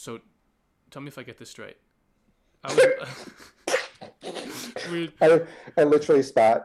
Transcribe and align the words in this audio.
So, 0.00 0.20
tell 0.92 1.02
me 1.02 1.08
if 1.08 1.18
I 1.18 1.24
get 1.24 1.38
this 1.38 1.50
straight. 1.50 1.76
I 2.62 2.72
was, 2.72 2.86
we, 4.92 5.12
I, 5.20 5.40
I 5.76 5.82
literally 5.82 6.22
spat. 6.22 6.64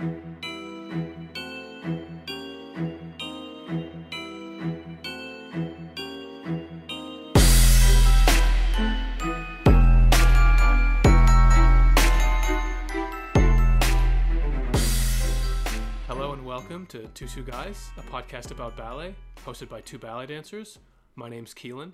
hello 16.07 16.33
and 16.33 16.45
welcome 16.45 16.85
to 16.85 17.07
Two 17.15 17.25
Two 17.25 17.41
Guys, 17.41 17.89
a 17.97 18.03
podcast 18.03 18.51
about 18.51 18.77
ballet, 18.77 19.15
hosted 19.43 19.69
by 19.69 19.81
two 19.81 19.97
ballet 19.97 20.27
dancers. 20.27 20.77
My 21.15 21.29
name's 21.29 21.55
Keelan. 21.55 21.93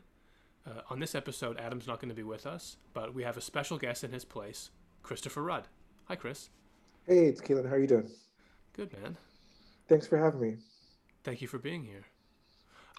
Uh, 0.70 0.82
on 0.90 1.00
this 1.00 1.16
episode, 1.16 1.58
Adam's 1.60 1.88
not 1.88 2.00
going 2.00 2.10
to 2.10 2.16
be 2.16 2.24
with 2.24 2.46
us, 2.46 2.78
but 2.94 3.14
we 3.14 3.24
have 3.24 3.38
a 3.38 3.42
special 3.42 3.78
guest 3.78 4.04
in 4.04 4.12
his 4.12 4.26
place, 4.26 4.70
Christopher 5.02 5.42
Rudd. 5.42 5.68
Hi, 6.06 6.16
Chris. 6.16 6.50
Hey, 7.08 7.26
it's 7.26 7.42
Keelan. 7.42 7.68
How 7.68 7.76
are 7.76 7.80
you 7.80 7.88
doing? 7.88 8.10
Good 8.74 8.94
man. 9.02 9.18
Thanks 9.88 10.06
for 10.06 10.18
having 10.18 10.40
me. 10.42 10.58
Thank 11.24 11.42
you 11.42 11.48
for 11.48 11.58
being 11.58 11.84
here. 11.84 12.04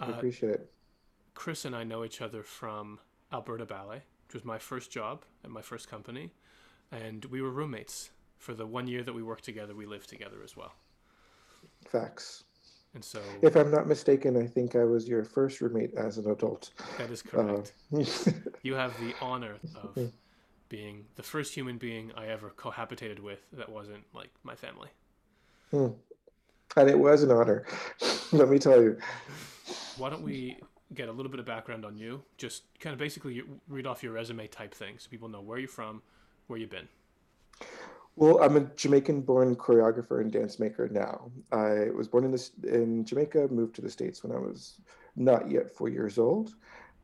I 0.01 0.07
Uh, 0.07 0.13
appreciate 0.15 0.53
it. 0.53 0.73
Chris 1.35 1.65
and 1.65 1.77
I 1.77 1.85
know 1.85 2.05
each 2.05 2.21
other 2.21 2.43
from 2.43 2.99
Alberta 3.33 3.67
Ballet, 3.67 4.03
which 4.27 4.35
was 4.35 4.45
my 4.45 4.59
first 4.59 4.91
job 4.91 5.25
at 5.45 5.51
my 5.51 5.63
first 5.63 5.89
company, 5.89 6.33
and 6.91 7.25
we 7.27 7.41
were 7.41 7.51
roommates 7.51 8.11
for 8.37 8.53
the 8.55 8.67
one 8.67 8.89
year 8.89 9.03
that 9.05 9.13
we 9.13 9.23
worked 9.23 9.45
together. 9.45 9.75
We 9.75 9.87
lived 9.87 10.09
together 10.09 10.43
as 10.43 10.57
well, 10.57 10.73
Facts. 11.87 12.45
And 12.95 13.05
so 13.05 13.21
If 13.43 13.57
I'm 13.57 13.71
not 13.71 13.87
mistaken, 13.87 14.37
I 14.37 14.47
think 14.47 14.75
I 14.77 14.85
was 14.85 15.09
your 15.09 15.25
first 15.25 15.61
roommate 15.61 15.95
as 15.95 16.19
an 16.19 16.31
adult. 16.31 16.71
that 16.99 17.11
is 17.11 17.23
Uh, 17.27 17.31
correct. 17.31 17.73
You 18.63 18.75
have 18.75 18.99
the 19.01 19.15
honor 19.21 19.57
of 19.75 20.13
being 20.69 21.07
the 21.17 21.23
first 21.23 21.55
human 21.55 21.79
being 21.79 22.13
I 22.17 22.27
ever 22.27 22.51
cohabitated 22.57 23.21
with 23.21 23.41
that 23.53 23.69
wasn't 23.69 24.05
like 24.15 24.31
my 24.43 24.55
family. 24.55 24.89
and 25.73 25.95
it 26.77 26.99
was 26.99 27.23
an 27.23 27.31
honor. 27.31 27.67
Let 28.33 28.49
me 28.49 28.59
tell 28.59 28.83
you. 28.83 28.97
Why 29.97 30.11
don't 30.11 30.23
we 30.23 30.59
get 30.95 31.09
a 31.09 31.13
little 31.13 31.31
bit 31.31 31.41
of 31.41 31.47
background 31.47 31.85
on 31.85 31.97
you? 31.97 32.23
Just 32.39 32.65
kind 32.81 32.93
of 32.93 32.99
basically 32.99 33.43
read 33.69 33.87
off 33.87 34.03
your 34.03 34.13
resume 34.13 34.47
type 34.47 34.75
thing 34.75 34.95
so 34.99 35.09
people 35.11 35.29
know 35.29 35.41
where 35.41 35.59
you're 35.59 35.69
from, 35.69 36.03
where 36.49 36.59
you've 36.59 36.71
been. 36.71 36.89
Well, 38.21 38.43
I'm 38.43 38.57
a 38.57 38.61
Jamaican-born 38.77 39.57
choreographer 39.57 40.21
and 40.21 40.31
dance 40.31 40.59
maker 40.61 40.91
now. 40.91 41.31
I 41.53 41.89
was 41.97 42.07
born 42.07 42.25
in 42.25 42.31
this 42.31 42.51
in 42.65 43.03
Jamaica, 43.03 43.49
moved 43.49 43.75
to 43.77 43.81
the 43.81 43.89
States 43.89 44.23
when 44.23 44.31
I 44.31 44.39
was 44.39 44.79
not 45.17 45.51
yet 45.51 45.75
four 45.75 45.89
years 45.89 46.19
old. 46.19 46.55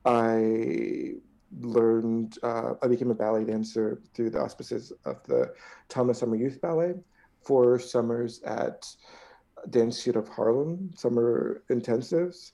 I 0.05 1.15
learned, 1.59 2.37
uh, 2.43 2.75
I 2.83 2.89
became 2.89 3.11
a 3.11 3.15
ballet 3.15 3.45
dancer 3.45 4.03
through 4.13 4.29
the 4.29 4.41
auspices 4.41 4.93
of 5.07 5.25
the 5.25 5.55
Thomas 5.89 6.19
Summer 6.19 6.37
Youth 6.37 6.61
Ballet, 6.61 6.93
four 7.41 7.79
summers 7.79 8.43
at 8.43 8.87
Dance 9.71 9.99
Studio 9.99 10.21
of 10.21 10.29
Harlem, 10.29 10.91
summer 10.97 11.63
intensives. 11.71 12.53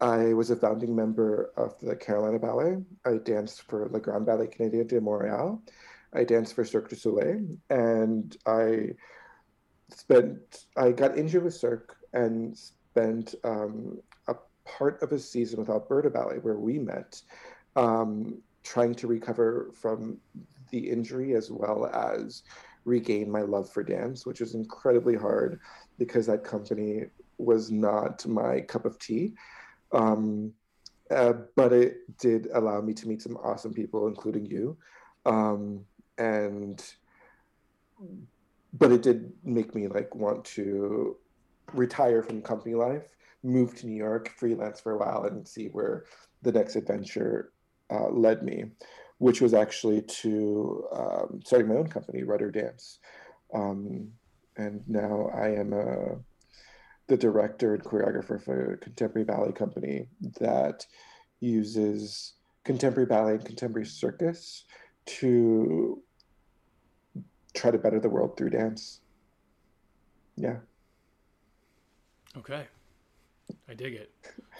I 0.00 0.32
was 0.32 0.50
a 0.50 0.56
founding 0.56 0.94
member 0.94 1.50
of 1.56 1.74
the 1.80 1.96
Carolina 1.96 2.38
Ballet. 2.38 2.76
I 3.04 3.14
danced 3.16 3.62
for 3.62 3.88
Le 3.88 3.98
Grand 3.98 4.24
Ballet 4.24 4.46
Canadien 4.46 4.86
de 4.86 5.00
Montréal. 5.00 5.60
I 6.14 6.24
danced 6.24 6.54
for 6.54 6.64
Cirque 6.64 6.88
du 6.88 6.96
Soleil, 6.96 7.46
and 7.68 8.36
I 8.46 8.90
spent. 9.90 10.66
I 10.76 10.92
got 10.92 11.16
injured 11.16 11.44
with 11.44 11.54
Cirque 11.54 11.96
and 12.12 12.56
spent 12.56 13.34
um, 13.44 14.00
a 14.28 14.34
part 14.64 15.02
of 15.02 15.12
a 15.12 15.18
season 15.18 15.60
with 15.60 15.70
Alberta 15.70 16.10
Ballet, 16.10 16.38
where 16.38 16.58
we 16.58 16.78
met, 16.78 17.20
um, 17.76 18.42
trying 18.64 18.94
to 18.96 19.06
recover 19.06 19.70
from 19.74 20.18
the 20.70 20.90
injury 20.90 21.34
as 21.34 21.50
well 21.50 21.86
as 21.86 22.42
regain 22.84 23.30
my 23.30 23.42
love 23.42 23.70
for 23.70 23.82
dance, 23.82 24.26
which 24.26 24.40
was 24.40 24.54
incredibly 24.54 25.16
hard 25.16 25.60
because 25.98 26.26
that 26.26 26.44
company 26.44 27.04
was 27.38 27.70
not 27.70 28.26
my 28.26 28.60
cup 28.60 28.84
of 28.84 28.98
tea. 28.98 29.34
Um, 29.92 30.52
uh, 31.10 31.32
but 31.56 31.72
it 31.72 32.16
did 32.18 32.48
allow 32.54 32.80
me 32.80 32.94
to 32.94 33.08
meet 33.08 33.22
some 33.22 33.36
awesome 33.38 33.74
people, 33.74 34.06
including 34.06 34.46
you. 34.46 34.76
Um, 35.26 35.84
and 36.20 36.84
but 38.74 38.92
it 38.92 39.02
did 39.02 39.32
make 39.42 39.74
me 39.74 39.88
like 39.88 40.14
want 40.14 40.44
to 40.44 41.16
retire 41.72 42.22
from 42.22 42.42
company 42.42 42.74
life, 42.74 43.16
move 43.42 43.74
to 43.76 43.86
New 43.86 43.96
York, 43.96 44.32
freelance 44.36 44.80
for 44.80 44.92
a 44.92 44.98
while, 44.98 45.24
and 45.24 45.48
see 45.48 45.66
where 45.68 46.04
the 46.42 46.52
next 46.52 46.76
adventure 46.76 47.52
uh, 47.90 48.08
led 48.08 48.42
me, 48.44 48.66
which 49.18 49.40
was 49.40 49.54
actually 49.54 50.02
to 50.02 50.84
um, 50.92 51.40
starting 51.44 51.68
my 51.68 51.76
own 51.76 51.88
company, 51.88 52.22
RudduR 52.22 52.52
Dance. 52.52 52.98
Um, 53.52 54.12
and 54.56 54.82
now 54.86 55.30
I 55.34 55.48
am 55.48 55.72
a, 55.72 56.16
the 57.08 57.16
director 57.16 57.74
and 57.74 57.82
choreographer 57.82 58.40
for 58.40 58.74
a 58.74 58.76
contemporary 58.76 59.24
ballet 59.24 59.52
company 59.52 60.06
that 60.38 60.86
uses 61.40 62.34
contemporary 62.64 63.06
ballet 63.06 63.32
and 63.32 63.44
contemporary 63.44 63.86
circus 63.86 64.64
to 65.06 66.02
try 67.54 67.70
to 67.70 67.78
better 67.78 68.00
the 68.00 68.08
world 68.08 68.36
through 68.36 68.50
dance. 68.50 69.00
Yeah. 70.36 70.56
Okay. 72.36 72.66
I 73.68 73.74
dig 73.74 73.94
it. 73.94 74.12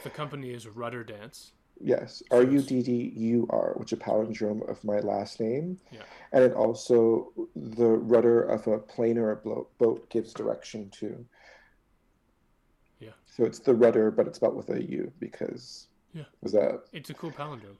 The 0.02 0.10
company 0.10 0.50
is 0.50 0.66
RudduR 0.66 1.06
Dance. 1.06 1.52
Yes. 1.80 2.22
R 2.30 2.42
U 2.42 2.60
D 2.60 2.82
D 2.82 3.12
U 3.16 3.46
R, 3.50 3.72
which 3.76 3.92
is 3.92 3.98
a 3.98 4.02
palindrome 4.02 4.68
of 4.68 4.82
my 4.84 4.98
last 5.00 5.40
name. 5.40 5.78
Yeah. 5.90 6.02
And 6.32 6.44
it 6.44 6.52
also, 6.52 7.32
the 7.56 7.88
rudder 7.88 8.42
of 8.42 8.66
a 8.66 8.78
plane 8.78 9.18
or 9.18 9.30
a 9.30 9.36
boat 9.36 10.08
gives 10.10 10.34
direction 10.34 10.90
to. 10.90 11.24
Yeah. 12.98 13.10
So 13.26 13.44
it's 13.44 13.60
the 13.60 13.74
rudder, 13.74 14.10
but 14.10 14.26
it's 14.26 14.36
spelled 14.36 14.56
with 14.56 14.68
a 14.70 14.82
U 14.82 15.12
because. 15.20 15.86
Yeah. 16.12 16.24
Was 16.42 16.52
that? 16.52 16.82
It's 16.92 17.10
a 17.10 17.14
cool 17.14 17.30
palindrome. 17.30 17.78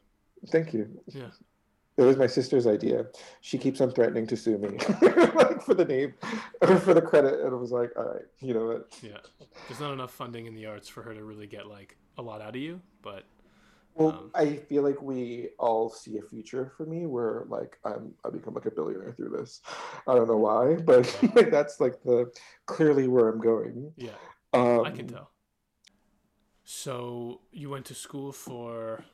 Thank 0.49 0.72
you. 0.72 0.88
Yeah. 1.09 1.31
It 2.00 2.05
was 2.06 2.16
my 2.16 2.27
sister's 2.27 2.66
idea. 2.66 3.06
She 3.43 3.59
keeps 3.59 3.81
on 3.83 3.91
threatening 3.93 4.27
to 4.28 4.37
sue 4.37 4.56
me 4.56 4.69
like 5.34 5.62
for 5.62 5.75
the 5.75 5.84
name 5.84 6.15
or 6.62 6.78
for 6.78 6.94
the 6.94 7.03
credit. 7.03 7.41
And 7.41 7.50
I 7.50 7.55
was 7.55 7.72
like, 7.72 7.91
all 7.97 8.05
right, 8.05 8.22
you 8.41 8.55
know 8.55 8.66
what? 8.69 8.88
Yeah. 9.03 9.19
There's 9.69 9.81
not 9.81 9.93
enough 9.93 10.11
funding 10.11 10.47
in 10.47 10.55
the 10.55 10.65
arts 10.65 10.88
for 10.88 11.03
her 11.03 11.12
to 11.15 11.22
really 11.22 11.47
get 11.47 11.66
like 11.66 11.97
a 12.16 12.22
lot 12.22 12.41
out 12.41 12.56
of 12.56 12.62
you, 12.62 12.81
but 13.03 13.25
Well, 13.94 14.11
Um, 14.11 14.31
I 14.34 14.56
feel 14.56 14.83
like 14.83 15.03
we 15.03 15.50
all 15.59 15.91
see 15.91 16.16
a 16.16 16.22
future 16.22 16.72
for 16.77 16.87
me 16.87 17.05
where 17.06 17.44
like 17.49 17.78
I'm 17.84 18.15
I 18.25 18.31
become 18.31 18.55
like 18.55 18.67
a 18.67 18.71
billionaire 18.71 19.12
through 19.12 19.37
this. 19.37 19.61
I 20.06 20.15
don't 20.15 20.28
know 20.28 20.38
why, 20.38 20.77
but 20.91 21.05
like 21.37 21.50
that's 21.56 21.81
like 21.81 22.03
the 22.03 22.32
clearly 22.65 23.09
where 23.09 23.28
I'm 23.28 23.41
going. 23.41 23.93
yeah, 23.97 24.17
Um, 24.55 24.84
I 24.87 24.91
can 24.91 25.06
tell. 25.06 25.31
So 26.65 27.41
you 27.53 27.69
went 27.71 27.87
to 27.87 27.94
school 27.94 28.32
for 28.32 29.05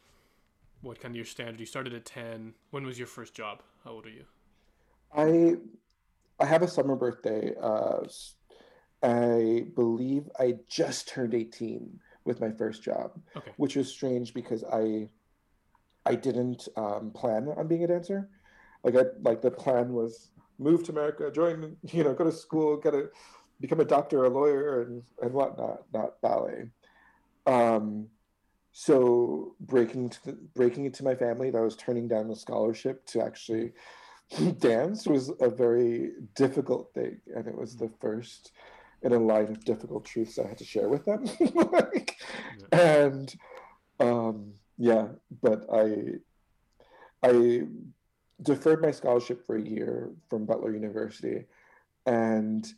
what 0.83 1.01
kind 1.01 1.13
of 1.13 1.17
your 1.17 1.25
standard? 1.25 1.61
You 1.61 1.67
started 1.67 1.95
at 1.95 2.05
10. 2.05 2.55
When 2.71 2.85
was 2.87 2.99
your 2.99 3.07
first 3.09 3.35
job? 3.35 3.63
How 3.85 3.93
old 3.93 4.07
are 4.07 4.11
you? 4.11 4.25
I 5.15 5.57
I 6.39 6.47
have 6.47 6.63
a 6.63 6.69
summer 6.69 6.97
birthday. 6.97 7.55
Uh, 7.61 8.01
I 9.03 9.67
believe 9.75 10.29
I 10.39 10.57
just 10.69 11.09
turned 11.09 11.35
18 11.35 11.99
with 12.25 12.41
my 12.41 12.51
first 12.51 12.83
job, 12.83 13.13
Okay. 13.37 13.53
which 13.57 13.77
was 13.77 13.89
strange 13.89 14.35
because 14.35 14.65
I 14.65 15.09
I 16.05 16.15
didn't 16.15 16.69
um, 16.77 17.11
plan 17.13 17.49
on 17.57 17.67
being 17.69 17.85
a 17.85 17.87
dancer. 17.87 18.29
Like 18.85 18.97
I 18.97 19.05
like 19.23 19.43
the 19.43 19.51
plan 19.51 19.93
was 19.93 20.31
move 20.59 20.85
to 20.85 20.93
America, 20.93 21.31
join 21.31 21.77
you 21.83 22.05
know, 22.05 22.15
go 22.15 22.25
to 22.25 22.33
school, 22.33 22.77
get 22.77 22.95
a 22.95 23.09
become 23.61 23.81
a 23.81 23.85
doctor, 23.85 24.25
a 24.25 24.29
lawyer, 24.29 24.83
and 24.83 25.03
and 25.23 25.33
whatnot, 25.33 25.85
not 25.93 26.21
ballet. 26.21 26.71
Um, 27.47 28.09
so 28.79 29.55
breaking 29.59 30.11
to 30.11 30.25
the, 30.27 30.33
breaking 30.55 30.85
into 30.85 31.03
my 31.03 31.15
family 31.15 31.49
that 31.49 31.57
I 31.57 31.63
was 31.63 31.77
turning 31.77 32.09
down 32.09 32.29
the 32.29 32.37
scholarship 32.37 33.07
to 33.07 33.25
actually 33.25 33.73
dance 34.59 35.07
was 35.07 35.33
a 35.41 35.49
very 35.49 36.11
difficult 36.35 36.93
thing, 36.93 37.19
and 37.35 37.47
it 37.47 37.57
was 37.57 37.75
the 37.75 37.91
first 38.03 38.53
in 39.01 39.15
a 39.15 39.19
line 39.19 39.49
of 39.49 39.65
difficult 39.65 40.05
truths 40.05 40.39
I 40.39 40.47
had 40.47 40.59
to 40.59 40.65
share 40.67 40.91
with 40.91 41.07
them. 41.07 41.25
like, 41.73 42.17
and 42.71 43.35
um, 43.99 44.53
yeah, 44.77 45.07
but 45.41 45.65
I 45.73 46.17
I 47.23 47.63
deferred 48.43 48.83
my 48.83 48.91
scholarship 48.91 49.47
for 49.47 49.57
a 49.57 49.67
year 49.67 50.11
from 50.29 50.45
Butler 50.45 50.75
University, 50.75 51.47
and 52.05 52.71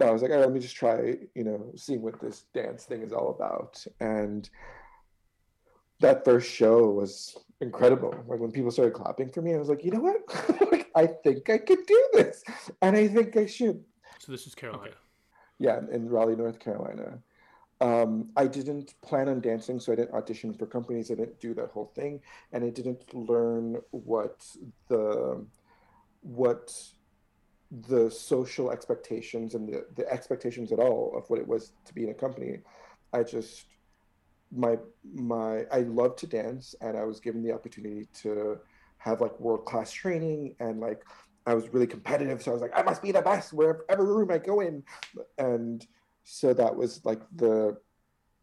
I 0.00 0.10
was 0.10 0.22
like, 0.22 0.30
oh, 0.30 0.40
let 0.40 0.52
me 0.52 0.60
just 0.60 0.76
try, 0.76 1.16
you 1.34 1.44
know, 1.44 1.72
seeing 1.76 2.00
what 2.00 2.22
this 2.22 2.46
dance 2.54 2.84
thing 2.84 3.02
is 3.02 3.12
all 3.12 3.28
about. 3.28 3.84
And 4.00 4.48
that 6.00 6.24
first 6.24 6.50
show 6.50 6.90
was 6.90 7.36
incredible. 7.60 8.14
Like 8.26 8.40
when 8.40 8.50
people 8.50 8.70
started 8.70 8.94
clapping 8.94 9.30
for 9.30 9.42
me, 9.42 9.54
I 9.54 9.58
was 9.58 9.68
like, 9.68 9.84
you 9.84 9.90
know 9.90 10.00
what? 10.00 10.70
like, 10.72 10.90
I 10.94 11.06
think 11.06 11.48
I 11.50 11.58
could 11.58 11.86
do 11.86 12.08
this, 12.12 12.42
and 12.82 12.96
I 12.96 13.08
think 13.08 13.36
I 13.36 13.46
should. 13.46 13.82
So 14.18 14.32
this 14.32 14.46
is 14.46 14.54
Carolina. 14.54 14.94
Yeah, 15.58 15.80
in 15.90 16.08
Raleigh, 16.08 16.36
North 16.36 16.58
Carolina. 16.58 17.18
um, 17.80 18.30
I 18.36 18.46
didn't 18.46 18.94
plan 19.02 19.28
on 19.28 19.40
dancing, 19.40 19.80
so 19.80 19.92
I 19.92 19.96
didn't 19.96 20.14
audition 20.14 20.52
for 20.52 20.66
companies. 20.66 21.10
I 21.10 21.14
didn't 21.14 21.40
do 21.40 21.54
that 21.54 21.70
whole 21.70 21.92
thing, 21.94 22.20
and 22.52 22.64
I 22.64 22.70
didn't 22.70 23.14
learn 23.14 23.76
what 23.90 24.44
the 24.88 25.44
what 26.22 26.74
the 27.88 28.10
social 28.10 28.70
expectations 28.70 29.54
and 29.54 29.68
the, 29.68 29.86
the 29.96 30.10
expectations 30.10 30.72
at 30.72 30.78
all 30.78 31.12
of 31.16 31.28
what 31.28 31.38
it 31.40 31.46
was 31.46 31.72
to 31.84 31.94
be 31.94 32.04
in 32.04 32.10
a 32.10 32.14
company. 32.14 32.58
I 33.12 33.22
just 33.22 33.66
my 34.54 34.76
my 35.14 35.64
I 35.72 35.80
love 35.80 36.16
to 36.16 36.26
dance, 36.26 36.74
and 36.80 36.96
I 36.96 37.04
was 37.04 37.20
given 37.20 37.42
the 37.42 37.52
opportunity 37.52 38.08
to 38.22 38.58
have 38.98 39.20
like 39.20 39.38
world 39.38 39.64
class 39.64 39.92
training 39.92 40.54
and 40.60 40.80
like 40.80 41.02
I 41.46 41.54
was 41.54 41.68
really 41.68 41.86
competitive, 41.86 42.42
so 42.42 42.50
I 42.50 42.54
was 42.54 42.62
like, 42.62 42.76
I 42.76 42.82
must 42.82 43.02
be 43.02 43.12
the 43.12 43.22
best 43.22 43.52
wherever 43.52 43.84
every 43.88 44.06
room 44.06 44.30
I 44.32 44.38
go 44.38 44.60
in, 44.60 44.82
and 45.38 45.86
so 46.24 46.52
that 46.54 46.74
was 46.74 47.04
like 47.04 47.20
the 47.36 47.76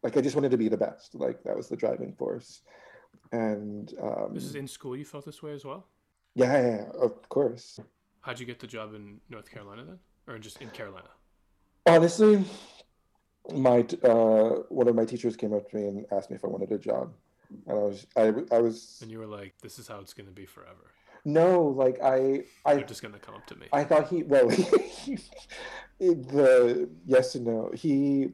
like 0.02 0.16
I 0.16 0.20
just 0.20 0.36
wanted 0.36 0.50
to 0.50 0.58
be 0.58 0.68
the 0.68 0.76
best. 0.76 1.14
Like 1.14 1.42
that 1.44 1.56
was 1.56 1.68
the 1.68 1.76
driving 1.76 2.14
force. 2.14 2.62
And 3.32 3.92
um, 4.00 4.30
this 4.32 4.44
is 4.44 4.54
in 4.54 4.68
school. 4.68 4.96
You 4.96 5.04
felt 5.04 5.24
this 5.24 5.42
way 5.42 5.52
as 5.52 5.64
well. 5.64 5.86
Yeah, 6.34 6.60
yeah, 6.60 6.84
of 7.00 7.28
course. 7.28 7.78
How'd 8.20 8.40
you 8.40 8.46
get 8.46 8.58
the 8.58 8.66
job 8.66 8.94
in 8.94 9.20
North 9.28 9.50
Carolina 9.50 9.84
then, 9.84 9.98
or 10.26 10.38
just 10.38 10.60
in 10.62 10.70
Carolina? 10.70 11.08
Honestly, 11.86 12.44
my 13.52 13.84
uh, 14.02 14.62
one 14.68 14.88
of 14.88 14.94
my 14.94 15.04
teachers 15.04 15.36
came 15.36 15.52
up 15.52 15.70
to 15.70 15.76
me 15.76 15.86
and 15.86 16.06
asked 16.12 16.30
me 16.30 16.36
if 16.36 16.44
I 16.44 16.48
wanted 16.48 16.72
a 16.72 16.78
job, 16.78 17.12
and 17.66 17.78
I 17.78 17.82
was 17.82 18.06
I, 18.16 18.32
I 18.52 18.58
was. 18.58 18.98
And 19.02 19.10
you 19.10 19.18
were 19.18 19.26
like, 19.26 19.54
"This 19.62 19.78
is 19.78 19.88
how 19.88 19.98
it's 20.00 20.14
going 20.14 20.26
to 20.26 20.32
be 20.32 20.46
forever." 20.46 20.90
No, 21.24 21.62
like 21.62 22.00
I, 22.02 22.44
I. 22.64 22.74
You're 22.74 22.82
just 22.84 23.02
gonna 23.02 23.18
come 23.18 23.34
up 23.34 23.46
to 23.46 23.56
me. 23.56 23.66
I 23.72 23.84
thought 23.84 24.08
he 24.08 24.22
well, 24.22 24.48
the 25.98 26.88
yes 27.06 27.34
and 27.34 27.46
no. 27.46 27.70
He, 27.74 28.30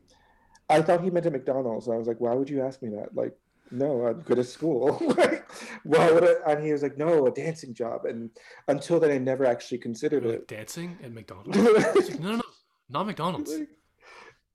I 0.68 0.82
thought 0.82 1.02
he 1.02 1.10
meant 1.10 1.26
at 1.26 1.32
McDonald's. 1.32 1.86
And 1.86 1.94
I 1.94 1.98
was 1.98 2.08
like, 2.08 2.20
why 2.20 2.34
would 2.34 2.50
you 2.50 2.62
ask 2.62 2.82
me 2.82 2.90
that? 2.90 3.14
Like, 3.14 3.36
no, 3.70 4.06
I'm 4.06 4.20
good 4.22 4.38
at 4.38 4.46
school. 4.46 4.98
like, 5.16 5.48
why 5.84 6.10
would 6.10 6.24
I? 6.24 6.52
And 6.52 6.64
he 6.64 6.72
was 6.72 6.82
like, 6.82 6.98
no, 6.98 7.26
a 7.26 7.30
dancing 7.30 7.74
job. 7.74 8.04
And 8.06 8.30
until 8.68 8.98
then, 8.98 9.10
I 9.10 9.18
never 9.18 9.44
actually 9.46 9.78
considered 9.78 10.24
You're 10.24 10.34
it. 10.34 10.38
like, 10.40 10.46
dancing 10.48 10.98
at 11.02 11.12
McDonald's. 11.12 11.56
like, 11.56 12.20
no, 12.20 12.30
no, 12.30 12.36
no, 12.36 12.42
not 12.88 13.06
McDonald's. 13.06 13.52
Like, 13.52 13.68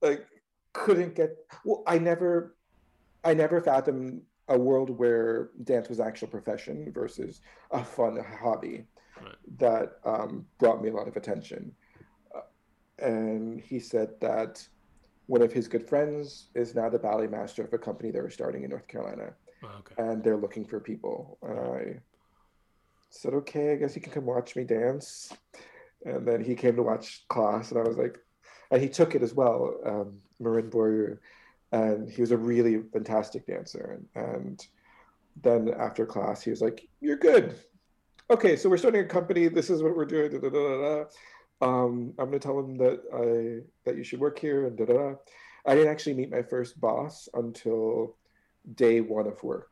like, 0.02 0.26
couldn't 0.84 1.14
get. 1.14 1.30
Well, 1.64 1.82
I 1.86 1.98
never, 1.98 2.56
I 3.24 3.34
never 3.34 3.60
fathomed 3.60 4.22
a 4.48 4.58
world 4.58 4.90
where 4.90 5.50
dance 5.64 5.88
was 5.88 5.98
actual 6.00 6.28
profession 6.28 6.92
versus 6.92 7.40
a 7.70 7.82
fun 7.82 8.14
hobby 8.42 8.86
Right. 9.20 9.34
that 9.58 9.88
um, 10.04 10.44
brought 10.58 10.82
me 10.82 10.90
a 10.90 10.92
lot 10.92 11.08
of 11.08 11.16
attention. 11.16 11.72
Uh, 12.36 13.04
and 13.04 13.60
he 13.60 13.78
said 13.80 14.10
that 14.20 14.52
one 15.26 15.42
of 15.42 15.52
his 15.52 15.66
good 15.66 15.88
friends 15.88 16.50
is 16.54 16.74
now 16.74 16.88
the 16.90 16.98
ballet 16.98 17.26
master 17.26 17.64
of 17.64 17.72
a 17.72 17.78
company 17.78 18.10
they 18.10 18.20
were 18.20 18.30
starting 18.30 18.62
in 18.62 18.70
North 18.70 18.86
Carolina, 18.88 19.34
Oh, 19.64 19.78
okay. 19.80 19.94
and 19.98 20.22
they're 20.22 20.36
looking 20.44 20.66
for 20.66 20.80
people. 20.80 21.38
And 21.42 21.58
I 21.58 21.82
said, 23.10 23.32
okay, 23.34 23.72
I 23.72 23.76
guess 23.76 23.96
you 23.96 24.02
can 24.02 24.12
come 24.12 24.26
watch 24.26 24.54
me 24.54 24.64
dance. 24.64 25.32
And 26.04 26.28
then 26.28 26.44
he 26.44 26.54
came 26.54 26.76
to 26.76 26.82
watch 26.82 27.24
class, 27.28 27.70
and 27.70 27.80
I 27.80 27.88
was 27.88 27.96
like, 27.96 28.18
and 28.70 28.82
he 28.82 28.88
took 28.88 29.14
it 29.14 29.22
as 29.22 29.34
well, 29.34 29.74
um, 29.84 30.18
Marin 30.40 30.70
Boieru, 30.70 31.18
and 31.72 32.10
he 32.10 32.20
was 32.20 32.30
a 32.30 32.36
really 32.36 32.82
fantastic 32.92 33.46
dancer. 33.46 34.00
And, 34.14 34.24
and 34.24 34.66
then 35.42 35.74
after 35.78 36.06
class, 36.06 36.42
he 36.42 36.50
was 36.50 36.60
like, 36.60 36.88
"You're 37.00 37.16
good. 37.16 37.56
Okay, 38.30 38.56
so 38.56 38.68
we're 38.68 38.76
starting 38.76 39.04
a 39.04 39.08
company. 39.08 39.48
This 39.48 39.70
is 39.70 39.82
what 39.82 39.96
we're 39.96 40.04
doing. 40.04 40.32
Da, 40.32 40.38
da, 40.38 40.50
da. 40.50 41.04
Um, 41.62 42.12
I'm 42.18 42.26
gonna 42.26 42.38
tell 42.38 42.58
him 42.58 42.76
that 42.78 43.00
I 43.14 43.66
that 43.84 43.96
you 43.96 44.04
should 44.04 44.20
work 44.20 44.38
here 44.38 44.66
and 44.66 44.76
da 44.76 44.84
da. 44.84 44.94
da. 44.94 45.14
I 45.66 45.74
didn't 45.74 45.90
actually 45.90 46.14
meet 46.14 46.30
my 46.30 46.42
first 46.42 46.80
boss 46.80 47.28
until 47.34 48.16
day 48.74 49.00
one 49.00 49.26
of 49.26 49.42
work, 49.42 49.70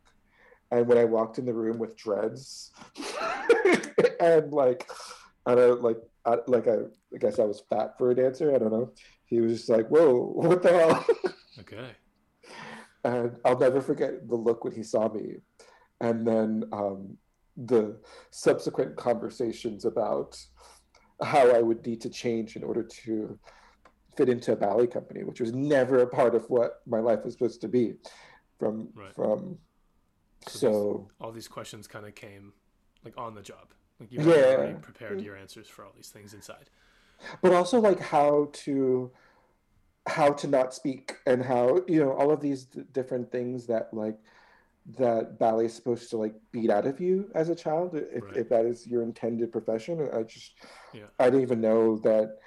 and 0.71 0.87
when 0.87 0.99
I 0.99 1.05
walked 1.05 1.39
in 1.39 1.47
the 1.47 1.53
room 1.53 1.79
with 1.79 1.97
dreads 1.97 2.73
and 4.21 4.53
like 4.53 4.89
I 5.47 5.55
don't 5.55 5.83
like 5.83 5.99
I, 6.27 6.37
like 6.47 6.67
I, 6.69 6.77
I 7.15 7.19
guess 7.19 7.39
I 7.39 7.45
was 7.45 7.63
fat 7.69 7.97
for 7.99 8.11
a 8.11 8.15
dancer. 8.15 8.55
I 8.55 8.59
don't 8.59 8.73
know. 8.73 8.93
He 9.27 9.41
was 9.41 9.53
just 9.53 9.69
like, 9.69 9.89
"Whoa, 9.89 10.33
what 10.35 10.63
the 10.63 10.73
hell?" 10.73 11.07
Okay. 11.61 11.91
and 13.05 13.37
I'll 13.45 13.59
never 13.59 13.81
forget 13.81 14.29
the 14.29 14.35
look 14.35 14.65
when 14.65 14.75
he 14.75 14.83
saw 14.83 15.09
me, 15.13 15.37
and 16.01 16.27
then 16.27 16.65
um, 16.73 17.17
the 17.57 18.01
subsequent 18.31 18.97
conversations 18.97 19.85
about 19.85 20.37
how 21.23 21.51
I 21.51 21.63
would 21.63 21.87
need 21.87 22.01
to 22.01 22.11
change 22.11 22.57
in 22.57 22.65
order 22.65 22.83
to 22.83 23.39
fit 24.17 24.29
into 24.29 24.53
a 24.53 24.57
ballet 24.57 24.89
company, 24.89 25.23
which 25.23 25.41
was 25.41 25.53
never 25.53 26.01
a 26.01 26.07
part 26.07 26.35
of 26.35 26.45
what 26.51 26.81
my 26.87 26.99
life 26.99 27.21
was 27.25 27.35
supposed 27.35 27.61
to 27.61 27.69
be. 27.69 27.95
From 28.59 28.89
Right. 28.95 29.15
from 29.15 29.59
So 30.47 30.59
so 30.59 31.11
All 31.21 31.33
these 31.33 31.49
questions 31.49 31.87
kind 31.87 32.07
of 32.07 32.15
came 32.15 32.53
like 33.05 33.15
on 33.17 33.35
the 33.35 33.43
job. 33.43 33.69
Like 34.05 34.13
you 34.27 34.33
Yeah. 34.33 34.57
already 34.57 34.75
prepared 34.75 35.21
your 35.23 35.37
answers 35.37 35.69
for 35.69 35.85
all 35.85 35.93
these 35.95 36.09
things 36.11 36.35
inside. 36.35 36.71
but 37.41 37.53
also 37.55 37.81
like 37.81 38.01
how 38.01 38.51
to 38.53 39.11
how 40.07 40.31
to 40.33 40.47
not 40.47 40.75
speak 40.75 41.17
and 41.27 41.43
how 41.43 41.81
you 41.89 41.99
know 42.05 42.13
all 42.13 42.31
of 42.31 42.41
these 42.41 42.65
d- 42.65 42.83
different 42.93 43.31
things 43.33 43.67
that 43.67 43.95
like 43.95 44.19
that 44.99 45.39
ballet 45.39 45.65
is 45.67 45.73
supposed 45.75 46.11
to 46.11 46.19
like 46.19 46.35
beat 46.53 46.69
out 46.69 46.87
of 46.87 47.01
you 47.01 47.31
as 47.35 47.49
a 47.49 47.55
child 47.55 47.95
if, 47.95 48.23
Right. 48.25 48.37
if 48.37 48.49
that 48.51 48.67
is 48.67 48.87
your 48.87 49.03
intended 49.03 49.51
profession 49.53 50.07
i 50.13 50.23
just 50.25 50.53
Yeah. 50.93 51.07
i 51.19 51.27
didn't 51.31 51.41
even 51.43 51.61
know 51.63 51.97
that 51.99 52.39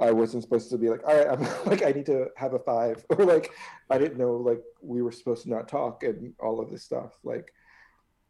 i 0.00 0.10
wasn't 0.10 0.42
supposed 0.42 0.70
to 0.70 0.78
be 0.78 0.88
like 0.90 1.06
all 1.06 1.14
right 1.16 1.28
i'm 1.28 1.42
like 1.70 1.84
i 1.84 1.92
need 1.92 2.06
to 2.06 2.30
have 2.36 2.54
a 2.54 2.58
five 2.58 3.04
or 3.10 3.24
like 3.24 3.52
i 3.90 3.98
didn't 3.98 4.18
know 4.18 4.32
like 4.34 4.62
we 4.82 5.02
were 5.02 5.12
supposed 5.12 5.44
to 5.44 5.50
not 5.50 5.68
talk 5.68 6.02
and 6.02 6.32
all 6.40 6.60
of 6.60 6.70
this 6.70 6.82
stuff 6.82 7.12
like 7.22 7.52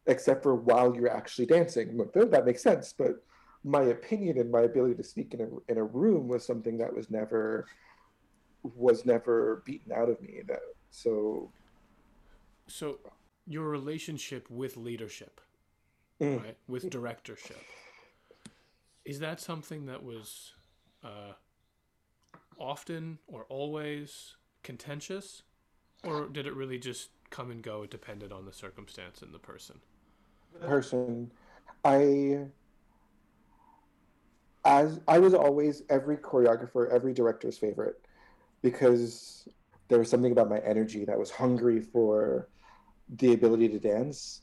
except 0.07 0.43
for 0.43 0.55
while 0.55 0.95
you're 0.95 1.09
actually 1.11 1.45
dancing 1.45 1.97
that 2.13 2.45
makes 2.45 2.61
sense 2.61 2.93
but 2.97 3.23
my 3.63 3.83
opinion 3.83 4.37
and 4.37 4.51
my 4.51 4.61
ability 4.61 4.93
to 4.95 5.03
speak 5.03 5.33
in 5.33 5.41
a, 5.41 5.71
in 5.71 5.77
a 5.77 5.83
room 5.83 6.27
was 6.27 6.45
something 6.45 6.77
that 6.77 6.93
was 6.93 7.09
never 7.09 7.65
was 8.63 9.05
never 9.05 9.63
beaten 9.65 9.91
out 9.91 10.09
of 10.09 10.21
me 10.21 10.41
that 10.47 10.59
so 10.91 11.51
So 12.67 12.99
your 13.47 13.69
relationship 13.69 14.49
with 14.49 14.75
leadership, 14.77 15.41
Mm. 16.19 16.41
right, 16.43 16.57
with 16.67 16.89
directorship, 16.89 17.61
is 19.03 19.19
that 19.19 19.39
something 19.41 19.85
that 19.87 20.01
was 20.03 20.53
uh, 21.03 21.33
often 22.57 23.19
or 23.27 23.45
always 23.49 24.35
contentious, 24.63 25.43
or 26.03 26.27
did 26.27 26.47
it 26.47 26.55
really 26.55 26.79
just 26.79 27.09
come 27.29 27.51
and 27.51 27.61
go? 27.61 27.83
It 27.83 27.91
depended 27.91 28.31
on 28.31 28.45
the 28.45 28.53
circumstance 28.53 29.21
and 29.21 29.33
the 29.33 29.39
person. 29.39 29.81
Person. 30.61 31.31
I 31.83 32.45
as 34.65 34.99
i 35.07 35.19
was 35.19 35.33
always 35.33 35.83
every 35.89 36.17
choreographer 36.17 36.91
every 36.91 37.13
director's 37.13 37.57
favorite 37.57 38.01
because 38.63 39.47
there 39.87 39.99
was 39.99 40.09
something 40.09 40.31
about 40.31 40.49
my 40.49 40.57
energy 40.59 41.05
that 41.05 41.17
was 41.17 41.29
hungry 41.29 41.79
for 41.79 42.49
the 43.17 43.33
ability 43.33 43.69
to 43.69 43.79
dance. 43.79 44.41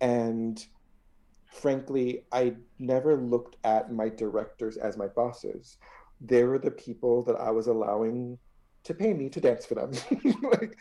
And 0.00 0.64
frankly 1.52 2.24
i 2.32 2.54
never 2.78 3.16
looked 3.16 3.56
at 3.64 3.92
my 3.92 4.08
directors 4.08 4.78
as 4.78 4.96
my 4.96 5.06
bosses. 5.06 5.76
They 6.20 6.44
were 6.44 6.58
the 6.58 6.70
people 6.70 7.22
that 7.24 7.36
i 7.36 7.50
was 7.50 7.66
allowing 7.66 8.38
to 8.84 8.94
pay 8.94 9.12
me 9.12 9.28
to 9.28 9.40
dance 9.40 9.66
for 9.66 9.74
them. 9.74 9.92
Like 10.42 10.78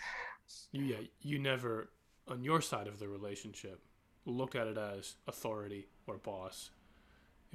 yeah, 0.71 0.97
you 1.21 1.39
never, 1.39 1.89
on 2.29 2.41
your 2.41 2.61
side 2.61 2.87
of 2.87 2.99
the 2.99 3.09
relationship, 3.09 3.81
looked 4.27 4.55
at 4.55 4.67
it 4.67 4.77
as 4.77 5.15
authority 5.27 5.87
or 6.05 6.17
boss. 6.17 6.71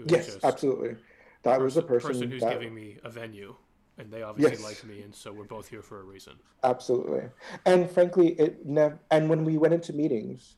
Yes 0.06 0.38
absolutely 0.42 0.96
that 1.44 1.60
was 1.60 1.74
the 1.74 1.82
person, 1.82 2.10
person 2.10 2.30
who's 2.30 2.42
that, 2.42 2.52
giving 2.52 2.74
me 2.74 2.98
a 3.04 3.10
venue, 3.10 3.54
and 3.98 4.10
they 4.12 4.22
obviously 4.22 4.52
Yes. 4.52 4.62
like 4.62 4.84
me, 4.84 5.02
and 5.02 5.14
so 5.14 5.32
we're 5.32 5.44
both 5.44 5.68
here 5.68 5.82
for 5.82 6.00
a 6.00 6.04
reason. 6.04 6.34
absolutely 6.64 7.22
and 7.66 7.90
frankly 7.90 8.28
it 8.38 8.64
never 8.64 8.98
and 9.10 9.28
when 9.28 9.44
we 9.44 9.58
went 9.58 9.74
into 9.74 9.92
meetings 9.92 10.54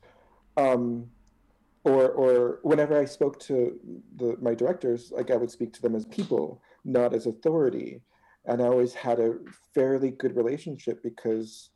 um 0.57 1.07
or 1.83 2.09
or 2.11 2.59
whenever 2.63 2.95
i 2.99 3.05
spoke 3.05 3.39
to 3.39 3.79
the 4.17 4.37
my 4.41 4.53
directors 4.53 5.11
like 5.11 5.31
i 5.31 5.35
would 5.35 5.49
speak 5.51 5.73
to 5.73 5.81
them 5.81 5.95
as 5.95 6.05
people 6.05 6.61
not 6.83 7.13
as 7.13 7.25
authority 7.25 8.01
and 8.45 8.61
i 8.61 8.65
always 8.65 8.93
had 8.93 9.19
a 9.19 9.33
fairly 9.73 10.11
good 10.11 10.35
relationship 10.35 11.01
because 11.03 11.71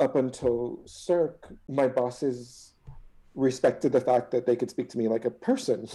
up 0.00 0.16
until 0.16 0.82
cirque 0.86 1.46
my 1.68 1.86
bosses 1.86 2.71
respected 3.34 3.92
the 3.92 4.00
fact 4.00 4.30
that 4.30 4.46
they 4.46 4.56
could 4.56 4.70
speak 4.70 4.88
to 4.90 4.98
me 4.98 5.08
like 5.08 5.24
a 5.24 5.30
person 5.30 5.88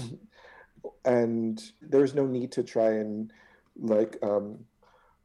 and 1.06 1.72
there's 1.82 2.14
no 2.16 2.26
need 2.26 2.52
to 2.52 2.64
try 2.64 2.90
and 2.92 3.32
like 3.80 4.18
um 4.24 4.58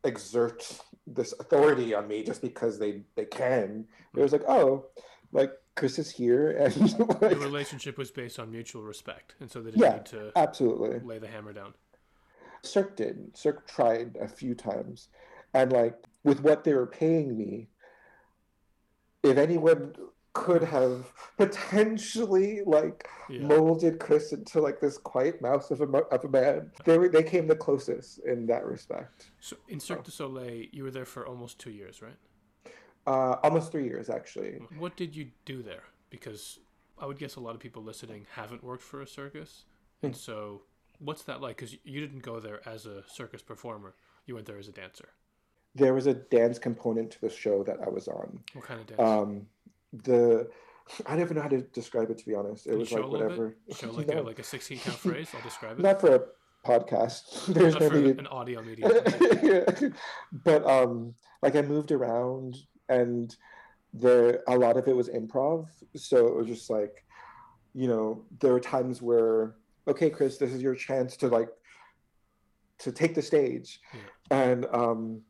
exert 0.05 0.79
this 1.07 1.33
authority 1.41 1.95
on 1.95 2.07
me 2.09 2.23
just 2.23 2.43
because 2.43 2.79
they 2.79 3.03
they 3.17 3.25
can. 3.25 3.87
It 4.15 4.21
was 4.21 4.33
like, 4.33 4.45
oh, 4.49 4.87
like 5.33 5.53
Chris 5.75 5.99
is 5.99 6.11
here, 6.11 6.51
and 6.51 6.77
like, 6.99 7.21
The 7.21 7.37
relationship 7.37 7.97
was 7.99 8.11
based 8.11 8.39
on 8.39 8.51
mutual 8.51 8.83
respect, 8.83 9.35
and 9.41 9.51
so 9.51 9.61
they 9.61 9.71
didn't 9.71 9.83
Yeah. 9.83 9.93
need 9.97 10.07
to 10.07 10.33
absolutely. 10.37 11.01
lay 11.01 11.19
the 11.19 11.29
hammer 11.29 11.53
down. 11.53 11.75
Cirque 12.63 12.97
did. 12.97 13.37
Cirque 13.37 13.67
tried 13.67 14.17
a 14.21 14.29
few 14.29 14.55
times, 14.55 15.09
and 15.55 15.73
like 15.73 15.97
with 16.25 16.41
what 16.41 16.65
they 16.65 16.75
were 16.75 16.87
paying 16.87 17.37
me, 17.37 17.69
if 19.23 19.37
anyone 19.39 19.95
could 20.35 20.63
have 20.63 21.13
potentially 21.37 22.63
like 22.65 23.09
Yeah. 23.29 23.47
molded 23.47 23.99
Chris 23.99 24.33
into 24.33 24.61
like 24.61 24.81
this 24.81 24.99
quiet 24.99 25.41
mouse 25.43 25.71
of 25.71 25.81
a 25.81 25.85
of 25.85 26.25
a 26.25 26.29
man, 26.29 26.71
they 26.85 26.99
were 26.99 27.09
they 27.09 27.23
came 27.23 27.47
the 27.47 27.57
closest 27.57 28.21
in 28.21 28.47
that 28.47 28.65
respect. 28.65 29.31
So 29.41 29.57
in 29.69 29.79
Cirque 29.81 30.05
du 30.05 30.11
Soleil, 30.11 30.67
you 30.73 30.85
were 30.85 30.91
there 30.91 31.05
for 31.05 31.27
almost 31.27 31.59
two 31.59 31.71
years, 31.71 32.03
right? 32.03 32.17
Uh, 33.07 33.37
almost 33.43 33.73
three 33.73 33.85
years 33.85 34.09
actually. 34.09 34.61
What 34.79 34.97
did 34.97 35.15
you 35.15 35.31
do 35.45 35.63
there? 35.63 35.85
Because 36.11 36.59
I 36.99 37.07
would 37.07 37.19
guess 37.19 37.37
a 37.37 37.41
lot 37.41 37.55
of 37.55 37.61
people 37.61 37.83
listening 37.83 38.27
haven't 38.35 38.63
worked 38.63 38.83
for 38.83 39.03
a 39.03 39.07
circus, 39.07 39.65
and 40.03 40.17
so 40.17 40.63
what's 40.99 41.23
that 41.25 41.41
like? 41.41 41.57
Because 41.57 41.77
you 41.85 42.01
didn't 42.01 42.23
go 42.23 42.41
there 42.41 42.67
as 42.67 42.87
a 42.87 43.03
circus 43.09 43.43
performer; 43.43 43.95
you 44.27 44.35
went 44.35 44.47
there 44.47 44.59
as 44.59 44.69
a 44.69 44.73
dancer. 44.73 45.09
There 45.75 45.95
was 45.95 46.07
a 46.07 46.15
dance 46.15 46.59
component 46.59 47.11
to 47.13 47.21
the 47.21 47.31
show 47.31 47.63
that 47.65 47.79
I 47.85 47.89
was 47.89 48.07
on. 48.07 48.41
What 48.53 48.65
kind 48.65 48.81
of 48.81 48.87
dance? 48.87 49.01
Um, 49.01 49.47
the 49.93 50.49
I 51.07 51.13
don't 51.13 51.21
even 51.23 51.37
know 51.37 51.43
how 51.43 51.49
to 51.49 51.63
describe 51.63 52.11
it 52.11 52.19
to 52.19 52.27
be 52.27 52.35
honest. 52.35 52.67
It 52.67 52.71
Can 52.71 52.79
was 52.81 52.93
like 52.93 53.09
whatever. 53.09 53.57
Show 53.77 53.91
like 53.93 54.09
No. 54.09 54.21
a 54.21 54.23
like 54.23 54.39
a 54.39 54.43
sixteen 54.45 54.79
count 54.79 54.99
phrase. 54.99 55.29
I'll 55.35 55.43
describe 55.43 55.79
it. 55.79 55.83
Not 55.83 56.01
for 56.01 56.15
a 56.17 56.23
podcast. 56.67 57.47
There's 57.55 57.75
Not 57.75 57.93
no 57.93 58.01
need. 58.01 58.19
an 58.19 58.27
audio 58.27 58.63
medium. 58.63 58.91
yeah. 59.43 59.89
But 60.45 60.65
um, 60.67 61.15
like 61.43 61.57
I 61.57 61.63
moved 61.63 61.93
around, 61.93 62.57
and 62.89 63.35
there 63.93 64.43
a 64.49 64.57
lot 64.57 64.77
of 64.77 64.89
it 64.89 64.97
was 64.97 65.09
improv. 65.09 65.67
So 65.97 66.27
it 66.29 66.37
was 66.37 66.47
just 66.47 66.71
like, 66.71 67.05
you 67.75 67.89
know, 67.89 68.25
there 68.41 68.53
were 68.53 68.61
times 68.61 69.03
where, 69.03 69.55
okay, 69.89 70.09
Chris, 70.11 70.39
this 70.39 70.53
is 70.53 70.63
your 70.63 70.75
chance 70.75 71.17
to 71.19 71.29
like, 71.29 71.49
to 72.79 72.91
take 72.93 73.15
the 73.15 73.23
stage, 73.23 73.81
and 74.31 74.67
um, 74.73 75.21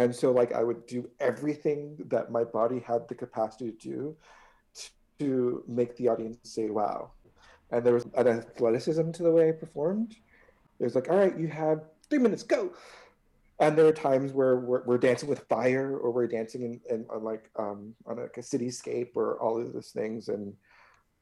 and 0.00 0.14
so 0.14 0.32
like 0.32 0.52
I 0.52 0.62
would 0.64 0.86
do 0.86 1.10
everything 1.20 1.96
that 2.08 2.32
my 2.32 2.42
body 2.42 2.80
had 2.80 3.06
the 3.06 3.14
capacity 3.14 3.72
to 3.72 3.78
do, 3.78 4.16
to 5.18 5.62
make 5.68 5.94
the 5.96 6.08
audience 6.08 6.38
say 6.42 6.70
wow, 6.70 7.10
and 7.70 7.84
there 7.84 7.94
was 7.94 8.06
an 8.14 8.26
athleticism 8.26 9.10
to 9.12 9.22
the 9.22 9.30
way 9.30 9.50
I 9.50 9.52
performed. 9.52 10.16
It 10.78 10.84
was 10.84 10.94
like, 10.94 11.10
all 11.10 11.18
right, 11.18 11.38
you 11.38 11.48
have 11.48 11.84
three 12.08 12.18
minutes, 12.18 12.42
go. 12.42 12.72
And 13.58 13.76
there 13.76 13.86
are 13.86 13.92
times 13.92 14.32
where 14.32 14.56
we're, 14.56 14.82
we're 14.84 14.96
dancing 14.96 15.28
with 15.28 15.40
fire, 15.40 15.98
or 15.98 16.10
we're 16.10 16.26
dancing 16.26 16.62
in, 16.62 16.80
in 16.88 17.04
on 17.10 17.22
like 17.22 17.50
um, 17.58 17.94
on 18.06 18.16
like 18.16 18.38
a 18.38 18.40
cityscape, 18.40 19.10
or 19.14 19.38
all 19.38 19.60
of 19.60 19.74
those 19.74 19.90
things. 19.90 20.28
And 20.28 20.54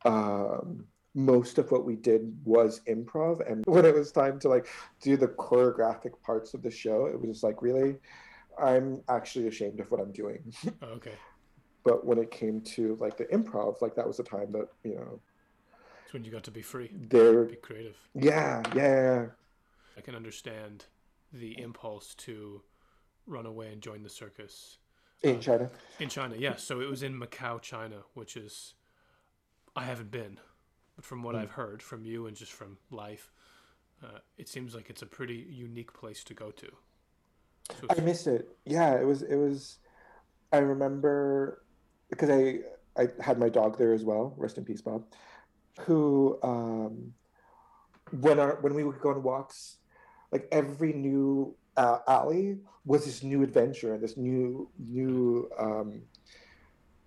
um, 0.05 0.85
most 1.17 1.59
of 1.59 1.73
what 1.73 1.85
we 1.85 1.97
did 1.97 2.33
was 2.45 2.81
improv. 2.89 3.45
And 3.51 3.65
when 3.67 3.85
it 3.85 3.95
was 3.95 4.13
time 4.13 4.39
to 4.41 4.49
like 4.49 4.69
do 5.03 5.17
the 5.17 5.27
choreographic 5.27 6.13
parts 6.23 6.55
of 6.55 6.63
the 6.63 6.71
show, 6.71 7.07
it 7.07 7.21
was 7.21 7.31
just 7.31 7.43
like, 7.43 7.61
really, 7.61 7.97
I'm 8.61 9.03
actually 9.09 9.47
ashamed 9.49 9.81
of 9.81 9.91
what 9.91 10.01
I'm 10.01 10.13
doing. 10.13 10.53
Oh, 10.83 10.87
okay, 10.97 11.15
but 11.85 12.05
when 12.05 12.19
it 12.19 12.31
came 12.31 12.61
to 12.77 12.97
like 13.01 13.17
the 13.17 13.25
improv, 13.27 13.81
like 13.81 13.95
that 13.97 14.07
was 14.07 14.17
the 14.19 14.23
time 14.25 14.53
that 14.53 14.69
you 14.85 14.95
know 14.97 15.21
it's 16.05 16.13
when 16.13 16.25
you 16.25 16.31
got 16.31 16.45
to 16.45 16.51
be 16.51 16.63
free, 16.63 16.91
there. 16.95 17.45
be 17.45 17.57
creative. 17.57 17.97
Yeah, 18.15 18.63
yeah, 18.75 19.27
I 19.97 20.01
can 20.01 20.15
understand 20.15 20.87
the 21.33 21.61
impulse 21.61 22.15
to 22.17 22.63
run 23.27 23.45
away 23.47 23.69
and 23.73 23.83
join 23.83 24.03
the 24.03 24.09
circus 24.09 24.79
in 25.23 25.41
China. 25.41 25.71
in 25.99 26.09
China. 26.09 26.35
Yes, 26.39 26.63
so 26.63 26.81
it 26.81 26.89
was 26.89 27.03
in 27.03 27.19
Macau, 27.19 27.61
China, 27.61 27.97
which 28.15 28.37
is 28.37 28.75
I 29.77 29.85
haven't 29.85 30.11
been, 30.11 30.39
but 30.97 31.05
from 31.05 31.23
what 31.23 31.35
Hmm. 31.35 31.43
I've 31.43 31.53
heard 31.53 31.83
from 31.83 32.05
you 32.05 32.27
and 32.27 32.37
just 32.37 32.53
from 32.53 32.79
life, 32.91 33.31
uh, 34.03 34.19
it 34.37 34.49
seems 34.49 34.75
like 34.75 34.89
it's 34.91 35.03
a 35.03 35.07
pretty 35.07 35.47
unique 35.51 35.93
place 35.93 36.25
to 36.25 36.35
go 36.35 36.51
to. 36.53 36.69
I 37.91 38.01
missed 38.01 38.27
it. 38.27 38.49
Yeah, 38.65 38.95
it 38.95 39.07
was. 39.07 39.23
It 39.23 39.37
was. 39.37 39.79
I 40.53 40.59
remember 40.59 41.63
because 42.11 42.31
I 42.31 42.61
I 43.01 43.09
had 43.21 43.39
my 43.39 43.49
dog 43.49 43.79
there 43.79 43.93
as 43.93 44.05
well. 44.05 44.35
Rest 44.37 44.59
in 44.59 44.65
peace, 44.65 44.81
Bob. 44.81 45.05
Who 45.81 46.39
um, 46.43 47.13
when 48.21 48.39
our 48.39 48.59
when 48.61 48.75
we 48.75 48.85
would 48.85 49.01
go 49.01 49.11
on 49.11 49.23
walks, 49.23 49.77
like 50.33 50.49
every 50.51 50.93
new 50.93 51.55
uh, 51.77 51.99
alley 52.09 52.59
was 52.85 53.05
this 53.05 53.23
new 53.23 53.43
adventure 53.43 53.95
and 53.95 54.03
this 54.03 54.17
new 54.17 54.71
new 54.79 55.49
um, 55.59 56.03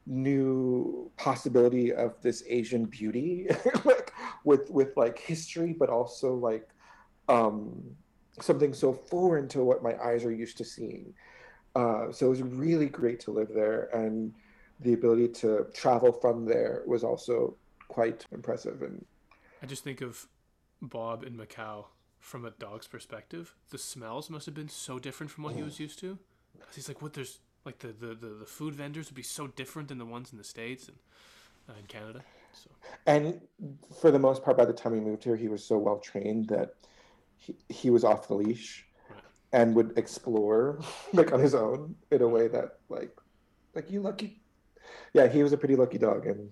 new 0.05 1.11
possibility 1.17 1.93
of 1.93 2.21
this 2.21 2.43
Asian 2.47 2.85
beauty, 2.85 3.47
like 3.85 4.11
with 4.43 4.69
with 4.69 4.95
like 4.95 5.19
history, 5.19 5.73
but 5.77 5.89
also 5.89 6.35
like 6.35 6.69
um, 7.27 7.95
something 8.39 8.73
so 8.73 8.93
foreign 8.93 9.47
to 9.49 9.63
what 9.63 9.83
my 9.83 9.95
eyes 10.01 10.23
are 10.25 10.31
used 10.31 10.57
to 10.57 10.65
seeing. 10.65 11.13
Uh, 11.75 12.11
so 12.11 12.27
it 12.27 12.29
was 12.29 12.41
really 12.41 12.87
great 12.87 13.19
to 13.21 13.31
live 13.31 13.49
there, 13.53 13.89
and 13.93 14.33
the 14.81 14.93
ability 14.93 15.27
to 15.27 15.65
travel 15.73 16.11
from 16.11 16.45
there 16.45 16.83
was 16.85 17.03
also 17.03 17.55
quite 17.87 18.25
impressive. 18.31 18.81
And 18.81 19.05
I 19.61 19.65
just 19.65 19.83
think 19.83 20.01
of 20.01 20.27
Bob 20.81 21.23
in 21.23 21.37
Macau 21.37 21.85
from 22.19 22.45
a 22.45 22.51
dog's 22.51 22.87
perspective. 22.87 23.55
The 23.69 23.77
smells 23.77 24.29
must 24.29 24.45
have 24.45 24.55
been 24.55 24.69
so 24.69 24.99
different 24.99 25.31
from 25.31 25.43
what 25.43 25.55
he 25.55 25.63
was 25.63 25.79
used 25.79 25.99
to. 25.99 26.17
'Cause 26.59 26.75
he's 26.75 26.87
like, 26.87 27.01
what? 27.01 27.13
There's 27.13 27.39
like 27.65 27.79
the, 27.79 27.89
the, 27.89 28.15
the, 28.15 28.27
the 28.41 28.45
food 28.45 28.75
vendors 28.75 29.07
would 29.07 29.15
be 29.15 29.23
so 29.23 29.47
different 29.47 29.87
than 29.89 29.97
the 29.97 30.05
ones 30.05 30.31
in 30.31 30.37
the 30.37 30.43
states 30.43 30.87
and 30.87 30.97
uh, 31.69 31.73
in 31.79 31.85
Canada. 31.85 32.23
So 32.53 32.69
and 33.05 33.41
for 33.99 34.11
the 34.11 34.19
most 34.19 34.43
part, 34.43 34.57
by 34.57 34.65
the 34.65 34.73
time 34.73 34.93
he 34.93 34.99
moved 34.99 35.23
here, 35.23 35.35
he 35.35 35.47
was 35.47 35.63
so 35.63 35.77
well 35.77 35.99
trained 35.99 36.49
that 36.49 36.75
he, 37.41 37.55
he 37.69 37.89
was 37.91 38.05
off 38.05 38.27
the 38.29 38.35
leash 38.35 38.87
and 39.53 39.75
would 39.75 39.97
explore 39.97 40.79
like 41.13 41.33
on 41.33 41.39
his 41.41 41.55
own 41.55 41.95
in 42.11 42.21
a 42.23 42.29
way 42.29 42.47
that 42.49 42.79
like 42.89 43.15
like 43.75 43.91
you 43.91 44.01
lucky. 44.01 44.41
Yeah, 45.13 45.27
he 45.27 45.43
was 45.43 45.53
a 45.53 45.57
pretty 45.57 45.75
lucky 45.77 45.99
dog 45.99 46.25
in 46.27 46.51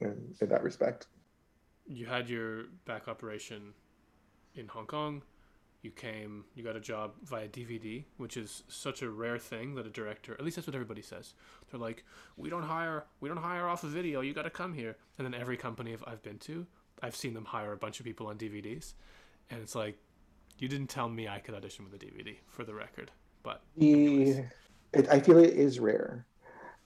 in, 0.00 0.34
in 0.40 0.48
that 0.50 0.62
respect. 0.64 1.08
you 1.86 2.06
had 2.06 2.28
your 2.28 2.64
back 2.84 3.08
operation 3.08 3.74
in 4.54 4.68
Hong 4.68 4.86
Kong. 4.86 5.22
You 5.82 5.92
came, 5.92 6.44
you 6.54 6.64
got 6.64 6.76
a 6.76 6.80
job 6.80 7.12
via 7.24 7.48
DVD, 7.48 8.04
which 8.16 8.36
is 8.36 8.64
such 8.68 9.02
a 9.02 9.10
rare 9.10 9.38
thing 9.38 9.76
that 9.76 9.86
a 9.86 9.90
director, 9.90 10.34
at 10.34 10.44
least 10.44 10.56
that's 10.56 10.66
what 10.66 10.74
everybody 10.74 11.02
says. 11.02 11.34
They're 11.70 11.80
like, 11.80 12.04
we 12.36 12.50
don't 12.50 12.64
hire, 12.64 13.06
we 13.20 13.28
don't 13.28 13.38
hire 13.38 13.68
off 13.68 13.84
a 13.84 13.88
video. 13.88 14.20
You 14.20 14.34
got 14.34 14.42
to 14.42 14.50
come 14.50 14.74
here. 14.74 14.96
And 15.18 15.24
then 15.24 15.40
every 15.40 15.56
company 15.56 15.96
I've 16.06 16.22
been 16.22 16.38
to, 16.40 16.66
I've 17.02 17.16
seen 17.16 17.34
them 17.34 17.44
hire 17.46 17.72
a 17.72 17.76
bunch 17.76 18.00
of 18.00 18.04
people 18.06 18.26
on 18.26 18.36
DVDs, 18.38 18.94
and 19.50 19.60
it's 19.60 19.74
like, 19.74 19.98
you 20.58 20.68
didn't 20.68 20.88
tell 20.88 21.08
me 21.08 21.28
I 21.28 21.38
could 21.38 21.54
audition 21.54 21.84
with 21.84 21.94
a 21.94 22.04
DVD, 22.04 22.36
for 22.48 22.64
the 22.64 22.74
record. 22.74 23.10
But 23.42 23.62
The 23.76 24.44
it, 24.92 25.08
I 25.10 25.20
feel 25.20 25.38
it 25.38 25.54
is 25.54 25.78
rare. 25.80 26.26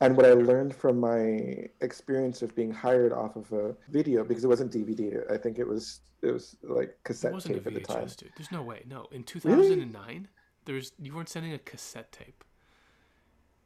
And 0.00 0.16
what 0.16 0.26
I 0.26 0.33
learned 0.33 0.75
from 0.75 0.99
my 0.99 1.69
experience 1.81 2.42
of 2.42 2.54
being 2.57 2.73
hired 2.73 3.12
off 3.12 3.37
of 3.37 3.52
a 3.52 3.75
video, 3.88 4.25
because 4.25 4.45
it 4.45 4.49
wasn't 4.49 4.73
DVD, 4.73 5.31
I 5.31 5.37
think 5.37 5.59
it 5.59 5.66
was 5.66 6.00
it 6.23 6.33
was 6.33 6.57
like 6.62 6.97
cassette 7.04 7.35
a 7.35 7.40
tape 7.40 7.66
at 7.66 7.75
the 7.75 7.81
time. 7.81 8.07
Dude. 8.16 8.33
There's 8.37 8.50
no 8.50 8.62
way. 8.62 8.83
No, 8.88 9.07
in 9.12 9.23
2009, 9.23 10.28
there's 10.64 10.92
you 11.00 11.14
weren't 11.14 11.28
sending 11.28 11.52
a 11.52 11.59
cassette 11.59 12.11
tape. 12.12 12.45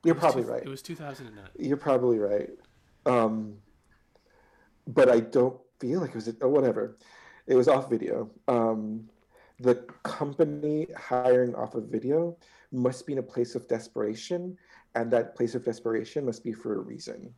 It 0.04 0.08
You're 0.08 0.14
probably 0.14 0.42
two- 0.42 0.50
right. 0.50 0.62
It 0.62 0.68
was 0.68 0.82
2009. 0.82 1.44
You're 1.58 1.76
probably 1.76 2.18
right. 2.18 2.50
Um, 3.06 3.56
but 4.86 5.08
I 5.08 5.20
don't 5.20 5.58
feel 5.80 6.00
like 6.00 6.10
it 6.10 6.16
was 6.16 6.34
oh, 6.42 6.48
whatever. 6.48 6.96
It 7.46 7.54
was 7.54 7.68
off 7.68 7.88
video. 7.88 8.30
Um, 8.48 9.08
the 9.60 9.76
company 10.02 10.86
hiring 10.96 11.54
off 11.54 11.74
of 11.74 11.84
video 11.84 12.36
must 12.72 13.06
be 13.06 13.12
in 13.12 13.18
a 13.18 13.22
place 13.22 13.54
of 13.54 13.66
desperation, 13.68 14.58
and 14.94 15.10
that 15.12 15.34
place 15.34 15.54
of 15.54 15.64
desperation 15.64 16.26
must 16.26 16.42
be 16.44 16.52
for 16.52 16.74
a 16.74 16.78
reason. 16.80 17.32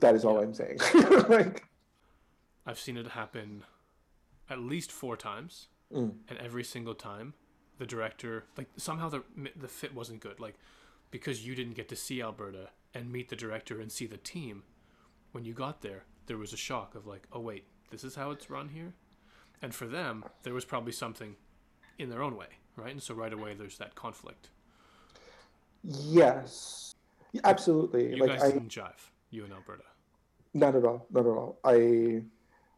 That 0.00 0.14
is 0.14 0.24
all. 0.24 0.40
I'm 0.40 0.52
saying. 0.54 0.78
like, 1.28 1.64
I've 2.66 2.78
seen 2.78 2.96
it 2.96 3.08
happen 3.08 3.62
at 4.50 4.58
least 4.58 4.92
four 4.92 5.16
times, 5.16 5.68
Mm. 5.92 6.14
and 6.28 6.38
every 6.38 6.64
single 6.64 6.94
time, 6.94 7.34
the 7.78 7.86
director 7.86 8.44
like 8.56 8.68
somehow 8.76 9.08
the 9.08 9.22
the 9.54 9.68
fit 9.68 9.94
wasn't 9.94 10.20
good. 10.20 10.40
Like 10.40 10.56
because 11.10 11.46
you 11.46 11.54
didn't 11.54 11.74
get 11.74 11.88
to 11.90 11.94
see 11.96 12.20
Alberta 12.20 12.70
and 12.92 13.12
meet 13.12 13.28
the 13.28 13.36
director 13.36 13.80
and 13.80 13.92
see 13.92 14.06
the 14.06 14.16
team, 14.16 14.64
when 15.30 15.44
you 15.44 15.52
got 15.52 15.82
there, 15.82 16.04
there 16.26 16.38
was 16.38 16.52
a 16.52 16.56
shock 16.56 16.94
of 16.96 17.06
like, 17.06 17.28
oh 17.32 17.38
wait, 17.40 17.66
this 17.90 18.04
is 18.04 18.14
how 18.14 18.30
it's 18.30 18.50
run 18.50 18.68
here, 18.70 18.94
and 19.62 19.74
for 19.74 19.86
them, 19.86 20.24
there 20.42 20.54
was 20.54 20.64
probably 20.64 20.92
something 20.92 21.36
in 21.98 22.10
their 22.10 22.22
own 22.22 22.36
way, 22.36 22.46
right? 22.76 22.90
And 22.92 23.02
so 23.02 23.14
right 23.14 23.32
away, 23.32 23.54
there's 23.54 23.78
that 23.78 23.94
conflict. 23.94 24.50
yes, 25.82 26.94
absolutely. 27.44 28.14
You 28.16 28.26
like 28.26 28.30
guys 28.38 28.42
I, 28.44 28.50
didn't 28.52 28.68
jive, 28.70 29.10
you 29.30 29.44
and 29.44 29.52
Alberta. 29.52 29.84
not 30.54 30.74
at 30.74 30.84
all, 30.84 31.06
not 31.10 31.20
at 31.20 31.26
all. 31.26 31.58
I 31.64 32.22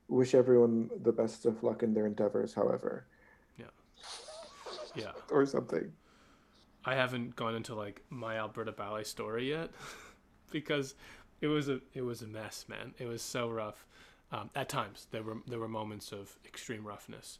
wish 0.08 0.34
everyone 0.34 0.90
the 1.02 1.12
best 1.12 1.46
of 1.46 1.62
luck 1.62 1.82
in 1.82 1.92
their 1.94 2.06
endeavors. 2.06 2.54
However, 2.54 3.06
Yeah. 3.58 3.66
Yeah, 4.94 5.12
or 5.30 5.46
something. 5.46 5.92
I 6.84 6.94
haven't 6.94 7.34
gone 7.34 7.56
into 7.56 7.74
like 7.74 8.02
my 8.10 8.36
Alberta 8.38 8.70
ballet 8.72 9.02
story 9.04 9.48
yet 9.50 9.70
because 10.52 10.94
it 11.40 11.48
was 11.48 11.68
a 11.68 11.80
it 11.94 12.02
was 12.02 12.22
a 12.22 12.26
mess, 12.26 12.66
man. 12.68 12.94
It 12.98 13.06
was 13.06 13.22
so 13.22 13.48
rough. 13.50 13.84
Um, 14.32 14.50
at 14.54 14.68
times 14.68 15.06
there 15.10 15.22
were 15.22 15.36
there 15.46 15.58
were 15.58 15.68
moments 15.68 16.12
of 16.12 16.36
extreme 16.44 16.84
roughness, 16.84 17.38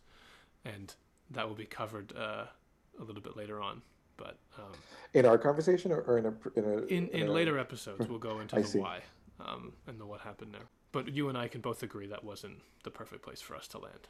and 0.64 0.95
that 1.31 1.49
will 1.49 1.57
be 1.57 1.66
covered 1.66 2.12
uh, 2.16 2.45
a 3.00 3.05
little 3.05 3.23
bit 3.23 3.37
later 3.37 3.61
on. 3.61 3.83
But 4.16 4.38
um, 4.59 4.73
in 5.12 5.26
our 5.26 5.37
conversation, 5.37 5.93
or, 5.93 6.00
or 6.02 6.19
in 6.19 6.26
a 6.26 6.35
in 6.57 6.64
a 6.64 6.76
in, 6.87 7.09
in, 7.09 7.26
a- 7.26 7.33
later 7.33 7.59
episodes, 7.59 8.09
we'll 8.09 8.19
go 8.19 8.40
into 8.40 8.57
the 8.57 8.64
see. 8.64 8.78
why 8.78 9.00
um, 9.40 9.73
and 9.87 10.00
the 10.00 10.07
what 10.07 10.21
happened 10.21 10.55
there. 10.55 10.69
But 10.93 11.12
you 11.12 11.28
and 11.28 11.37
I 11.37 11.49
can 11.49 11.61
both 11.61 11.83
agree 11.83 12.07
that 12.07 12.25
wasn't 12.25 12.61
the 12.85 12.90
perfect 12.90 13.23
place 13.23 13.40
for 13.40 13.57
us 13.57 13.66
to 13.69 13.78
land. 13.78 14.09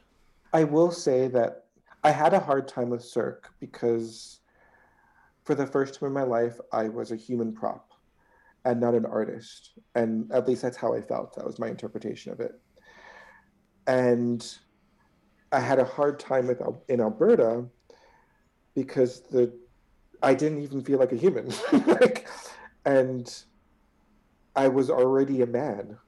I 0.53 0.65
will 0.65 0.93
say 0.93 1.29
that 1.29 1.65
I 2.05 2.11
had 2.11 2.35
a 2.35 2.41
hard 2.41 2.69
time 2.69 2.91
with 2.91 3.03
Cirque 3.03 3.51
because 3.59 4.41
for 5.45 5.55
the 5.55 5.67
first 5.67 5.99
time 5.99 6.09
in 6.09 6.13
my 6.13 6.23
life, 6.23 6.59
I 6.73 6.89
was 6.89 7.11
a 7.11 7.17
human 7.17 7.53
prop 7.53 7.91
and 8.65 8.81
not 8.81 8.95
an 8.95 9.07
artist. 9.07 9.73
And 9.95 10.31
at 10.33 10.47
least 10.47 10.63
that's 10.63 10.77
how 10.77 10.95
I 10.95 11.01
felt. 11.01 11.35
That 11.37 11.45
was 11.45 11.59
my 11.59 11.69
interpretation 11.69 12.33
of 12.33 12.41
it. 12.41 12.53
And 13.87 14.47
I 15.53 15.61
had 15.61 15.79
a 15.79 15.85
hard 15.85 16.19
time 16.19 16.47
with 16.49 16.61
in 16.89 17.01
Alberta 17.01 17.65
because 18.75 19.21
the 19.21 19.53
I 20.23 20.35
didn't 20.35 20.63
even 20.63 20.83
feel 20.83 20.99
like 20.99 21.13
a 21.13 21.17
human. 21.17 21.53
like, 21.87 22.29
and 22.85 23.33
I 24.55 24.69
was 24.69 24.91
already 24.91 25.43
a 25.43 25.47
man. 25.47 25.99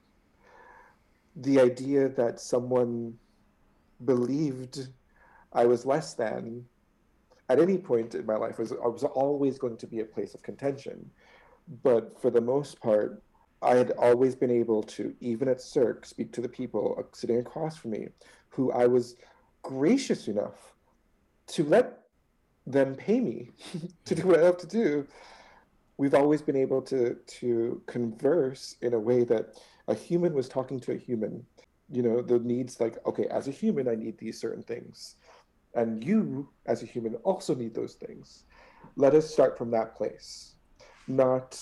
The 1.35 1.59
idea 1.59 2.09
that 2.09 2.39
someone 2.39 3.13
believed 4.05 4.89
I 5.53 5.65
was 5.65 5.85
less 5.85 6.13
than 6.13 6.65
at 7.49 7.59
any 7.59 7.77
point 7.77 8.15
in 8.15 8.25
my 8.25 8.35
life 8.35 8.59
was 8.59 8.71
I 8.71 8.87
was 8.87 9.03
always 9.03 9.57
going 9.57 9.77
to 9.77 9.87
be 9.87 9.99
a 9.99 10.05
place 10.05 10.33
of 10.33 10.43
contention. 10.43 11.09
But 11.83 12.19
for 12.21 12.31
the 12.31 12.41
most 12.41 12.79
part, 12.81 13.21
I 13.61 13.75
had 13.75 13.91
always 13.91 14.35
been 14.35 14.51
able 14.51 14.83
to, 14.83 15.13
even 15.19 15.47
at 15.47 15.61
Cirque, 15.61 16.05
speak 16.05 16.31
to 16.33 16.41
the 16.41 16.49
people 16.49 16.95
uh, 16.97 17.03
sitting 17.11 17.39
across 17.39 17.77
from 17.77 17.91
me, 17.91 18.07
who 18.49 18.71
I 18.71 18.87
was 18.87 19.15
gracious 19.63 20.27
enough 20.27 20.73
to 21.47 21.63
let 21.63 21.99
them 22.65 22.95
pay 22.95 23.19
me 23.19 23.49
to 24.05 24.15
do 24.15 24.27
what 24.27 24.39
I 24.39 24.45
have 24.45 24.57
to 24.57 24.67
do. 24.67 25.07
We've 25.97 26.13
always 26.13 26.41
been 26.41 26.55
able 26.55 26.81
to 26.83 27.15
to 27.15 27.81
converse 27.85 28.77
in 28.81 28.93
a 28.93 28.99
way 28.99 29.25
that 29.25 29.59
a 29.89 29.93
human 29.93 30.33
was 30.33 30.47
talking 30.47 30.79
to 30.81 30.93
a 30.93 30.97
human. 30.97 31.45
You 31.91 32.03
know 32.03 32.21
the 32.21 32.39
needs 32.39 32.79
like 32.79 32.97
okay 33.05 33.25
as 33.25 33.47
a 33.47 33.51
human 33.51 33.89
i 33.89 33.95
need 33.95 34.17
these 34.17 34.39
certain 34.39 34.63
things. 34.63 35.15
And 35.75 36.03
you 36.03 36.49
as 36.65 36.83
a 36.83 36.85
human 36.85 37.15
also 37.15 37.53
need 37.53 37.75
those 37.75 37.95
things. 37.95 38.45
Let 38.95 39.13
us 39.13 39.29
start 39.29 39.57
from 39.57 39.71
that 39.71 39.95
place 39.95 40.55
not 41.09 41.59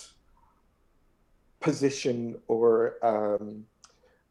position 1.67 2.17
or 2.47 2.95
um, 3.03 3.65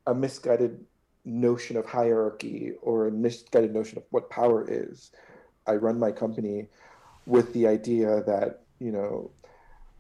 a 0.07 0.15
misguided 0.15 0.85
notion 1.25 1.77
of 1.77 1.85
hierarchy 1.87 2.73
or 2.83 3.09
a 3.09 3.11
misguided 3.11 3.73
notion 3.75 3.99
of 3.99 4.05
what 4.11 4.31
power 4.31 4.65
is 4.69 5.11
i 5.67 5.73
run 5.73 5.99
my 5.99 6.13
company 6.13 6.69
with 7.27 7.53
the 7.53 7.67
idea 7.67 8.23
that 8.23 8.63
you 8.79 8.93
know 8.93 9.31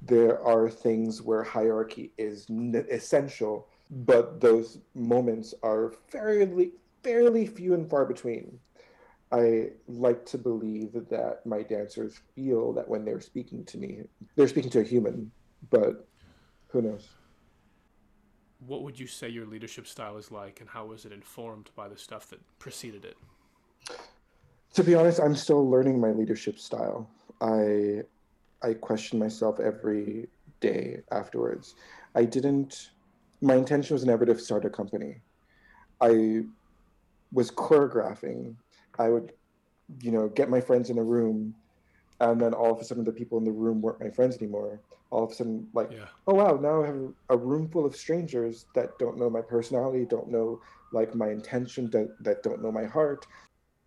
there 0.02 0.40
are 0.40 0.70
things 0.70 1.20
where 1.20 1.42
hierarchy 1.42 2.12
is 2.16 2.46
n- 2.48 2.86
essential 2.90 3.66
but 3.90 4.40
those 4.40 4.78
moments 4.94 5.54
are 5.62 5.92
fairly 6.08 6.72
fairly 7.02 7.46
few 7.46 7.74
and 7.74 7.88
far 7.88 8.04
between. 8.04 8.58
I 9.30 9.70
like 9.86 10.26
to 10.26 10.38
believe 10.38 10.92
that 11.10 11.42
my 11.44 11.62
dancers 11.62 12.20
feel 12.34 12.72
that 12.72 12.88
when 12.88 13.04
they're 13.04 13.20
speaking 13.20 13.64
to 13.66 13.78
me, 13.78 14.00
they're 14.34 14.48
speaking 14.48 14.70
to 14.72 14.80
a 14.80 14.84
human, 14.84 15.30
but 15.70 16.08
who 16.68 16.82
knows? 16.82 17.08
What 18.66 18.82
would 18.82 18.98
you 18.98 19.06
say 19.06 19.28
your 19.28 19.46
leadership 19.46 19.86
style 19.86 20.16
is 20.16 20.32
like, 20.32 20.60
and 20.60 20.68
how 20.68 20.86
was 20.86 21.04
it 21.04 21.12
informed 21.12 21.70
by 21.76 21.88
the 21.88 21.96
stuff 21.96 22.28
that 22.30 22.40
preceded 22.58 23.04
it? 23.04 23.16
To 24.74 24.82
be 24.82 24.94
honest, 24.94 25.20
I'm 25.20 25.36
still 25.36 25.68
learning 25.68 26.00
my 26.00 26.10
leadership 26.10 26.58
style. 26.58 27.08
I 27.40 28.02
I 28.62 28.74
question 28.74 29.18
myself 29.18 29.60
every 29.60 30.28
day 30.60 31.02
afterwards. 31.12 31.76
I 32.14 32.24
didn't 32.24 32.90
my 33.40 33.54
intention 33.54 33.94
was 33.94 34.04
never 34.04 34.24
to 34.26 34.38
start 34.38 34.64
a 34.64 34.70
company. 34.70 35.20
I 36.00 36.44
was 37.32 37.50
choreographing. 37.50 38.56
I 38.98 39.08
would, 39.10 39.32
you 40.00 40.10
know, 40.10 40.28
get 40.28 40.48
my 40.48 40.60
friends 40.60 40.90
in 40.90 40.98
a 40.98 41.02
room, 41.02 41.54
and 42.20 42.40
then 42.40 42.54
all 42.54 42.72
of 42.72 42.80
a 42.80 42.84
sudden 42.84 43.04
the 43.04 43.12
people 43.12 43.38
in 43.38 43.44
the 43.44 43.52
room 43.52 43.80
weren't 43.80 44.00
my 44.00 44.10
friends 44.10 44.36
anymore. 44.38 44.80
All 45.10 45.24
of 45.24 45.30
a 45.30 45.34
sudden, 45.34 45.68
like, 45.72 45.92
Yeah. 45.92 46.08
oh 46.26 46.34
wow, 46.34 46.58
now 46.60 46.82
I 46.82 46.86
have 46.86 47.12
a 47.30 47.36
room 47.36 47.68
full 47.68 47.86
of 47.86 47.94
strangers 47.94 48.66
that 48.74 48.98
don't 48.98 49.18
know 49.18 49.30
my 49.30 49.42
personality, 49.42 50.04
don't 50.04 50.28
know 50.28 50.60
like 50.92 51.14
my 51.14 51.30
intention, 51.30 51.90
that 51.90 52.08
that 52.22 52.42
don't 52.42 52.62
know 52.62 52.72
my 52.72 52.84
heart. 52.84 53.26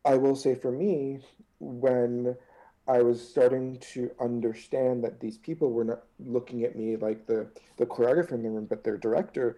I 0.06 0.16
will 0.16 0.36
say 0.36 0.56
for 0.56 0.72
me, 0.72 1.22
when 1.60 2.36
I 2.88 3.02
was 3.04 3.22
starting 3.22 3.78
to 3.94 4.10
understand 4.20 5.04
that 5.04 5.20
these 5.20 5.38
people 5.38 5.72
were 5.72 5.84
not 5.84 6.04
looking 6.20 6.64
at 6.64 6.76
me 6.76 6.96
like 6.96 7.28
the 7.28 7.50
the 7.78 7.86
choreographer 7.86 8.32
in 8.32 8.44
the 8.44 8.50
room, 8.50 8.66
but 8.66 8.84
their 8.84 8.98
director. 8.98 9.58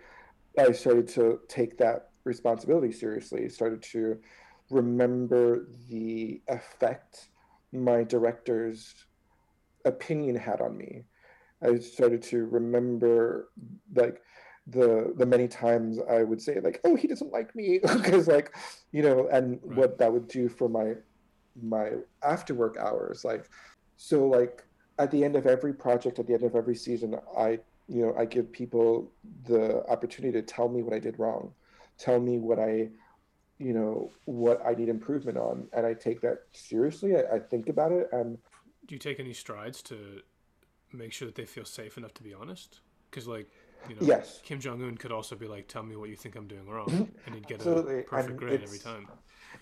I 0.60 0.74
started 0.74 1.08
to 1.10 1.40
take 1.48 1.78
that 1.78 2.10
responsibility 2.26 2.92
seriously. 2.92 3.48
Started 3.48 3.82
to 3.84 4.20
remember 4.70 5.68
the 5.90 6.42
effect 6.50 7.30
my 7.72 8.04
director's 8.04 8.94
opinion 9.86 10.36
had 10.36 10.60
on 10.60 10.78
me. 10.78 11.06
I 11.64 11.78
started 11.80 12.22
to 12.24 12.46
remember 12.46 13.50
like 13.94 14.22
the 14.68 15.14
the 15.18 15.26
many 15.26 15.48
times 15.48 16.00
I 16.10 16.24
would 16.24 16.42
say 16.42 16.60
like, 16.60 16.80
"Oh, 16.84 16.96
he 16.96 17.08
doesn't 17.08 17.32
like 17.32 17.56
me," 17.56 17.80
because 17.94 18.28
like, 18.28 18.56
you 18.92 19.02
know, 19.04 19.28
and 19.32 19.60
Right. 19.64 19.78
what 19.78 19.98
that 20.00 20.12
would 20.14 20.28
do 20.28 20.50
for 20.50 20.70
my 20.70 20.94
my 21.62 21.92
after 22.24 22.54
work 22.54 22.78
hours 22.78 23.26
like 23.26 23.46
so 23.98 24.26
like 24.26 24.64
at 25.00 25.12
the 25.12 25.22
end 25.24 25.36
of 25.36 25.46
every 25.46 25.74
project 25.74 26.18
at 26.18 26.26
the 26.26 26.34
end 26.34 26.44
of 26.44 26.56
every 26.56 26.76
season 26.76 27.16
i 27.38 27.60
you 27.88 28.06
know 28.06 28.16
i 28.18 28.24
give 28.24 28.50
people 28.54 29.12
the 29.44 29.84
opportunity 29.90 30.32
to 30.32 30.42
tell 30.42 30.70
me 30.70 30.82
what 30.82 30.94
i 30.94 31.00
did 31.00 31.20
wrong 31.20 31.54
tell 32.00 32.20
me 32.22 32.40
what 32.40 32.58
i 32.58 32.88
you 33.60 33.74
know 33.74 34.10
what 34.26 34.66
i 34.66 34.74
need 34.74 34.88
improvement 34.88 35.38
on 35.38 35.68
and 35.74 35.86
i 35.86 35.94
take 35.94 36.22
that 36.22 36.38
seriously 36.54 37.16
i, 37.18 37.36
I 37.36 37.40
think 37.40 37.68
about 37.68 37.92
it 37.92 38.08
and 38.14 38.38
Do 38.88 38.96
you 38.96 39.00
take 39.00 39.20
any 39.20 39.34
strides 39.34 39.82
to 39.84 40.22
make 40.98 41.14
sure 41.14 41.26
that 41.28 41.36
they 41.36 41.46
feel 41.46 41.66
safe 41.66 41.98
enough 41.98 42.14
to 42.16 42.24
be 42.24 42.34
honest? 42.34 42.80
Because 43.10 43.28
like, 43.28 43.48
you 43.90 43.96
know, 43.96 44.02
yes 44.06 44.40
Kim 44.44 44.60
Jong 44.60 44.82
Un 44.84 44.98
could 44.98 45.12
also 45.12 45.36
be 45.36 45.48
like, 45.48 45.68
"Tell 45.68 45.84
me 45.84 45.96
what 45.96 46.10
you 46.10 46.16
think 46.16 46.36
I'm 46.36 46.48
doing 46.48 46.68
wrong," 46.70 47.10
and 47.26 47.36
he'd 47.36 47.48
get 47.48 47.60
Absolutely, 47.60 48.00
a 48.00 48.04
perfect 48.04 48.30
and 48.30 48.38
grade 48.38 48.62
every 48.64 48.80
time. 48.80 49.08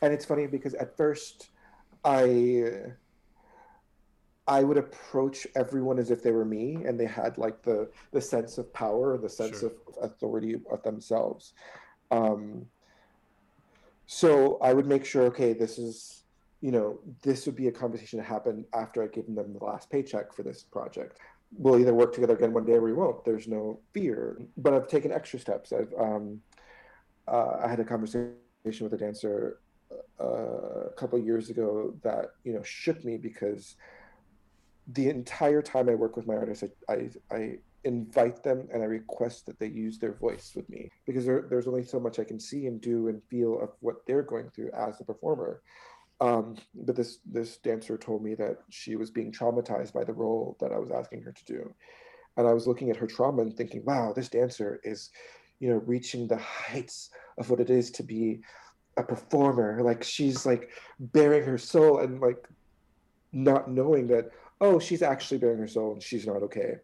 and 0.01 0.13
it's 0.13 0.25
funny 0.25 0.47
because 0.47 0.73
at 0.75 0.95
first 0.97 1.49
i 2.03 2.71
i 4.47 4.63
would 4.63 4.77
approach 4.77 5.45
everyone 5.55 5.99
as 5.99 6.11
if 6.11 6.23
they 6.23 6.31
were 6.31 6.45
me 6.45 6.83
and 6.85 6.99
they 6.99 7.05
had 7.05 7.37
like 7.37 7.61
the 7.63 7.89
the 8.11 8.21
sense 8.21 8.57
of 8.57 8.71
power 8.73 9.17
the 9.17 9.29
sense 9.29 9.59
Sure. 9.59 9.69
of 9.69 9.73
authority 10.01 10.55
of 10.71 10.81
themselves 10.83 11.53
um 12.11 12.65
so 14.05 14.57
i 14.61 14.73
would 14.73 14.87
make 14.87 15.05
sure 15.05 15.23
okay 15.23 15.53
this 15.53 15.77
is 15.77 16.18
you 16.61 16.71
know 16.71 16.99
this 17.21 17.45
would 17.45 17.55
be 17.55 17.67
a 17.67 17.71
conversation 17.71 18.19
to 18.19 18.25
happen 18.25 18.65
after 18.73 19.01
i 19.03 19.07
give 19.07 19.25
them 19.27 19.53
the 19.53 19.63
last 19.63 19.89
paycheck 19.89 20.33
for 20.33 20.43
this 20.43 20.63
project. 20.63 21.19
We'll 21.57 21.79
either 21.79 21.95
work 21.95 22.13
together 22.13 22.35
again 22.35 22.53
one 22.53 22.65
day 22.65 22.73
or 22.73 22.81
we 22.81 22.93
won't. 22.93 23.25
There's 23.25 23.47
no 23.47 23.79
fear. 23.93 24.39
But 24.57 24.73
i've 24.73 24.87
taken 24.87 25.11
extra 25.11 25.39
steps. 25.39 25.73
I've 25.73 25.93
um 25.99 26.41
uh, 27.27 27.57
i 27.63 27.67
had 27.67 27.79
a 27.79 27.85
conversation 27.85 28.35
with 28.81 28.93
a 28.93 28.97
dancer 28.97 29.59
uh, 30.19 30.87
a 30.87 30.93
couple 30.97 31.17
years 31.17 31.49
ago 31.49 31.93
that 32.03 32.31
you 32.43 32.53
know 32.53 32.63
shook 32.63 33.03
me 33.03 33.17
because 33.17 33.75
the 34.93 35.09
entire 35.09 35.61
time 35.61 35.87
I 35.89 35.95
work 35.95 36.15
with 36.15 36.27
my 36.27 36.35
artists, 36.35 36.63
I, 36.89 36.93
I, 36.93 37.09
I 37.31 37.57
invite 37.83 38.43
them 38.43 38.67
and 38.73 38.81
I 38.81 38.87
request 38.87 39.45
that 39.45 39.59
they 39.59 39.67
use 39.67 39.99
their 39.99 40.13
voice 40.13 40.53
with 40.55 40.67
me 40.69 40.89
because 41.05 41.25
there, 41.25 41.45
there's 41.49 41.67
only 41.67 41.83
so 41.83 41.99
much 41.99 42.19
I 42.19 42.23
can 42.23 42.39
see 42.39 42.65
and 42.65 42.81
do 42.81 43.07
and 43.07 43.21
feel 43.29 43.59
of 43.61 43.69
what 43.81 44.05
they're 44.07 44.23
going 44.23 44.49
through 44.49 44.71
as 44.71 44.99
a 44.99 45.03
performer. 45.03 45.61
Um, 46.21 46.57
but 46.75 46.95
this 46.95 47.19
this 47.25 47.57
dancer 47.57 47.97
told 47.97 48.23
me 48.23 48.35
that 48.35 48.57
she 48.69 48.95
was 48.95 49.09
being 49.09 49.31
traumatized 49.31 49.93
by 49.93 50.03
the 50.03 50.13
role 50.13 50.57
that 50.59 50.73
I 50.73 50.77
was 50.77 50.91
asking 50.91 51.21
her 51.21 51.31
to 51.31 51.45
do, 51.45 51.73
and 52.37 52.47
I 52.47 52.53
was 52.53 52.67
looking 52.67 52.89
at 52.89 52.97
her 52.97 53.07
trauma 53.07 53.41
and 53.41 53.55
thinking, 53.55 53.83
wow, 53.85 54.13
this 54.13 54.29
dancer 54.29 54.81
is, 54.83 55.11
you 55.59 55.69
know, 55.69 55.81
reaching 55.85 56.27
the 56.27 56.37
heights 56.37 57.09
of 57.37 57.49
what 57.49 57.61
it 57.61 57.69
is 57.69 57.89
to 57.91 58.03
be 58.03 58.41
a 58.97 59.03
performer. 59.03 59.81
Like 59.81 60.03
she's 60.03 60.45
like 60.45 60.71
bearing 60.99 61.43
her 61.43 61.57
soul 61.57 61.99
and 61.99 62.19
like 62.19 62.47
not 63.31 63.69
knowing 63.69 64.07
that 64.07 64.31
oh 64.61 64.79
she's 64.79 65.01
actually 65.01 65.37
bearing 65.37 65.59
her 65.59 65.67
soul 65.67 65.93
and 65.93 66.03
she's 66.03 66.27
not 66.27 66.43
okay. 66.43 66.75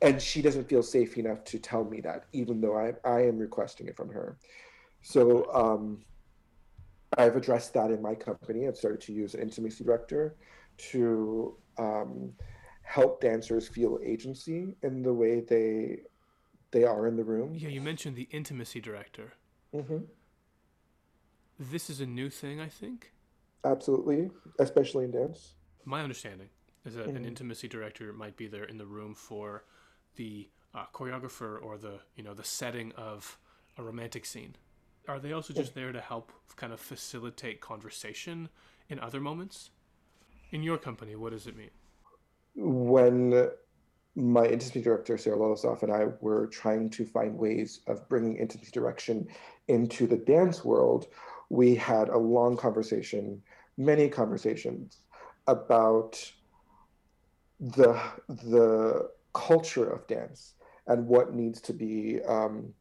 And 0.00 0.20
she 0.20 0.42
doesn't 0.42 0.68
feel 0.68 0.82
safe 0.82 1.16
enough 1.16 1.44
to 1.44 1.58
tell 1.58 1.84
me 1.84 2.00
that 2.00 2.24
even 2.32 2.60
though 2.60 2.76
i, 2.76 2.92
I 3.04 3.22
am 3.22 3.38
requesting 3.38 3.86
it 3.86 3.96
from 3.96 4.08
her. 4.10 4.36
So 5.02 5.52
um, 5.52 6.04
i've 7.18 7.36
addressed 7.36 7.72
that 7.74 7.90
in 7.90 8.00
my 8.02 8.14
company 8.14 8.66
i've 8.66 8.76
started 8.76 9.00
to 9.00 9.12
use 9.12 9.34
an 9.34 9.40
intimacy 9.40 9.84
director 9.84 10.36
to 10.78 11.56
um, 11.78 12.32
help 12.82 13.20
dancers 13.20 13.68
feel 13.68 13.98
agency 14.04 14.74
in 14.82 15.02
the 15.02 15.12
way 15.12 15.40
they 15.40 15.98
they 16.70 16.84
are 16.84 17.06
in 17.06 17.16
the 17.16 17.24
room 17.24 17.54
Yeah, 17.54 17.68
you 17.68 17.80
mentioned 17.82 18.16
the 18.16 18.28
intimacy 18.30 18.80
director. 18.80 19.34
hmm 19.74 19.98
This 21.58 21.90
is 21.90 22.00
a 22.00 22.06
new 22.06 22.30
thing, 22.30 22.60
I 22.60 22.68
think. 22.68 23.12
absolutely 23.64 24.30
especially 24.58 25.04
in 25.04 25.10
dance 25.12 25.54
My 25.84 26.00
understanding 26.02 26.48
is 26.84 26.94
that 26.96 27.06
an 27.06 27.24
intimacy 27.24 27.68
director 27.68 28.12
might 28.12 28.36
be 28.36 28.48
there 28.48 28.64
in 28.64 28.76
the 28.78 28.86
room 28.86 29.14
for 29.14 29.64
the 30.16 30.48
uh, 30.74 30.86
choreographer 30.92 31.62
or 31.62 31.78
the 31.78 32.00
you 32.16 32.24
know 32.24 32.34
the 32.34 32.44
setting 32.44 32.92
of 32.96 33.38
a 33.78 33.82
romantic 33.82 34.24
scene. 34.26 34.56
Are 35.08 35.18
they 35.18 35.32
also 35.32 35.52
just 35.52 35.74
there 35.74 35.92
to 35.92 36.00
help 36.00 36.32
kind 36.56 36.72
of 36.72 36.80
facilitate 36.80 37.60
conversation 37.60 38.48
in 38.88 39.00
other 39.00 39.20
moments? 39.20 39.70
In 40.50 40.62
your 40.62 40.78
company, 40.78 41.16
what 41.16 41.32
does 41.32 41.46
it 41.46 41.56
mean? 41.56 41.70
When 42.54 43.48
my 44.14 44.44
intimacy 44.44 44.82
director, 44.82 45.16
Sarah 45.16 45.38
Lozoff, 45.38 45.82
and 45.82 45.92
I 45.92 46.08
were 46.20 46.46
trying 46.46 46.90
to 46.90 47.04
find 47.04 47.36
ways 47.36 47.80
of 47.86 48.08
bringing 48.08 48.36
intimacy 48.36 48.70
direction 48.70 49.26
into 49.68 50.06
the 50.06 50.18
dance 50.18 50.64
world, 50.64 51.06
we 51.48 51.74
had 51.74 52.08
a 52.08 52.18
long 52.18 52.56
conversation, 52.56 53.42
many 53.78 54.08
conversations 54.08 54.98
about 55.46 56.32
the 57.60 58.00
the 58.28 59.10
culture 59.32 59.88
of 59.88 60.06
dance 60.06 60.54
and 60.86 61.06
what 61.06 61.34
needs 61.34 61.60
to 61.62 61.72
be 61.72 62.20
um, 62.28 62.74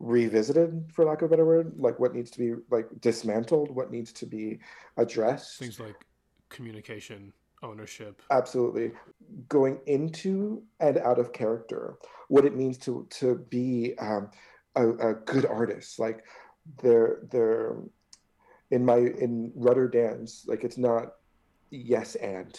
revisited 0.00 0.90
for 0.90 1.04
lack 1.04 1.20
of 1.20 1.26
a 1.26 1.28
better 1.28 1.44
word 1.44 1.72
like 1.76 2.00
what 2.00 2.14
needs 2.14 2.30
to 2.30 2.38
be 2.38 2.54
like 2.70 2.88
dismantled 3.02 3.70
what 3.70 3.90
needs 3.90 4.12
to 4.12 4.26
be 4.26 4.58
addressed. 4.96 5.58
Things 5.58 5.78
like 5.78 6.06
communication 6.48 7.32
ownership. 7.62 8.22
Absolutely. 8.30 8.92
Going 9.48 9.78
into 9.86 10.62
and 10.80 10.96
out 10.98 11.18
of 11.18 11.32
character 11.32 11.96
what 12.28 12.46
it 12.46 12.56
means 12.56 12.78
to 12.78 13.06
to 13.10 13.36
be 13.50 13.94
um, 13.98 14.30
a, 14.74 14.88
a 15.10 15.14
good 15.14 15.44
artist. 15.44 15.98
Like 15.98 16.24
they're 16.82 17.20
they're 17.30 17.76
in 18.70 18.84
my 18.84 18.96
in 18.96 19.52
RudduR 19.58 19.92
dance 19.92 20.44
like 20.46 20.64
it's 20.64 20.78
not 20.78 21.14
yes 21.70 22.14
and 22.16 22.58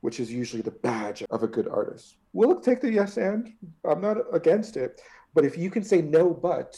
which 0.00 0.20
is 0.20 0.32
usually 0.32 0.62
the 0.62 0.70
badge 0.70 1.24
of 1.30 1.42
a 1.42 1.48
good 1.48 1.66
artist. 1.66 2.18
We'll 2.32 2.60
take 2.60 2.80
the 2.80 2.92
yes 2.92 3.16
and? 3.16 3.52
I'm 3.84 4.00
not 4.00 4.18
against 4.32 4.76
it 4.76 5.00
but 5.38 5.44
if 5.44 5.56
you 5.56 5.70
can 5.70 5.84
say 5.84 6.02
no 6.02 6.30
but 6.30 6.76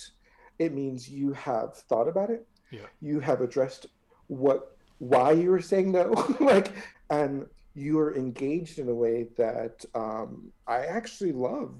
it 0.58 0.74
means 0.74 1.08
you 1.08 1.32
have 1.32 1.78
thought 1.88 2.08
about 2.08 2.28
it. 2.28 2.46
Yeah. 2.70 2.88
you 3.00 3.18
have 3.18 3.40
addressed 3.40 3.86
what 4.26 4.76
why 4.98 5.32
you 5.32 5.50
were 5.50 5.62
saying 5.62 5.90
no. 5.92 6.12
Like 6.40 6.74
and 7.08 7.46
you're 7.74 8.14
engaged 8.14 8.78
in 8.78 8.86
a 8.90 8.94
way 8.94 9.28
that 9.38 9.82
um, 9.94 10.52
i 10.66 10.80
actually 10.84 11.32
love 11.32 11.72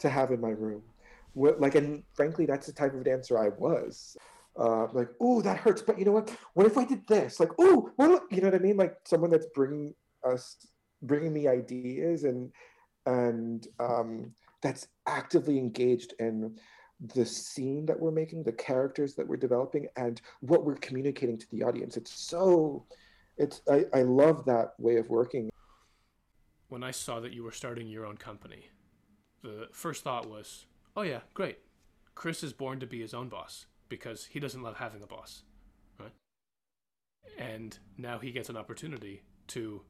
to 0.00 0.10
have 0.10 0.30
in 0.30 0.38
my 0.38 0.50
room. 0.50 0.82
What, 1.32 1.62
like 1.62 1.76
and 1.76 2.02
frankly 2.12 2.44
that's 2.44 2.66
the 2.66 2.74
type 2.74 2.92
of 2.92 3.04
dancer 3.04 3.38
i 3.38 3.48
was. 3.48 4.14
Uh, 4.54 4.86
like 4.92 5.08
oh 5.22 5.40
that 5.40 5.56
hurts 5.56 5.80
but 5.80 5.98
you 5.98 6.04
know 6.04 6.12
what? 6.12 6.30
What 6.52 6.66
if 6.66 6.76
i 6.76 6.84
did 6.84 7.06
this? 7.06 7.40
Like 7.40 7.52
oh 7.58 7.90
what 7.96 8.24
you 8.30 8.42
know 8.42 8.50
what 8.50 8.60
i 8.60 8.64
mean? 8.68 8.76
Like 8.76 8.96
someone 9.04 9.30
that's 9.30 9.48
bringing 9.54 9.94
us 10.22 10.56
bringing 11.00 11.32
me 11.32 11.48
ideas 11.48 12.24
and 12.24 12.52
and 13.06 13.66
um, 13.80 14.34
that's 14.62 14.88
actively 15.06 15.58
engaged 15.58 16.14
in 16.18 16.56
the 17.14 17.24
scene 17.24 17.86
that 17.86 17.98
we're 17.98 18.10
making, 18.10 18.42
the 18.42 18.52
characters 18.52 19.14
that 19.14 19.26
we're 19.26 19.36
developing, 19.36 19.86
and 19.96 20.20
what 20.40 20.64
we're 20.64 20.76
communicating 20.76 21.38
to 21.38 21.48
the 21.50 21.62
audience. 21.62 21.96
It's 21.96 22.12
so, 22.12 22.84
it's 23.36 23.62
I, 23.70 23.84
I 23.94 24.02
love 24.02 24.44
that 24.46 24.74
way 24.78 24.96
of 24.96 25.08
working. 25.08 25.48
When 26.68 26.82
I 26.82 26.90
saw 26.90 27.20
that 27.20 27.32
you 27.32 27.44
were 27.44 27.52
starting 27.52 27.86
your 27.86 28.04
own 28.04 28.16
company, 28.16 28.70
the 29.42 29.68
first 29.72 30.02
thought 30.02 30.28
was, 30.28 30.66
oh 30.96 31.02
yeah, 31.02 31.20
great. 31.34 31.58
Chris 32.14 32.42
is 32.42 32.52
born 32.52 32.80
to 32.80 32.86
be 32.86 33.00
his 33.00 33.14
own 33.14 33.28
boss 33.28 33.66
because 33.88 34.26
he 34.26 34.40
doesn't 34.40 34.62
love 34.62 34.76
having 34.76 35.02
a 35.02 35.06
boss, 35.06 35.44
right? 36.00 36.12
And 37.38 37.78
now 37.96 38.18
he 38.18 38.32
gets 38.32 38.48
an 38.48 38.56
opportunity 38.56 39.22
to 39.48 39.82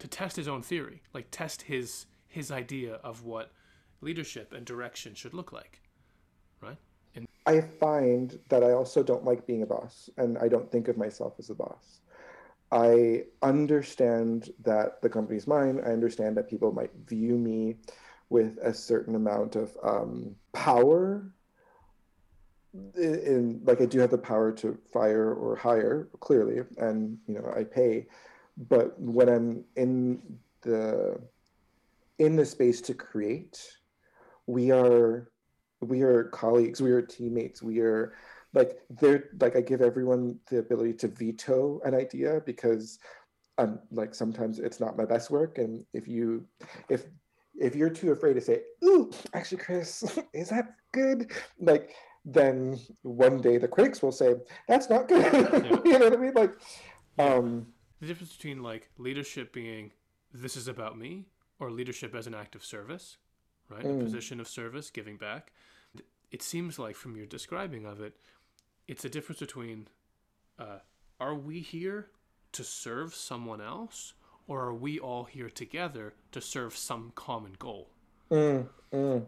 to 0.00 0.08
test 0.08 0.34
his 0.34 0.48
own 0.48 0.62
theory, 0.62 1.00
like 1.14 1.28
test 1.30 1.62
his 1.62 2.06
his 2.32 2.50
idea 2.50 2.94
of 2.94 3.24
what 3.24 3.52
leadership 4.00 4.52
and 4.52 4.64
direction 4.64 5.14
should 5.14 5.34
look 5.34 5.52
like, 5.52 5.80
right? 6.60 6.78
And 7.14 7.26
I 7.46 7.60
find 7.60 8.38
that 8.48 8.62
I 8.62 8.72
also 8.72 9.02
don't 9.02 9.24
like 9.24 9.46
being 9.46 9.62
a 9.62 9.66
boss, 9.66 10.10
and 10.16 10.38
I 10.38 10.48
don't 10.48 10.70
think 10.70 10.88
of 10.88 10.96
myself 10.96 11.34
as 11.38 11.50
a 11.50 11.54
boss. 11.54 12.00
I 12.70 13.24
understand 13.42 14.50
that 14.64 15.02
the 15.02 15.08
company's 15.08 15.46
mine. 15.46 15.80
I 15.84 15.90
understand 15.90 16.36
that 16.36 16.48
people 16.48 16.72
might 16.72 16.92
view 17.06 17.36
me 17.36 17.76
with 18.30 18.58
a 18.62 18.72
certain 18.72 19.14
amount 19.14 19.56
of 19.56 19.76
um, 19.82 20.34
power. 20.52 21.32
In, 22.96 23.14
in 23.14 23.60
like 23.64 23.82
I 23.82 23.84
do 23.86 23.98
have 24.00 24.10
the 24.10 24.16
power 24.16 24.50
to 24.52 24.78
fire 24.90 25.34
or 25.34 25.54
hire 25.54 26.08
clearly, 26.20 26.62
and 26.78 27.18
you 27.26 27.34
know 27.34 27.52
I 27.54 27.64
pay 27.64 28.06
but 28.56 28.98
when 29.00 29.28
i'm 29.28 29.64
in 29.76 30.20
the 30.62 31.18
in 32.18 32.36
the 32.36 32.44
space 32.44 32.80
to 32.82 32.94
create. 32.94 33.60
We 34.46 34.70
are 34.70 35.30
we 35.80 36.02
are 36.02 36.24
colleagues 36.24 36.80
we 36.80 36.92
are 36.92 37.02
teammates 37.02 37.60
we 37.60 37.80
are 37.80 38.14
like 38.54 38.78
they're 39.00 39.30
like 39.40 39.56
i 39.56 39.60
give 39.60 39.82
everyone 39.82 40.38
the 40.48 40.58
ability 40.58 40.92
to 40.92 41.08
veto 41.08 41.80
an 41.84 41.92
idea 41.92 42.40
because 42.46 43.00
i'm 43.58 43.78
like 43.90 44.14
sometimes 44.14 44.58
it's 44.58 44.80
not 44.80 44.96
my 44.96 45.04
best 45.04 45.30
work. 45.30 45.58
And 45.58 45.84
if 45.92 46.08
you 46.08 46.44
if 46.88 47.06
if 47.54 47.74
you're 47.74 47.90
too 47.90 48.12
afraid 48.12 48.34
to 48.34 48.40
say 48.40 48.62
ooh 48.84 49.10
actually 49.34 49.58
chris 49.58 50.18
is 50.32 50.48
that 50.48 50.74
good? 50.92 51.30
Like 51.60 51.94
then 52.24 52.78
one 53.02 53.40
day 53.40 53.58
the 53.58 53.68
critics 53.68 54.02
will 54.02 54.12
say 54.12 54.34
that's 54.68 54.88
not 54.88 55.08
good. 55.08 55.22
Yeah. 55.64 55.80
you 55.84 55.98
know 55.98 56.08
what 56.08 56.12
i 56.14 56.16
mean? 56.16 56.34
Like 56.34 56.54
um 57.18 57.66
the 58.00 58.06
difference 58.06 58.34
between 58.34 58.62
like 58.62 58.90
leadership 58.98 59.52
being 59.52 59.92
this 60.32 60.56
is 60.56 60.68
about 60.68 60.98
me 60.98 61.26
or 61.62 61.70
leadership 61.70 62.12
as 62.14 62.26
an 62.26 62.34
act 62.34 62.56
of 62.56 62.64
service, 62.64 63.18
right? 63.70 63.84
Mm. 63.84 64.00
A 64.00 64.04
position 64.04 64.40
of 64.40 64.48
service, 64.48 64.90
giving 64.90 65.16
back. 65.16 65.52
It 66.32 66.42
seems 66.42 66.78
like 66.78 66.96
from 66.96 67.16
your 67.16 67.26
describing 67.26 67.86
of 67.86 68.00
it, 68.00 68.16
it's 68.88 69.04
a 69.04 69.08
difference 69.08 69.38
between 69.38 69.86
uh, 70.58 70.78
are 71.20 71.34
we 71.34 71.60
here 71.60 72.08
to 72.52 72.64
serve 72.64 73.14
someone 73.14 73.60
else 73.60 74.14
or 74.48 74.60
are 74.62 74.74
we 74.74 74.98
all 74.98 75.24
here 75.24 75.48
together 75.48 76.14
to 76.32 76.40
serve 76.40 76.76
some 76.76 77.12
common 77.14 77.54
goal? 77.58 77.90
Mm. 78.30 78.66
Mm. 78.92 79.26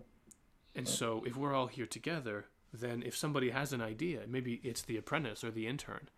And 0.74 0.88
so 0.88 1.22
if 1.24 1.36
we're 1.36 1.54
all 1.54 1.68
here 1.68 1.86
together, 1.86 2.46
then 2.72 3.04
if 3.06 3.16
somebody 3.16 3.50
has 3.50 3.72
an 3.72 3.80
idea, 3.80 4.22
maybe 4.26 4.60
it's 4.64 4.82
the 4.82 4.96
apprentice 4.96 5.44
or 5.44 5.52
the 5.52 5.68
intern 5.68 6.08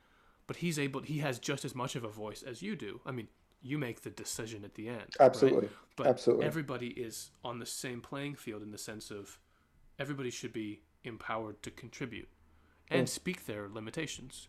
but 0.47 0.57
he's 0.57 0.79
able 0.79 1.01
he 1.01 1.19
has 1.19 1.39
just 1.39 1.65
as 1.65 1.75
much 1.75 1.97
of 1.97 2.05
a 2.05 2.09
voice 2.09 2.43
as 2.43 2.63
you 2.63 2.77
do 2.77 3.01
i 3.05 3.11
mean 3.11 3.29
you 3.67 3.79
make 3.79 4.03
the 4.03 4.11
decision 4.11 4.65
at 4.65 4.75
the 4.75 4.89
end 4.89 5.17
absolutely. 5.21 5.61
Right? 5.61 5.71
but 5.97 6.07
absolutely. 6.07 6.47
everybody 6.47 6.89
is 6.89 7.31
on 7.45 7.59
the 7.59 7.67
same 7.67 8.01
playing 8.01 8.35
field 8.35 8.63
in 8.63 8.71
the 8.71 8.79
sense 8.79 9.11
of 9.11 9.39
everybody 9.99 10.31
should 10.31 10.53
be 10.53 10.81
empowered 11.05 11.63
to 11.63 11.71
contribute 11.71 12.29
and 12.91 13.07
mm. 13.07 13.11
speak 13.11 13.47
their 13.47 13.69
limitations 13.69 14.49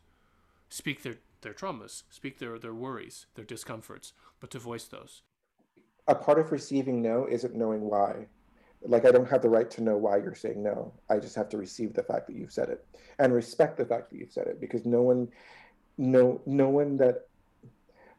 speak 0.70 1.04
their 1.04 1.18
their 1.42 1.54
traumas 1.54 2.04
speak 2.10 2.40
their 2.40 2.58
their 2.60 2.74
worries 2.74 3.26
their 3.36 3.46
discomforts 3.46 4.14
but 4.40 4.52
to 4.52 4.60
voice 4.60 4.86
those. 4.86 5.24
A 6.08 6.16
part 6.16 6.40
of 6.40 6.52
receiving 6.52 7.02
no 7.02 7.28
isn't 7.30 7.56
knowing 7.56 7.82
why. 7.82 8.28
Like 8.82 9.06
i 9.06 9.12
don't 9.12 9.30
have 9.30 9.42
the 9.42 9.50
right 9.50 9.70
to 9.72 9.82
know 9.82 9.98
why 9.98 10.18
you're 10.18 10.36
saying 10.36 10.62
no. 10.62 10.94
I 11.10 11.18
just 11.20 11.36
have 11.36 11.50
to 11.50 11.58
receive 11.58 11.94
the 11.94 12.04
fact 12.04 12.28
that 12.28 12.36
you've 12.36 12.52
said 12.52 12.70
it 12.70 12.86
and 13.20 13.34
respect 13.34 13.78
the 13.78 13.86
fact 13.86 14.10
that 14.10 14.18
you've 14.18 14.32
said 14.32 14.48
it 14.48 14.62
because 14.62 14.86
no 14.86 15.02
one 15.02 15.28
no 15.98 16.42
no 16.46 16.70
one 16.70 16.98
that 16.98 17.28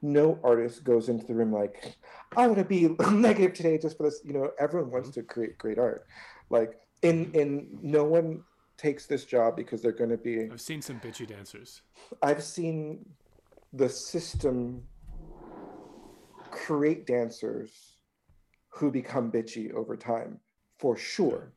no 0.03 0.39
artist 0.45 0.85
goes 0.85 1.09
into 1.09 1.27
the 1.27 1.35
room 1.35 1.53
like 1.53 1.97
i 2.37 2.47
want 2.47 2.59
to 2.59 2.65
be 2.65 2.89
negative 3.11 3.55
today 3.55 3.79
just 3.79 3.97
for 3.97 4.05
this 4.05 4.21
you 4.25 4.33
know 4.33 4.51
everyone 4.59 4.91
wants 4.91 5.11
to 5.11 5.23
create 5.23 5.59
great 5.59 5.79
art 5.79 6.07
like 6.51 6.81
in 7.03 7.31
in 7.33 7.67
no 7.83 8.05
one 8.05 8.43
takes 8.77 9.07
this 9.07 9.25
job 9.25 9.57
because 9.57 9.83
they're 9.83 9.93
going 9.93 10.11
to 10.11 10.17
be 10.17 10.49
i've 10.51 10.61
seen 10.61 10.81
some 10.81 11.01
bitchy 11.01 11.27
dancers 11.27 11.83
i've 12.23 12.43
seen 12.43 13.05
the 13.73 13.89
system 13.89 14.83
create 16.51 17.07
dancers 17.07 17.97
who 18.69 18.91
become 18.91 19.31
bitchy 19.31 19.73
over 19.75 19.97
time 19.97 20.39
for 20.79 20.97
sure 20.97 21.53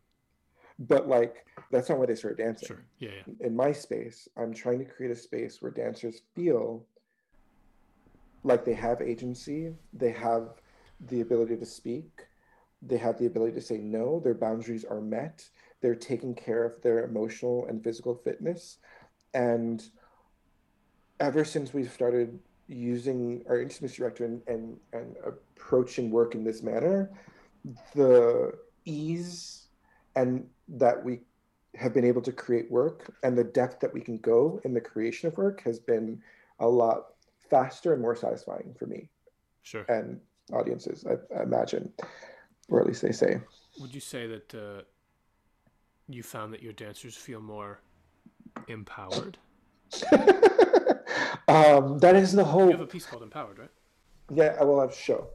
but 0.80 1.08
like 1.08 1.46
that's 1.70 1.90
not 1.90 2.00
why 2.00 2.06
they 2.06 2.16
started 2.16 2.44
dancing. 2.44 2.68
Sure. 2.68 2.84
Yeah, 3.00 3.12
yeah. 3.16 3.48
In 3.48 3.56
my 3.56 3.72
space, 3.72 4.28
I'm 4.38 4.54
trying 4.54 4.80
to 4.80 4.86
create 4.86 5.12
a 5.12 5.16
space 5.16 5.62
where 5.62 5.72
dancers 5.72 6.22
feel 6.36 6.86
like 8.44 8.66
they 8.66 8.74
have 8.74 9.02
agency, 9.02 9.74
they 9.94 10.12
have 10.12 10.50
the 11.08 11.22
ability 11.22 11.58
to 11.58 11.66
speak, 11.66 12.26
they 12.82 12.98
have 12.98 13.18
the 13.18 13.28
ability 13.28 13.54
to 13.54 13.62
say 13.62 13.78
no, 13.78 14.20
their 14.20 14.34
boundaries 14.34 14.86
are 14.86 15.02
met, 15.02 15.48
they're 15.82 15.96
taking 15.96 16.34
care 16.34 16.64
of 16.64 16.82
their 16.82 17.04
emotional 17.04 17.66
and 17.68 17.84
physical 17.84 18.16
fitness. 18.16 18.78
And 19.34 19.84
ever 21.20 21.46
since 21.46 21.74
we've 21.74 21.92
started 21.92 22.40
using 22.68 23.44
our 23.48 23.62
intimacy 23.62 23.98
director 23.98 24.26
and, 24.26 24.42
and, 24.48 24.78
and 24.94 25.16
approaching 25.26 26.10
work 26.10 26.36
in 26.36 26.44
this 26.44 26.64
manner, 26.64 27.12
the 27.94 28.54
ease 28.86 29.68
and 30.16 30.48
that 30.68 31.04
we 31.04 31.22
have 31.76 31.94
been 31.94 32.06
able 32.06 32.22
to 32.22 32.32
create 32.32 32.70
work 32.70 33.14
and 33.24 33.38
the 33.38 33.44
depth 33.44 33.80
that 33.80 33.94
we 33.94 34.02
can 34.02 34.18
go 34.18 34.60
in 34.66 34.74
the 34.74 34.82
creation 34.82 35.28
of 35.28 35.38
work 35.38 35.62
has 35.64 35.80
been 35.80 36.22
a 36.60 36.68
lot 36.68 37.11
faster 37.52 37.94
and 37.94 38.02
more 38.02 38.16
satisfying 38.16 38.74
for 38.80 38.88
me 38.88 39.10
Sure. 39.62 39.86
and 39.90 40.20
audiences. 40.54 41.06
I, 41.06 41.18
I 41.38 41.44
imagine, 41.44 41.94
or 42.70 42.82
at 42.82 42.88
least 42.88 43.04
they 43.04 43.12
say. 43.12 43.40
Would 43.80 43.94
you 43.94 44.02
say 44.02 44.26
that 44.26 44.56
uh, 44.56 44.82
you 46.10 46.24
found 46.24 46.52
that 46.54 46.64
your 46.64 46.74
dancers 46.74 47.16
feel 47.16 47.42
more 47.42 47.82
empowered? 48.68 49.38
um, 51.48 52.00
that 52.00 52.16
is 52.16 52.32
the 52.34 52.44
whole 52.44 52.66
You 52.66 52.72
have 52.72 52.82
a 52.82 52.88
piece 52.88 53.06
called 53.06 53.22
Empowered, 53.24 53.60
right? 53.60 53.70
Yeah, 54.34 54.56
I 54.60 54.64
will 54.64 54.80
have 54.82 54.92
a 54.92 54.96
show. 54.96 55.28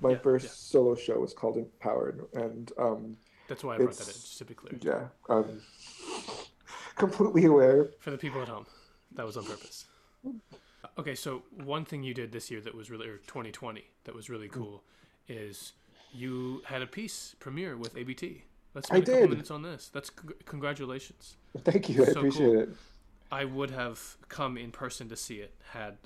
My 0.00 0.12
Yeah, 0.12 0.18
first 0.18 0.44
yeah. 0.46 0.50
solo 0.54 0.94
show 0.96 1.18
was 1.20 1.34
called 1.34 1.56
Empowered, 1.56 2.26
and 2.34 2.72
um, 2.78 3.16
That's 3.48 3.62
why 3.62 3.74
I 3.74 3.78
brought 3.78 3.92
that 3.98 4.08
in, 4.08 4.12
just 4.14 4.38
to 4.38 4.44
be 4.44 4.54
clear. 4.54 4.78
yeah, 4.82 5.08
I'm 5.28 5.60
completely 6.96 7.44
aware. 7.44 7.90
For 8.00 8.10
the 8.10 8.18
people 8.18 8.40
at 8.42 8.48
home, 8.48 8.66
that 9.14 9.26
was 9.26 9.36
on 9.36 9.44
purpose. 9.44 9.86
Okay, 10.98 11.14
so 11.14 11.42
one 11.64 11.84
thing 11.84 12.02
you 12.02 12.12
did 12.12 12.32
this 12.32 12.50
year 12.50 12.60
that 12.60 12.74
was 12.74 12.90
really, 12.90 13.06
or 13.06 13.18
2020, 13.18 13.84
that 14.04 14.14
was 14.14 14.28
really 14.28 14.48
mm-hmm. 14.48 14.60
cool, 14.60 14.82
is 15.28 15.72
you 16.12 16.62
had 16.64 16.82
a 16.82 16.86
piece 16.86 17.36
premiere 17.38 17.76
with 17.76 17.96
ABT. 17.96 18.42
Let's 18.74 18.90
I 18.90 18.96
spend 18.96 19.02
a 19.02 19.06
couple 19.06 19.20
did. 19.20 19.30
minutes 19.30 19.50
on 19.50 19.62
this. 19.62 19.90
That's 19.92 20.08
c- 20.08 20.34
congratulations. 20.44 21.36
Thank 21.64 21.88
you. 21.88 22.02
I 22.02 22.06
So 22.06 22.18
appreciate 22.18 22.46
cool. 22.46 22.60
it. 22.60 22.68
I 23.30 23.44
would 23.44 23.70
have 23.70 24.16
come 24.28 24.56
in 24.56 24.72
person 24.72 25.08
to 25.10 25.16
see 25.16 25.36
it 25.36 25.54
had 25.72 25.98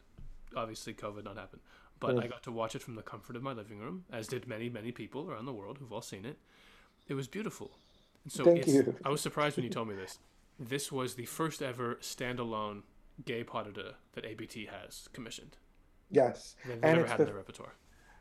obviously 0.56 0.92
COVID 0.92 1.24
not 1.24 1.36
happened. 1.36 1.62
But. 2.00 2.18
I 2.18 2.26
got 2.26 2.42
to 2.42 2.52
watch 2.52 2.74
it 2.74 2.82
from 2.82 2.96
the 2.96 3.02
comfort 3.02 3.36
of 3.36 3.44
my 3.44 3.52
living 3.52 3.78
room, 3.78 4.04
as 4.12 4.26
did 4.26 4.48
many, 4.48 4.68
many 4.68 4.90
people 4.90 5.30
around 5.30 5.46
the 5.46 5.52
world 5.52 5.78
who've 5.78 5.92
all 5.92 6.02
seen 6.02 6.24
it. 6.24 6.36
It 7.06 7.14
was 7.14 7.28
beautiful. 7.28 7.70
And 8.24 8.32
so 8.32 8.44
Thank 8.44 8.58
it's, 8.58 8.72
you. 8.72 8.96
I 9.04 9.08
was 9.08 9.20
surprised 9.20 9.56
when 9.56 9.62
you 9.64 9.70
told 9.78 9.88
me 9.88 9.94
this. 9.94 10.18
This 10.58 10.90
was 10.90 11.14
the 11.14 11.26
first 11.26 11.62
ever 11.62 11.96
standalone 12.02 12.82
gay 13.24 13.44
pas 13.44 13.64
de 13.64 13.72
deux 13.72 13.92
that 14.14 14.24
ABT 14.24 14.66
has 14.70 15.08
commissioned. 15.12 15.56
Yes, 16.10 16.56
They've 16.64 16.74
and 16.82 16.82
never 16.82 17.06
had 17.06 17.18
the 17.18 17.22
in 17.22 17.26
their 17.28 17.36
repertoire. 17.36 17.74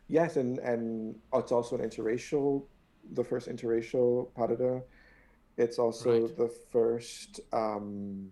yes, 0.08 0.38
and 0.38 0.60
and 0.60 1.16
it's 1.34 1.52
also 1.52 1.78
an 1.78 1.82
interracial, 1.88 2.66
the 3.14 3.24
first 3.24 3.48
interracial 3.50 4.34
pas 4.36 4.48
de 4.48 4.56
deux. 4.58 4.84
It's 5.58 5.78
also 5.80 6.28
Right. 6.28 6.38
the 6.38 6.48
first. 6.72 7.42
Um, 7.52 8.32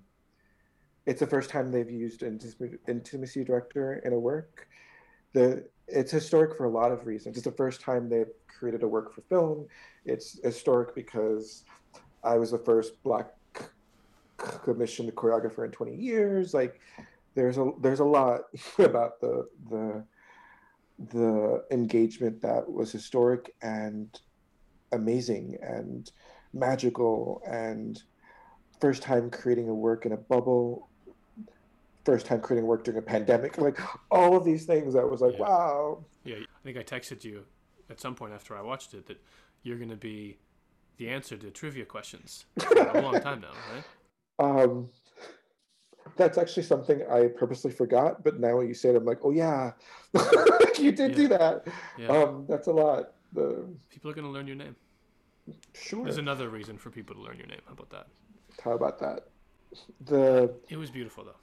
it's 1.05 1.19
the 1.19 1.27
first 1.27 1.49
time 1.49 1.71
they've 1.71 1.89
used 1.89 2.23
intimacy, 2.23 2.77
intimacy 2.87 3.43
director 3.43 3.93
in 4.05 4.13
a 4.13 4.19
work. 4.19 4.67
The 5.33 5.67
it's 5.87 6.11
historic 6.11 6.55
for 6.55 6.65
a 6.65 6.69
lot 6.69 6.91
of 6.91 7.05
reasons. 7.07 7.35
It's 7.35 7.45
the 7.45 7.51
first 7.51 7.81
time 7.81 8.09
they've 8.09 8.31
created 8.47 8.83
a 8.83 8.87
work 8.87 9.13
for 9.13 9.21
film. 9.21 9.67
It's 10.05 10.39
historic 10.43 10.93
because 10.93 11.63
I 12.23 12.37
was 12.37 12.51
the 12.51 12.59
first 12.59 13.01
black 13.03 13.27
commissioned 14.63 15.13
choreographer 15.15 15.65
in 15.65 15.71
20 15.71 15.95
years. 15.95 16.53
Like 16.53 16.79
there's 17.35 17.57
a 17.57 17.71
there's 17.81 17.99
a 17.99 18.05
lot 18.05 18.41
about 18.79 19.19
the 19.21 19.47
the 19.69 20.03
the 21.11 21.63
engagement 21.71 22.41
that 22.41 22.69
was 22.69 22.91
historic 22.91 23.53
and 23.61 24.19
amazing 24.91 25.57
and 25.61 26.11
magical 26.53 27.41
and 27.47 28.03
first 28.81 29.01
time 29.01 29.29
creating 29.29 29.69
a 29.69 29.73
work 29.73 30.05
in 30.05 30.11
a 30.11 30.17
bubble 30.17 30.89
first 32.05 32.25
time 32.25 32.41
creating 32.41 32.65
work 32.65 32.83
during 32.83 32.97
a 32.97 33.01
pandemic 33.01 33.57
like 33.61 33.79
all 34.11 34.35
of 34.35 34.43
these 34.43 34.65
things 34.65 34.95
i 34.95 35.03
was 35.03 35.21
like 35.21 35.33
Yeah. 35.35 35.41
wow 35.41 36.03
Yeah, 36.25 36.37
I 36.37 36.61
think 36.63 36.77
I 36.77 36.83
texted 36.83 37.23
you 37.23 37.45
at 37.89 38.01
some 38.01 38.15
point 38.15 38.33
after 38.33 38.57
I 38.57 38.61
watched 38.61 38.93
it 38.93 39.05
that 39.07 39.21
you're 39.63 39.77
going 39.77 39.89
to 39.89 39.95
be 39.95 40.37
the 40.97 41.09
answer 41.09 41.37
to 41.37 41.49
trivia 41.51 41.85
questions 41.85 42.45
for 42.59 42.77
a 42.77 43.01
long 43.01 43.21
time 43.21 43.41
now, 43.41 43.53
right? 43.73 43.83
Um 44.39 44.89
that's 46.15 46.37
actually 46.37 46.63
something 46.63 47.01
i 47.09 47.27
purposely 47.27 47.71
forgot 47.71 48.23
but 48.23 48.39
now 48.39 48.57
when 48.57 48.67
you 48.67 48.73
say 48.73 48.89
it 48.89 48.95
i'm 48.95 49.05
like 49.05 49.19
oh 49.23 49.31
yeah 49.31 49.71
you 50.79 50.91
did 50.91 51.15
do 51.15 51.27
that 51.27 51.67
Yeah. 51.97 52.07
um 52.07 52.45
that's 52.49 52.67
a 52.67 52.71
lot 52.71 53.11
the 53.33 53.67
people 53.89 54.09
are 54.09 54.13
going 54.13 54.25
to 54.25 54.31
learn 54.31 54.47
your 54.47 54.55
name. 54.55 54.75
sure 55.75 56.03
There's 56.03 56.17
another 56.17 56.49
reason 56.49 56.77
for 56.79 56.89
people 56.89 57.15
to 57.15 57.21
learn 57.21 57.37
your 57.37 57.45
name. 57.47 57.61
How 57.67 57.73
about 57.73 57.89
that? 57.91 58.07
how 58.63 58.71
about 58.71 58.99
that 58.99 59.19
the 60.05 60.51
It 60.67 60.77
was 60.77 60.89
beautiful, 60.89 61.23
though. 61.25 61.39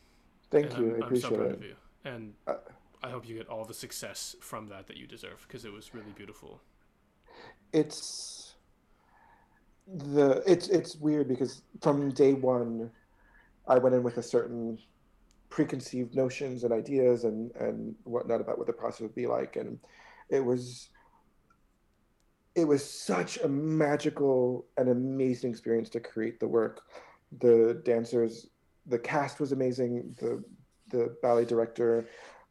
thank 0.50 0.72
and 0.72 0.78
you 0.80 0.94
I'm, 0.96 1.02
i 1.02 1.06
I'm 1.06 1.20
so 1.20 1.30
proud 1.30 1.46
it 1.50 1.52
of 1.58 1.62
you. 1.62 1.76
And 2.04 2.34
Uh, 2.46 2.54
I 3.02 3.10
hope 3.10 3.28
you 3.28 3.36
get 3.36 3.48
all 3.48 3.64
the 3.64 3.74
success 3.86 4.34
from 4.40 4.66
that 4.68 4.86
that 4.88 4.96
you 4.96 5.06
deserve 5.06 5.44
because 5.46 5.64
it 5.64 5.72
was 5.72 5.94
really 5.94 6.14
beautiful. 6.16 6.60
it's 7.72 8.35
the 9.86 10.42
it's 10.46 10.68
it's 10.68 10.96
weird 10.96 11.28
because 11.28 11.62
from 11.80 12.10
day 12.10 12.32
one 12.32 12.90
i 13.68 13.78
went 13.78 13.94
in 13.94 14.02
with 14.02 14.18
a 14.18 14.22
certain 14.22 14.76
preconceived 15.48 16.14
notions 16.14 16.64
and 16.64 16.72
ideas 16.72 17.24
and 17.24 17.50
and 17.56 17.94
whatnot 18.04 18.40
about 18.40 18.58
what 18.58 18.66
the 18.66 18.72
process 18.72 19.00
would 19.00 19.14
be 19.14 19.26
like. 19.26 19.56
And 19.56 19.78
it 20.28 20.44
was 20.44 20.90
it 22.54 22.64
was 22.64 22.84
such 22.84 23.38
a 23.38 23.48
magical 23.48 24.66
and 24.76 24.88
amazing 24.88 25.50
experience 25.50 25.88
to 25.90 26.00
create 26.00 26.40
the 26.40 26.48
work. 26.48 26.82
The 27.40 27.80
dancers 27.84 28.48
the 28.86 28.98
cast 28.98 29.40
was 29.40 29.52
amazing. 29.52 30.14
The 30.18 30.42
the 30.90 31.16
ballet 31.22 31.44
director 31.44 32.06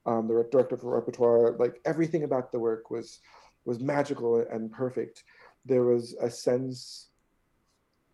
um, 0.06 0.28
the 0.28 0.48
director 0.52 0.76
of 0.76 0.82
the 0.82 0.88
repertoire 0.88 1.52
like 1.58 1.82
everything 1.86 2.24
about 2.24 2.52
the 2.52 2.60
work 2.60 2.91
was 2.91 3.19
was 3.65 3.80
magical 3.80 4.45
and 4.52 4.71
perfect. 4.71 5.24
There 5.65 5.84
was 5.84 6.15
a 6.21 6.30
sense 6.30 7.10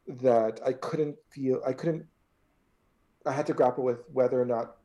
that 0.08 0.60
i 0.66 0.74
couldn't 0.74 1.16
feel 1.30 1.62
i 1.66 1.72
couldn't 1.74 2.06
i 3.26 3.32
had 3.32 3.46
to 3.46 3.54
grapple 3.54 3.84
with 3.84 4.00
whether 4.12 4.42
or 4.42 4.46
not 4.46 4.78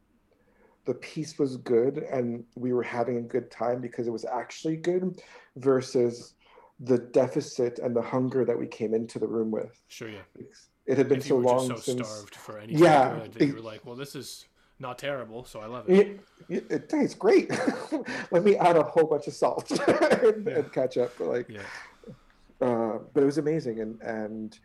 the 0.84 0.94
piece 0.94 1.38
was 1.38 1.56
good 1.56 1.98
and 1.98 2.44
we 2.54 2.72
were 2.72 2.82
having 2.82 3.16
a 3.16 3.22
good 3.22 3.50
time 3.50 3.80
because 3.80 4.06
it 4.06 4.12
was 4.12 4.24
actually 4.24 4.76
good 4.76 5.20
versus 5.56 6.34
the 6.80 6.98
deficit 6.98 7.78
and 7.80 7.96
the 7.96 8.02
hunger 8.02 8.44
that 8.44 8.56
we 8.56 8.66
came 8.66 8.94
into 8.94 9.18
the 9.18 9.26
room 9.26 9.50
with 9.50 9.82
Sure, 9.88 10.08
yeah. 10.08 10.20
it 10.86 10.98
had 10.98 11.08
been 11.08 11.20
so 11.20 11.36
were 11.36 11.42
long 11.42 11.66
so 11.68 11.76
since 11.76 12.06
starved 12.06 12.34
for 12.36 12.58
anything 12.58 12.84
Yeah, 12.84 13.14
good 13.20 13.32
that 13.32 13.46
you 13.46 13.54
were 13.54 13.60
like, 13.60 13.84
well, 13.86 13.96
this 13.96 14.14
is 14.14 14.44
not 14.78 14.98
terrible, 14.98 15.44
so 15.44 15.60
I 15.60 15.66
love 15.66 15.88
it. 15.88 15.98
it, 15.98 16.20
it, 16.50 16.66
it 16.70 16.88
tastes 16.90 17.14
great 17.14 17.50
let 18.30 18.44
me 18.44 18.56
add 18.56 18.76
a 18.76 18.82
whole 18.82 19.06
bunch 19.06 19.26
of 19.26 19.32
salt 19.32 19.70
and, 19.88 20.46
Yeah. 20.46 20.58
and 20.58 20.72
ketchup 20.72 21.18
like 21.18 21.48
Yeah. 21.48 21.62
uh, 22.60 22.98
but 23.12 23.22
it 23.22 23.26
was 23.26 23.38
amazing 23.38 23.80
and 23.80 24.00
and 24.02 24.58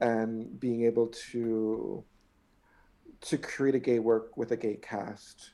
and 0.00 0.58
being 0.60 0.84
able 0.84 1.08
to 1.08 2.04
to 3.22 3.38
create 3.38 3.74
a 3.74 3.78
gay 3.78 3.98
work 3.98 4.36
with 4.36 4.52
a 4.52 4.56
gay 4.56 4.76
cast 4.76 5.52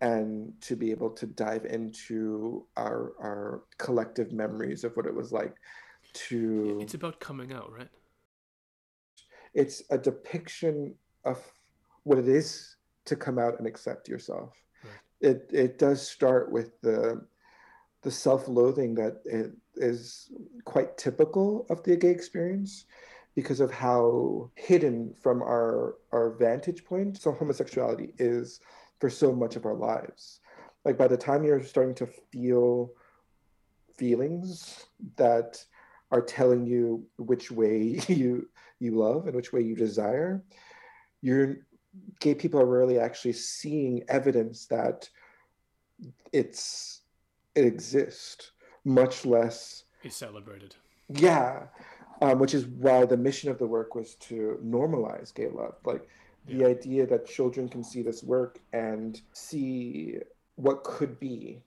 and 0.00 0.52
to 0.60 0.76
be 0.76 0.90
able 0.90 1.10
to 1.10 1.26
dive 1.26 1.64
into 1.64 2.66
our 2.76 3.12
our 3.20 3.64
collective 3.78 4.32
memories 4.32 4.84
of 4.84 4.96
what 4.96 5.06
it 5.06 5.14
was 5.14 5.32
like 5.32 5.56
to 6.12 6.78
It's 6.80 6.94
about 6.94 7.20
coming 7.20 7.52
out, 7.52 7.72
right? 7.72 7.88
it's 9.54 9.82
a 9.90 9.98
depiction 9.98 10.94
of 11.24 11.42
what 12.04 12.18
it 12.18 12.28
is 12.28 12.76
to 13.06 13.16
come 13.16 13.38
out 13.38 13.58
and 13.58 13.66
accept 13.66 14.08
yourself. 14.08 14.54
Right. 14.84 15.30
It 15.32 15.50
it 15.52 15.78
does 15.78 16.06
start 16.06 16.52
with 16.52 16.80
the 16.80 17.26
the 18.02 18.10
self-loathing 18.10 18.94
that 18.94 19.22
it 19.24 19.52
is 19.74 20.30
quite 20.64 20.96
typical 20.96 21.66
of 21.70 21.82
the 21.82 21.96
gay 21.96 22.10
experience 22.10 22.84
because 23.34 23.60
of 23.60 23.70
how 23.70 24.50
hidden 24.56 25.14
from 25.20 25.42
our 25.42 25.94
our 26.12 26.30
vantage 26.30 26.84
point 26.84 27.16
so 27.20 27.32
homosexuality 27.32 28.12
is 28.18 28.60
for 29.00 29.08
so 29.10 29.32
much 29.32 29.54
of 29.56 29.64
our 29.64 29.74
lives. 29.74 30.40
Like 30.84 30.98
by 30.98 31.06
the 31.08 31.16
time 31.16 31.44
you're 31.44 31.62
starting 31.62 31.94
to 31.96 32.06
feel 32.32 32.90
feelings 33.96 34.86
that 35.16 35.64
are 36.10 36.22
telling 36.22 36.66
you 36.66 37.04
which 37.18 37.50
way 37.50 38.00
you 38.08 38.48
you 38.78 38.92
love 38.96 39.26
and 39.26 39.34
which 39.34 39.52
way 39.52 39.60
you 39.60 39.74
desire 39.74 40.42
you're 41.20 41.56
gay 42.20 42.34
people 42.34 42.60
are 42.60 42.66
rarely 42.66 42.98
actually 42.98 43.32
seeing 43.32 44.02
evidence 44.08 44.66
that 44.66 45.08
it's 46.32 47.00
it 47.56 47.64
exists 47.64 48.52
much 48.84 49.26
less 49.26 49.82
Is 50.04 50.14
celebrated. 50.14 50.76
yeah 51.08 51.64
um, 52.20 52.38
which 52.38 52.54
is 52.54 52.66
why 52.66 53.04
the 53.06 53.16
mission 53.16 53.50
of 53.50 53.58
the 53.58 53.66
work 53.66 53.94
was 53.94 54.14
to 54.16 54.58
normalize 54.64 55.32
gay 55.34 55.48
love 55.48 55.74
like 55.84 56.08
the 56.46 56.54
Yeah. 56.58 56.66
idea 56.68 57.06
that 57.06 57.26
children 57.26 57.68
can 57.68 57.84
see 57.84 58.02
this 58.02 58.22
work 58.22 58.60
and 58.72 59.20
see 59.32 60.16
what 60.56 60.82
could 60.84 61.18
be 61.20 61.62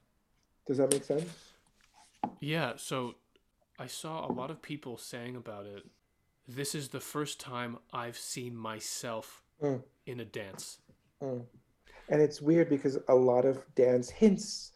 does 0.66 0.78
that 0.78 0.92
make 0.92 1.04
sense 1.04 1.30
Yeah, 2.40 2.74
so 2.76 3.16
I 3.80 3.88
saw 3.88 4.26
a 4.26 4.32
lot 4.32 4.50
of 4.52 4.62
people 4.62 4.98
saying 4.98 5.36
about 5.36 5.66
it. 5.66 5.84
This 6.48 6.74
is 6.76 6.90
the 6.90 7.00
first 7.00 7.40
time 7.40 7.78
I've 7.94 8.18
seen 8.18 8.56
myself 8.56 9.44
Mm. 9.62 9.84
in 10.08 10.20
a 10.20 10.26
dance. 10.26 10.80
Mm. 11.22 11.46
And 12.10 12.22
it's 12.22 12.42
weird 12.42 12.68
because 12.70 12.98
a 13.08 13.16
lot 13.16 13.46
of 13.46 13.64
dance 13.76 14.10
hints 14.10 14.72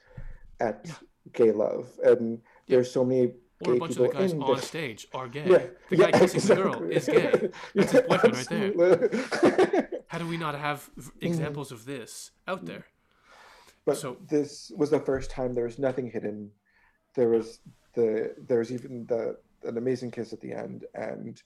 at 0.59 0.89
gay 1.33 1.51
love, 1.51 1.89
and 2.03 2.41
there's 2.67 2.91
so 2.91 3.03
many 3.03 3.33
Or 3.67 3.73
a 3.73 3.77
bunch 3.77 3.91
of 3.97 4.03
the 4.03 4.09
guys 4.09 4.33
on 4.33 4.61
stage 4.61 5.07
are 5.13 5.27
gay. 5.27 5.43
The 5.45 5.71
yeah, 5.97 6.11
guy 6.11 6.19
kissing 6.19 6.41
the 6.47 6.55
girl 6.55 6.83
is 6.89 7.05
gay. 7.05 7.49
That's 7.75 7.91
his 7.91 8.01
boyfriend 8.01 8.35
right 8.35 8.47
there. 8.49 8.71
right 8.71 9.11
there. 9.71 9.89
How 10.07 10.17
do 10.19 10.27
we 10.27 10.37
not 10.37 10.55
have 10.55 10.89
Mm. 10.97 11.11
examples 11.21 11.71
of 11.71 11.85
this 11.85 12.31
out 12.47 12.65
there? 12.65 12.85
But 13.85 13.97
So- 13.97 14.17
this 14.27 14.71
was 14.75 14.89
the 14.89 14.99
first 14.99 15.29
time 15.31 15.53
there 15.53 15.65
was 15.65 15.79
nothing 15.79 16.09
hidden. 16.09 16.51
There 17.15 17.29
was 17.29 17.59
the 17.93 18.33
there 18.47 18.59
was 18.59 18.71
even 18.71 19.05
the 19.07 19.37
an 19.63 19.77
amazing 19.77 20.11
kiss 20.11 20.33
at 20.33 20.41
the 20.41 20.53
end, 20.53 20.85
and 20.93 21.41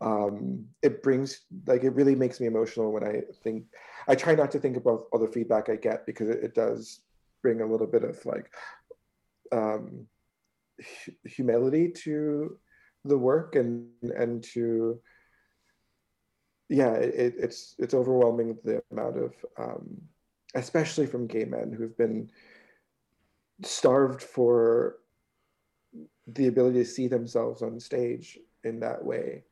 um, 0.00 0.66
it 0.82 1.02
brings 1.02 1.40
like 1.66 1.82
it 1.84 1.90
really 1.94 2.14
makes 2.14 2.40
me 2.40 2.46
emotional 2.46 2.92
when 2.92 3.04
I 3.04 3.22
think. 3.42 3.64
I 4.08 4.14
try 4.14 4.34
not 4.34 4.50
to 4.52 4.58
think 4.60 4.76
about 4.76 5.06
all 5.12 5.18
the 5.20 5.28
feedback 5.36 5.68
I 5.68 5.76
get 5.76 6.06
because 6.06 6.28
it, 6.28 6.42
it 6.44 6.54
does 6.54 7.00
bring 7.42 7.60
a 7.60 7.66
little 7.66 7.86
bit 7.86 8.04
of 8.04 8.24
like 8.26 8.46
um, 9.52 10.06
humility 11.24 11.90
to 11.90 12.58
the 13.04 13.18
work 13.18 13.56
and 13.56 13.88
and 14.16 14.42
to 14.44 15.00
yeah 16.68 16.92
it, 16.94 17.34
it's 17.38 17.74
it's 17.78 17.94
overwhelming 17.94 18.56
the 18.64 18.82
amount 18.92 19.16
of 19.18 19.34
um, 19.58 20.00
especially 20.54 21.06
from 21.06 21.26
gay 21.26 21.44
men 21.44 21.72
who've 21.72 21.96
been 21.98 22.30
starved 23.64 24.22
for 24.22 24.96
the 26.26 26.46
ability 26.46 26.78
to 26.78 26.84
see 26.84 27.08
themselves 27.08 27.62
on 27.62 27.78
stage 27.80 28.38
in 28.64 28.80
that 28.80 29.04
way 29.04 29.42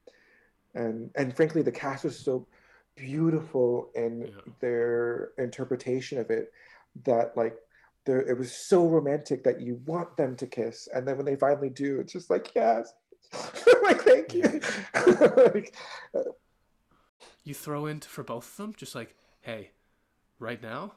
and 0.75 1.11
and 1.17 1.35
frankly 1.37 1.63
the 1.63 1.73
cast 1.73 2.05
was 2.05 2.19
so 2.19 2.47
beautiful 2.97 3.91
in 3.95 4.23
Yeah. 4.29 4.53
their 4.61 5.31
interpretation 5.39 6.19
of 6.19 6.31
it 6.31 6.53
that 7.05 7.37
like 7.37 7.57
there 8.07 8.21
it 8.23 8.39
was 8.39 8.53
so 8.53 8.87
romantic 8.87 9.45
that 9.45 9.61
you 9.61 9.81
want 9.87 10.17
them 10.17 10.35
to 10.37 10.47
kiss 10.47 10.89
and 10.95 11.07
then 11.07 11.17
when 11.17 11.27
they 11.27 11.37
finally 11.37 11.71
do 11.71 12.01
it's 12.01 12.13
just 12.13 12.31
like 12.31 12.51
yes 12.55 12.93
like 13.83 14.01
thank 14.03 14.35
you 14.35 14.61
like, 15.55 15.75
You 17.45 17.55
throw 17.55 17.87
in 17.87 18.01
for 18.01 18.23
both 18.23 18.51
of 18.51 18.57
them, 18.57 18.75
just 18.77 18.95
like, 18.95 19.15
hey, 19.41 19.71
right 20.39 20.63
now, 20.63 20.93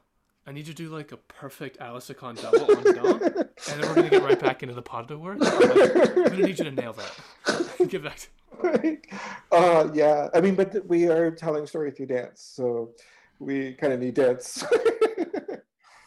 I 0.45 0.51
need 0.51 0.67
you 0.67 0.73
to 0.73 0.83
do 0.83 0.89
like 0.89 1.11
a 1.13 1.17
perfect 1.17 1.79
à 1.79 1.93
la 1.93 1.99
seconde 1.99 2.41
double 2.41 2.75
on 2.75 2.83
Dom, 2.95 3.21
and 3.23 3.43
then 3.65 3.81
we're 3.81 3.95
gonna 3.95 4.09
get 4.09 4.23
right 4.23 4.39
back 4.39 4.61
into 4.61 4.75
the 4.75 4.81
pas 4.81 5.03
de 5.03 5.07
deux 5.13 5.19
work. 5.19 5.39
Like, 5.39 5.53
I'm 5.53 6.23
gonna 6.25 6.37
need 6.45 6.59
you 6.59 6.65
to 6.65 6.71
nail 6.71 6.93
that. 6.93 7.87
Give 7.89 8.03
that. 8.03 8.27
like, 8.61 9.11
uh 9.51 9.89
yeah 9.93 10.29
i 10.35 10.39
mean 10.39 10.53
but 10.55 10.85
we 10.87 11.07
are 11.07 11.31
telling 11.31 11.65
story 11.65 11.89
through 11.91 12.05
dance 12.05 12.39
so 12.55 12.91
we 13.39 13.73
kind 13.73 13.91
of 13.91 13.99
need 13.99 14.13
dance 14.13 14.63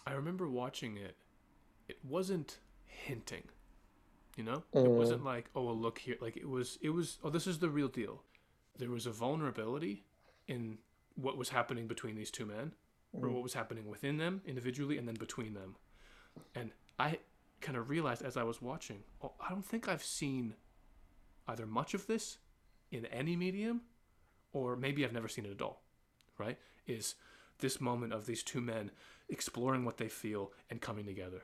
I 0.07 0.13
remember 0.13 0.49
watching 0.49 0.97
it. 0.97 1.17
It 1.89 1.99
wasn't 2.05 2.59
hinting, 2.87 3.45
you 4.37 4.45
know. 4.45 4.65
It 4.73 4.85
Mm. 4.85 4.97
wasn't 4.97 5.25
like, 5.25 5.51
oh, 5.55 5.65
well, 5.65 5.79
look 5.79 5.99
here. 5.99 6.17
Like 6.21 6.37
it 6.37 6.49
was. 6.49 6.79
It 6.81 6.91
was. 6.91 7.19
Oh, 7.23 7.31
this 7.31 7.47
is 7.47 7.59
the 7.59 7.69
real 7.71 7.89
deal. 7.89 8.23
There 8.77 8.91
was 8.91 9.07
a 9.07 9.11
vulnerability 9.13 10.05
in 10.47 10.79
what 11.15 11.37
was 11.37 11.49
happening 11.49 11.87
between 11.89 12.15
these 12.15 12.31
two 12.31 12.47
men, 12.47 12.75
or 13.13 13.29
Mm. 13.29 13.33
what 13.33 13.43
was 13.43 13.55
happening 13.55 13.87
within 13.89 14.17
them 14.19 14.43
individually, 14.45 14.99
and 14.99 15.09
then 15.09 15.15
between 15.17 15.55
them. 15.55 15.77
And 16.55 16.73
I 16.99 17.21
kind 17.61 17.77
of 17.79 17.89
realized 17.89 18.23
as 18.23 18.37
I 18.37 18.43
was 18.43 18.61
watching, 18.61 19.03
oh, 19.23 19.35
I 19.41 19.49
don't 19.49 19.65
think 19.65 19.89
I've 19.89 20.05
seen 20.05 20.57
either 21.49 21.67
much 21.67 21.95
of 21.95 22.07
this 22.07 22.39
in 22.91 23.07
any 23.07 23.35
medium, 23.37 23.83
or 24.53 24.77
maybe 24.77 25.05
I've 25.05 25.13
never 25.13 25.29
seen 25.29 25.47
it 25.47 25.53
at 25.53 25.63
all. 25.63 25.83
Right? 26.39 26.59
Is 26.87 27.15
this 27.59 27.81
moment 27.81 28.13
of 28.13 28.27
these 28.27 28.43
two 28.43 28.61
men 28.61 28.91
exploring 29.29 29.85
what 29.85 29.97
they 29.99 30.09
feel 30.09 30.53
and 30.71 30.81
coming 30.81 31.07
together. 31.07 31.43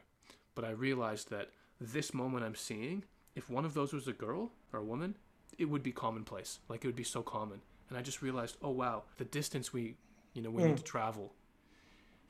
But 0.55 0.65
I 0.65 0.71
realized 0.71 1.31
that 1.31 1.51
this 1.81 2.15
moment 2.15 2.45
I'm 2.45 2.55
seeing, 2.55 3.05
if 3.35 3.51
one 3.51 3.65
of 3.65 3.75
those 3.75 3.93
was 3.93 4.07
a 4.09 4.13
girl 4.13 4.53
or 4.73 4.81
a 4.81 4.85
woman, 4.85 5.17
it 5.59 5.67
would 5.67 5.83
be 5.83 5.93
commonplace. 5.93 6.61
Like 6.69 6.85
it 6.85 6.89
would 6.89 6.97
be 6.97 7.05
so 7.05 7.23
common. 7.23 7.61
And 7.89 7.99
I 7.99 8.03
just 8.03 8.23
realized, 8.23 8.57
oh 8.63 8.71
wow, 8.71 9.05
the 9.19 9.25
distance 9.25 9.73
we, 9.73 9.97
you 10.35 10.43
know, 10.43 10.51
we 10.51 10.63
need 10.63 10.77
to 10.79 10.83
travel 10.85 11.33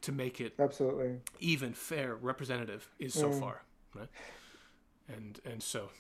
to 0.03 0.13
make 0.13 0.41
it 0.41 0.55
absolutely 0.59 1.21
even, 1.41 1.73
fair, 1.75 2.17
representative 2.17 2.89
is 2.99 3.15
so 3.15 3.31
far, 3.31 3.63
right? 3.95 4.09
And 5.09 5.41
and 5.45 5.63
so 5.63 5.91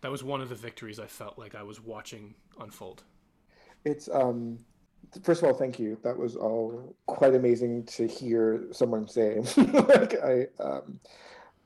that 0.00 0.10
was 0.10 0.22
one 0.22 0.40
of 0.40 0.48
the 0.48 0.54
victories 0.54 0.98
I 0.98 1.06
felt 1.06 1.38
like 1.38 1.54
I 1.54 1.62
was 1.62 1.80
watching 1.80 2.34
unfold. 2.60 3.04
it's 3.84 4.08
um 4.08 4.58
first 5.22 5.42
of 5.42 5.48
all 5.48 5.54
thank 5.54 5.78
you. 5.78 5.98
That 6.02 6.16
was 6.16 6.36
all 6.36 6.96
quite 7.06 7.34
amazing 7.34 7.84
to 7.86 8.06
hear 8.06 8.66
someone 8.72 9.08
say. 9.08 9.42
Like 9.56 10.14
i 10.22 10.46
um 10.60 11.00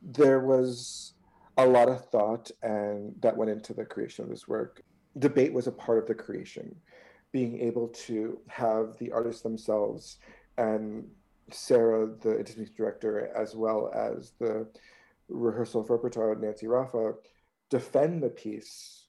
there 0.02 0.40
was 0.40 1.14
a 1.58 1.66
lot 1.66 1.88
of 1.88 2.04
thought 2.06 2.50
and 2.62 3.14
that 3.20 3.36
went 3.36 3.50
into 3.50 3.74
the 3.74 3.84
creation 3.84 4.24
of 4.24 4.30
this 4.30 4.48
work. 4.48 4.82
Debate 5.18 5.52
was 5.52 5.66
a 5.66 5.72
part 5.72 5.98
of 5.98 6.06
the 6.06 6.14
creation. 6.14 6.74
Being 7.30 7.60
able 7.60 7.88
to 7.88 8.40
have 8.48 8.96
the 8.98 9.10
artists 9.12 9.42
themselves 9.42 10.18
and 10.58 11.04
sarah 11.50 12.08
the 12.20 12.30
artistic 12.38 12.74
director 12.76 13.30
as 13.36 13.54
well 13.54 13.90
as 13.94 14.32
the 14.38 14.66
rehearsal 15.28 15.82
repertoire 15.82 16.34
nancy 16.34 16.66
rafa 16.66 17.14
defend 17.68 18.22
the 18.22 18.28
piece 18.28 19.06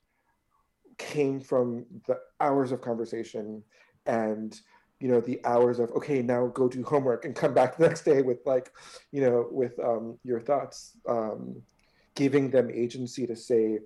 came 0.98 1.40
from 1.40 1.86
the 2.08 2.18
hours 2.40 2.72
of 2.72 2.82
conversation 2.82 3.64
and 4.06 4.60
you 5.00 5.10
know 5.10 5.20
the 5.20 5.40
hours 5.46 5.80
of 5.80 5.92
okay 5.92 6.22
now 6.22 6.48
go 6.48 6.70
do 6.70 6.84
homework 6.84 7.26
and 7.26 7.36
come 7.36 7.54
back 7.54 7.78
the 7.78 7.88
next 7.88 8.06
day 8.06 8.22
with 8.22 8.40
like 8.46 8.72
you 9.12 9.22
know 9.22 9.48
with 9.52 9.78
um, 9.80 10.18
your 10.24 10.40
thoughts 10.40 10.98
um, 11.08 11.62
giving 12.16 12.50
them 12.50 12.70
agency 12.74 13.28
to 13.28 13.36
say 13.36 13.80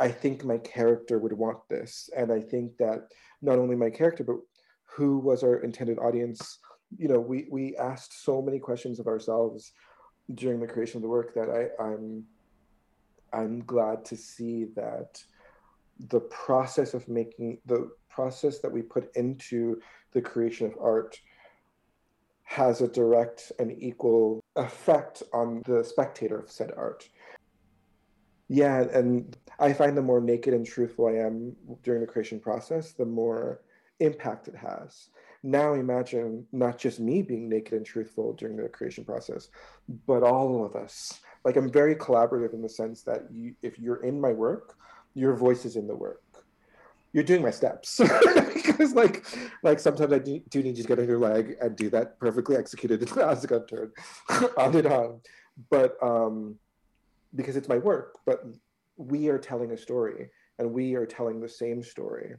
i 0.00 0.08
think 0.08 0.44
my 0.44 0.58
character 0.58 1.18
would 1.18 1.32
want 1.32 1.58
this. 1.68 2.10
And 2.16 2.32
i 2.32 2.40
think 2.40 2.76
that 2.78 3.08
not 3.42 3.58
only 3.58 3.76
my 3.76 3.90
character 3.90 4.24
but 4.24 4.36
who 4.84 5.18
was 5.18 5.42
our 5.42 5.56
intended 5.56 5.98
audience? 5.98 6.58
You 6.96 7.08
know 7.08 7.20
we 7.20 7.46
we 7.50 7.76
asked 7.76 8.24
so 8.24 8.40
many 8.40 8.58
questions 8.58 9.00
of 9.00 9.06
ourselves 9.06 9.72
during 10.34 10.60
the 10.60 10.66
creation 10.66 10.98
of 10.98 11.02
the 11.02 11.08
work 11.08 11.34
that 11.34 11.50
i 11.50 11.82
i'm 11.82 12.24
i'm 13.32 13.60
glad 13.64 14.04
to 14.06 14.16
see 14.16 14.66
that 14.76 15.22
the 15.98 16.20
process 16.20 16.94
of 16.94 17.08
making 17.08 17.58
the 17.66 17.90
process 18.08 18.58
that 18.60 18.72
we 18.72 18.82
put 18.82 19.14
into 19.16 19.80
the 20.12 20.20
creation 20.20 20.66
of 20.66 20.74
art 20.80 21.18
has 22.44 22.80
a 22.80 22.88
direct 22.88 23.52
and 23.58 23.72
equal 23.82 24.40
effect 24.56 25.22
on 25.32 25.62
the 25.66 25.82
spectator 25.82 26.38
of 26.38 26.50
said 26.50 26.72
art. 26.76 27.08
Yeah, 28.48 28.82
and 28.82 29.36
I 29.58 29.72
find 29.72 29.96
the 29.96 30.02
more 30.02 30.20
naked 30.20 30.52
and 30.54 30.66
truthful 30.66 31.08
I 31.08 31.12
am 31.12 31.56
during 31.82 32.02
the 32.02 32.06
creation 32.06 32.38
process, 32.38 32.92
the 32.92 33.06
more 33.06 33.62
impact 34.00 34.48
it 34.48 34.54
has. 34.54 35.08
Now 35.42 35.74
imagine 35.74 36.46
not 36.52 36.78
just 36.78 37.00
me 37.00 37.22
being 37.22 37.48
naked 37.48 37.74
and 37.74 37.86
truthful 37.86 38.34
during 38.34 38.56
the 38.56 38.68
creation 38.68 39.04
process, 39.04 39.48
but 40.06 40.22
all 40.22 40.64
of 40.64 40.76
us. 40.76 41.20
Like 41.44 41.56
I'm 41.56 41.70
very 41.70 41.94
collaborative 41.94 42.54
in 42.54 42.62
the 42.62 42.68
sense 42.68 43.02
that 43.02 43.22
you, 43.30 43.54
if 43.62 43.78
you're 43.78 44.02
in 44.02 44.20
my 44.20 44.32
work, 44.32 44.76
your 45.14 45.34
voice 45.34 45.64
is 45.64 45.76
in 45.76 45.86
the 45.86 45.94
work. 45.94 46.20
You're 47.12 47.24
doing 47.24 47.42
my 47.42 47.50
steps 47.50 48.00
because, 48.54 48.92
like, 48.92 49.24
like 49.62 49.78
sometimes 49.78 50.12
I 50.12 50.18
do, 50.18 50.40
do 50.50 50.62
need 50.62 50.76
you 50.76 50.82
to 50.82 50.88
get 50.88 50.98
on 50.98 51.06
your 51.06 51.18
leg 51.18 51.56
and 51.60 51.76
do 51.76 51.88
that 51.90 52.18
perfectly 52.18 52.56
executed 52.56 53.02
as 53.18 53.46
turn, 53.68 53.92
on 54.58 54.74
and 54.74 54.86
on. 54.86 55.20
But 55.70 55.96
um, 56.02 56.56
because 57.36 57.54
it's 57.56 57.68
my 57.68 57.78
work, 57.78 58.18
but 58.26 58.44
we 58.96 59.28
are 59.28 59.38
telling 59.38 59.70
a 59.70 59.76
story, 59.76 60.30
and 60.58 60.72
we 60.72 60.94
are 60.94 61.06
telling 61.06 61.40
the 61.40 61.48
same 61.48 61.82
story. 61.82 62.34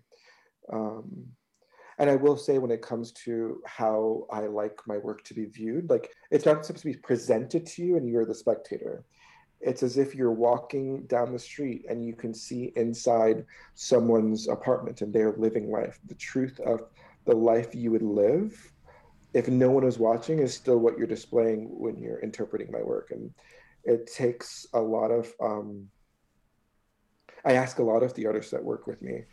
Um, 0.72 1.26
and 1.98 2.10
I 2.10 2.18
will 2.18 2.36
say, 2.36 2.58
when 2.58 2.72
it 2.72 2.82
comes 2.82 3.14
to 3.24 3.62
how 3.66 4.28
I 4.30 4.42
like 4.42 4.82
my 4.86 4.98
work 4.98 5.24
to 5.26 5.34
be 5.34 5.46
viewed, 5.46 5.90
like 5.90 6.12
it's 6.32 6.46
not 6.46 6.66
supposed 6.66 6.84
to 6.84 6.92
be 6.92 6.98
presented 6.98 7.66
to 7.68 7.86
you, 7.86 7.96
and 7.96 8.10
you're 8.10 8.26
the 8.26 8.36
spectator 8.36 9.06
it's 9.62 9.84
as 9.84 9.98
if 9.98 10.14
you're 10.14 10.32
walking 10.32 11.04
down 11.08 11.32
the 11.32 11.40
street 11.40 11.86
and 11.90 12.06
you 12.06 12.14
can 12.14 12.34
see 12.34 12.72
inside 12.76 13.46
someone's 13.74 14.48
apartment 14.48 15.02
and 15.02 15.14
they're 15.14 15.36
living 15.38 15.72
life. 15.72 16.00
The 16.08 16.16
truth 16.16 16.60
of 16.60 16.82
the 17.26 17.36
life 17.36 17.74
you 17.74 17.92
would 17.92 18.04
live 18.04 18.72
if 19.34 19.48
no 19.50 19.70
one 19.70 19.84
was 19.84 20.00
watching 20.00 20.40
is 20.40 20.54
still 20.54 20.78
what 20.78 20.98
you're 20.98 21.08
displaying 21.08 21.68
when 21.70 21.98
you're 21.98 22.20
interpreting 22.20 22.72
my 22.72 22.82
work. 22.82 23.10
And 23.12 23.32
it 23.84 24.12
takes 24.12 24.66
a 24.74 24.80
lot 24.80 25.12
of, 25.12 25.32
um, 25.42 25.88
I 27.44 27.54
ask 27.54 27.80
a 27.80 27.84
lot 27.84 28.02
of 28.02 28.14
the 28.14 28.26
artists 28.28 28.52
that 28.52 28.64
work 28.64 28.88
with 28.88 29.02
me. 29.02 29.24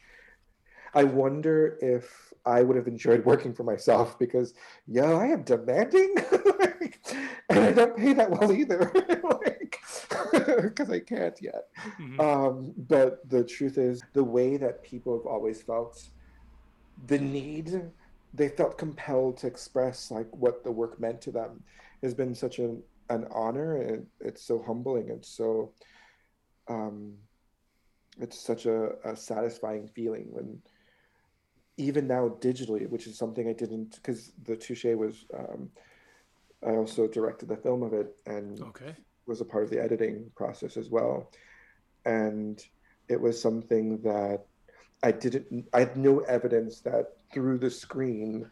I 0.95 1.05
wonder 1.05 1.79
if 1.81 2.33
I 2.45 2.63
would 2.63 2.77
have 2.77 2.89
enjoyed 2.89 3.25
working 3.25 3.55
for 3.55 3.63
myself 3.63 4.19
because, 4.19 4.55
yeah, 4.87 5.13
I 5.13 5.27
am 5.27 5.43
demanding, 5.43 6.15
and 7.42 7.42
I 7.73 7.75
don't 7.75 7.97
pay 7.97 8.13
that 8.13 8.31
well 8.31 8.53
either. 8.53 8.91
because 10.63 10.91
I 10.91 11.01
can't 11.01 11.41
yet. 11.41 11.69
Mhm. 11.99 12.21
Um, 12.21 12.75
but 12.77 13.29
the 13.29 13.45
truth 13.45 13.79
is, 13.79 14.03
the 14.13 14.25
way 14.25 14.57
that 14.57 14.83
people 14.83 15.17
have 15.19 15.27
always 15.27 15.63
felt 15.63 16.09
the 17.07 17.19
need, 17.19 17.91
they 18.35 18.49
felt 18.49 18.79
compelled 18.79 19.39
to 19.39 19.47
express 19.47 20.11
like 20.11 20.29
what 20.37 20.65
the 20.65 20.73
work 20.73 21.01
meant 21.01 21.21
to 21.23 21.31
them, 21.31 21.63
has 22.03 22.15
been 22.15 22.35
such 22.35 22.59
an 22.59 22.83
an 23.11 23.27
honor, 23.31 23.77
and 23.77 24.07
it's 24.21 24.43
so 24.43 24.63
humbling 24.63 25.11
and 25.11 25.25
so. 25.25 25.73
Um, 26.69 27.15
it's 28.21 28.39
such 28.39 28.67
a, 28.67 28.93
a 29.05 29.17
satisfying 29.17 29.89
feeling 29.89 30.27
when 30.31 30.61
even 31.79 32.07
now 32.07 32.29
digitally 32.41 32.89
which 32.89 33.07
is 33.07 33.17
something 33.17 33.49
i 33.49 33.53
didn't 33.53 33.97
because 33.97 34.33
the 34.45 34.55
touche 34.55 34.85
was 34.85 35.25
um, 35.37 35.71
I 36.67 36.71
also 36.73 37.07
directed 37.09 37.49
the 37.49 37.57
film 37.57 37.83
of 37.83 37.93
it 37.93 38.17
and 38.27 38.61
Okay. 38.61 38.95
was 39.27 39.41
a 39.41 39.45
part 39.45 39.65
of 39.65 39.71
the 39.71 39.83
editing 39.83 40.31
process 40.37 40.77
as 40.77 40.91
well. 40.91 41.31
And 42.05 42.63
it 43.09 43.21
was 43.21 43.41
something 43.41 44.01
that 44.03 44.45
I 45.03 45.13
didn't, 45.13 45.69
I 45.73 45.81
had 45.81 45.97
no 45.97 46.21
evidence 46.21 46.81
that 46.83 47.17
through 47.33 47.59
the 47.59 47.71
screen, 47.71 48.49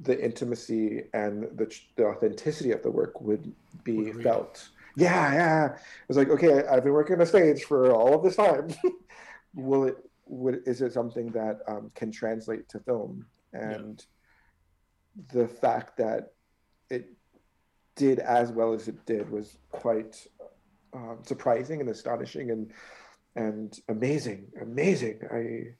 the 0.00 0.22
intimacy 0.22 1.04
and 1.12 1.44
the, 1.56 1.74
the 1.96 2.06
authenticity 2.06 2.72
of 2.72 2.82
the 2.82 2.90
work 2.90 3.20
would 3.20 3.52
be 3.84 4.12
Would 4.12 4.22
felt. 4.22 4.68
Yeah, 4.96 5.32
yeah. 5.32 5.68
I 5.74 5.78
was 6.08 6.16
like, 6.16 6.30
okay, 6.30 6.64
I've 6.66 6.84
been 6.84 6.92
working 6.92 7.14
on 7.14 7.20
the 7.20 7.26
stage 7.26 7.64
for 7.64 7.92
all 7.92 8.14
of 8.14 8.22
this 8.22 8.36
time. 8.36 8.68
Will 9.54 9.84
it, 9.84 9.96
would, 10.26 10.62
is 10.66 10.80
it 10.80 10.92
something 10.92 11.30
that 11.32 11.60
um, 11.68 11.90
can 11.94 12.10
translate 12.10 12.68
to 12.70 12.80
film? 12.80 13.26
And 13.52 14.04
the 15.32 15.46
fact 15.46 15.96
that 15.98 16.33
did 17.96 18.18
as 18.18 18.50
well 18.52 18.72
as 18.72 18.88
it 18.88 19.04
did 19.06 19.30
was 19.30 19.58
quite 19.70 20.26
um, 20.94 21.18
surprising 21.22 21.80
and 21.80 21.90
astonishing 21.90 22.50
and 22.50 22.72
and 23.36 23.80
amazing, 23.88 24.46
amazing. 24.62 25.20
I 25.30 25.74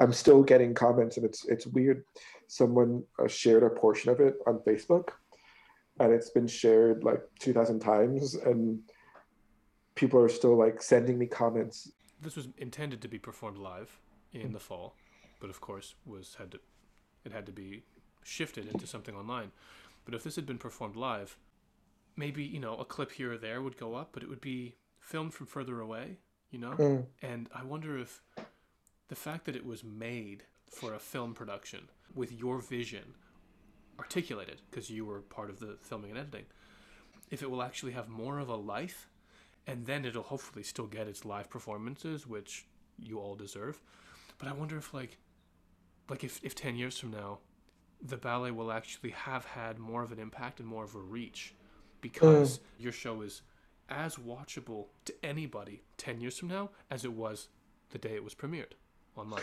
I'm 0.00 0.12
still 0.12 0.42
getting 0.42 0.74
comments 0.74 1.16
and 1.16 1.26
it's 1.26 1.44
it's 1.46 1.66
weird. 1.66 2.04
Someone 2.46 3.02
uh, 3.18 3.28
shared 3.28 3.62
a 3.62 3.70
portion 3.70 4.10
of 4.10 4.20
it 4.20 4.34
on 4.46 4.60
Facebook, 4.60 5.08
and 5.98 6.12
it's 6.12 6.30
been 6.30 6.46
shared 6.46 7.04
like 7.04 7.22
two 7.40 7.52
thousand 7.52 7.80
times, 7.80 8.34
and 8.34 8.80
people 9.94 10.20
are 10.20 10.28
still 10.28 10.56
like 10.56 10.80
sending 10.80 11.18
me 11.18 11.26
comments. 11.26 11.90
This 12.20 12.36
was 12.36 12.48
intended 12.58 13.02
to 13.02 13.08
be 13.08 13.18
performed 13.18 13.58
live 13.58 13.98
in 14.32 14.52
the 14.52 14.60
fall, 14.60 14.94
but 15.40 15.50
of 15.50 15.60
course 15.60 15.94
was 16.06 16.36
had 16.38 16.52
to 16.52 16.60
it 17.24 17.32
had 17.32 17.46
to 17.46 17.52
be 17.52 17.82
shifted 18.22 18.68
into 18.68 18.86
something 18.86 19.14
online. 19.14 19.50
But 20.08 20.14
if 20.14 20.24
this 20.24 20.36
had 20.36 20.46
been 20.46 20.56
performed 20.56 20.96
live, 20.96 21.36
maybe, 22.16 22.42
you 22.42 22.58
know, 22.58 22.76
a 22.78 22.84
clip 22.86 23.12
here 23.12 23.34
or 23.34 23.36
there 23.36 23.60
would 23.60 23.76
go 23.76 23.94
up, 23.94 24.08
but 24.12 24.22
it 24.22 24.28
would 24.30 24.40
be 24.40 24.76
filmed 25.00 25.34
from 25.34 25.44
further 25.44 25.82
away, 25.82 26.16
you 26.50 26.58
know? 26.58 26.70
Mm. 26.70 27.04
And 27.20 27.50
I 27.54 27.62
wonder 27.62 27.98
if 27.98 28.22
the 29.08 29.14
fact 29.14 29.44
that 29.44 29.54
it 29.54 29.66
was 29.66 29.84
made 29.84 30.44
for 30.70 30.94
a 30.94 30.98
film 30.98 31.34
production 31.34 31.90
with 32.14 32.32
your 32.32 32.58
vision 32.58 33.16
articulated, 33.98 34.62
because 34.70 34.88
you 34.88 35.04
were 35.04 35.20
part 35.20 35.50
of 35.50 35.60
the 35.60 35.76
filming 35.82 36.12
and 36.12 36.20
editing, 36.20 36.46
if 37.30 37.42
it 37.42 37.50
will 37.50 37.62
actually 37.62 37.92
have 37.92 38.08
more 38.08 38.38
of 38.38 38.48
a 38.48 38.56
life, 38.56 39.10
and 39.66 39.84
then 39.84 40.06
it'll 40.06 40.22
hopefully 40.22 40.62
still 40.62 40.86
get 40.86 41.06
its 41.06 41.26
live 41.26 41.50
performances, 41.50 42.26
which 42.26 42.64
you 42.98 43.18
all 43.18 43.34
deserve. 43.34 43.82
But 44.38 44.48
I 44.48 44.52
wonder 44.52 44.78
if, 44.78 44.94
like, 44.94 45.18
like 46.08 46.24
if, 46.24 46.40
if 46.42 46.54
10 46.54 46.76
years 46.76 46.98
from 46.98 47.10
now, 47.10 47.40
the 48.02 48.16
ballet 48.16 48.50
will 48.50 48.70
actually 48.70 49.10
have 49.10 49.44
had 49.44 49.78
more 49.78 50.02
of 50.02 50.12
an 50.12 50.18
impact 50.18 50.60
and 50.60 50.68
more 50.68 50.84
of 50.84 50.94
a 50.94 51.00
reach 51.00 51.54
because 52.00 52.58
mm. 52.58 52.62
your 52.78 52.92
show 52.92 53.22
is 53.22 53.42
as 53.88 54.16
watchable 54.16 54.86
to 55.04 55.14
anybody 55.22 55.82
10 55.96 56.20
years 56.20 56.38
from 56.38 56.48
now 56.48 56.70
as 56.90 57.04
it 57.04 57.12
was 57.12 57.48
the 57.90 57.98
day 57.98 58.14
it 58.14 58.22
was 58.22 58.34
premiered 58.34 58.74
online. 59.16 59.42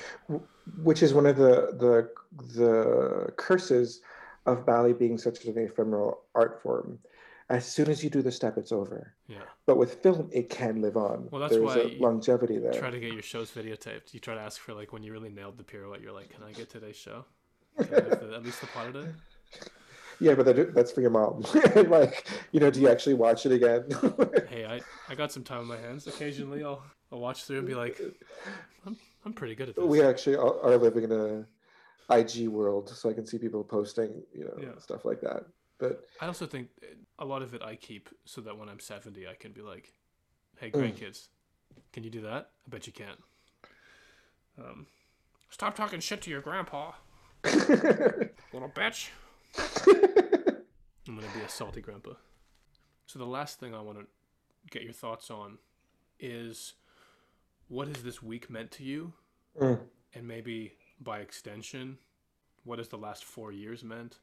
which 0.84 1.04
is 1.04 1.14
one 1.14 1.26
of 1.26 1.36
the 1.36 1.76
the 1.80 2.10
the 2.56 3.34
curses 3.36 4.02
of 4.46 4.66
ballet 4.66 4.94
being 4.94 5.18
such 5.18 5.44
an 5.46 5.58
ephemeral 5.58 6.22
art 6.34 6.62
form. 6.62 7.00
As 7.50 7.66
soon 7.66 7.90
as 7.90 8.04
you 8.04 8.10
do 8.10 8.24
the 8.24 8.32
step, 8.32 8.58
it's 8.58 8.72
over. 8.72 9.14
Yeah. 9.28 9.38
But 9.68 9.78
with 9.78 10.02
film, 10.02 10.30
it 10.32 10.50
can 10.50 10.82
live 10.82 10.98
on. 10.98 11.28
Well, 11.30 11.42
that's 11.42 11.54
There's 11.54 11.64
why 11.64 11.76
a 11.78 11.98
longevity 12.00 12.58
there. 12.58 12.74
Try 12.74 12.90
to 12.90 13.00
get 13.00 13.14
your 13.14 13.22
shows 13.22 13.52
videotaped. 13.52 14.14
You 14.14 14.20
try 14.20 14.34
to 14.34 14.42
ask 14.42 14.60
for 14.60 14.74
like 14.74 14.92
when 14.92 15.04
you 15.04 15.12
really 15.12 15.30
nailed 15.30 15.58
the 15.58 15.64
pirouette. 15.64 16.02
You're 16.02 16.12
like, 16.12 16.30
"Can 16.30 16.44
I 16.44 16.52
get 16.54 16.70
today's 16.70 16.96
show? 16.96 17.26
Can 17.78 17.94
I 17.94 18.04
have 18.04 18.20
the, 18.30 18.36
at 18.36 18.44
least 18.46 18.62
the 18.62 18.68
part 18.68 18.90
of 18.90 18.96
it?" 18.96 19.16
Yeah, 20.20 20.36
but 20.36 20.46
that, 20.46 20.74
that's 20.74 20.92
for 20.92 21.02
your 21.02 21.10
mom. 21.10 21.46
like, 21.90 22.26
you 22.52 22.60
know, 22.60 22.72
do 22.72 22.80
you 22.80 22.88
actually 22.90 23.16
watch 23.16 23.46
it 23.46 23.52
again? 23.52 23.86
Hey, 24.48 24.64
I, 24.66 24.82
I 25.10 25.16
got 25.16 25.32
some 25.32 25.44
time 25.44 25.60
on 25.60 25.66
my 25.66 25.78
hands. 25.78 26.06
Occasionally, 26.08 26.64
I'll 26.64 26.84
I'll 27.12 27.20
watch 27.20 27.46
through 27.46 27.58
and 27.60 27.68
be 27.68 27.74
like, 27.74 28.00
"I'm 28.86 28.96
I'm 29.26 29.34
pretty 29.34 29.56
good 29.56 29.70
at 29.70 29.76
this." 29.76 29.84
we 29.86 30.02
actually 30.02 30.36
are 30.36 30.60
are 30.62 30.78
living 30.78 31.04
in 31.04 31.12
a 31.12 31.46
IG 32.16 32.48
world, 32.48 32.90
so 32.90 33.10
I 33.10 33.14
can 33.14 33.26
see 33.26 33.40
people 33.40 33.64
posting, 33.64 34.22
you 34.34 34.46
know, 34.46 34.54
Yeah. 34.62 34.78
stuff 34.80 35.04
like 35.04 35.20
that. 35.22 35.46
But 35.80 36.08
I 36.22 36.28
also 36.28 36.46
think 36.46 36.70
a 37.18 37.26
lot 37.26 37.42
of 37.42 37.54
it 37.56 37.64
I 37.64 37.76
keep 37.76 38.10
so 38.26 38.40
that 38.42 38.56
when 38.58 38.70
I'm 38.70 38.80
70, 38.80 39.28
I 39.28 39.34
can 39.34 39.52
be 39.52 39.62
like, 39.62 39.92
"Hey, 40.60 40.70
Mm. 40.70 40.94
grandkids, 40.94 41.30
can 41.92 42.04
you 42.04 42.12
do 42.12 42.22
that?" 42.22 42.52
I 42.68 42.70
bet 42.70 42.86
you 42.88 42.94
can. 42.94 43.18
Um, 44.60 44.86
stop 45.50 45.76
talking 45.76 46.00
shit 46.00 46.22
to 46.22 46.30
your 46.30 46.42
grandpa, 46.42 46.92
little 48.54 48.70
bitch. 48.70 49.10
I'm 51.08 51.16
gonna 51.16 51.28
be 51.34 51.42
a 51.42 51.50
salty 51.50 51.82
grandpa. 51.82 52.12
So 53.06 53.20
the 53.20 53.26
last 53.26 53.60
thing 53.60 53.74
I 53.76 53.82
want 53.82 54.00
to 54.00 54.06
get 54.72 54.84
your 54.84 54.94
thoughts 54.94 55.30
on 55.30 55.58
is 56.20 56.74
what 57.68 57.88
has 57.88 58.04
this 58.04 58.22
week 58.24 58.50
meant 58.50 58.72
to 58.72 58.84
you, 58.84 59.14
Mm. 59.60 59.80
and 60.14 60.28
maybe 60.28 60.74
by 61.00 61.20
extension, 61.20 61.98
what 62.64 62.80
has 62.80 62.90
the 62.90 62.98
last 62.98 63.24
four 63.24 63.52
years 63.52 63.84
meant, 63.84 64.20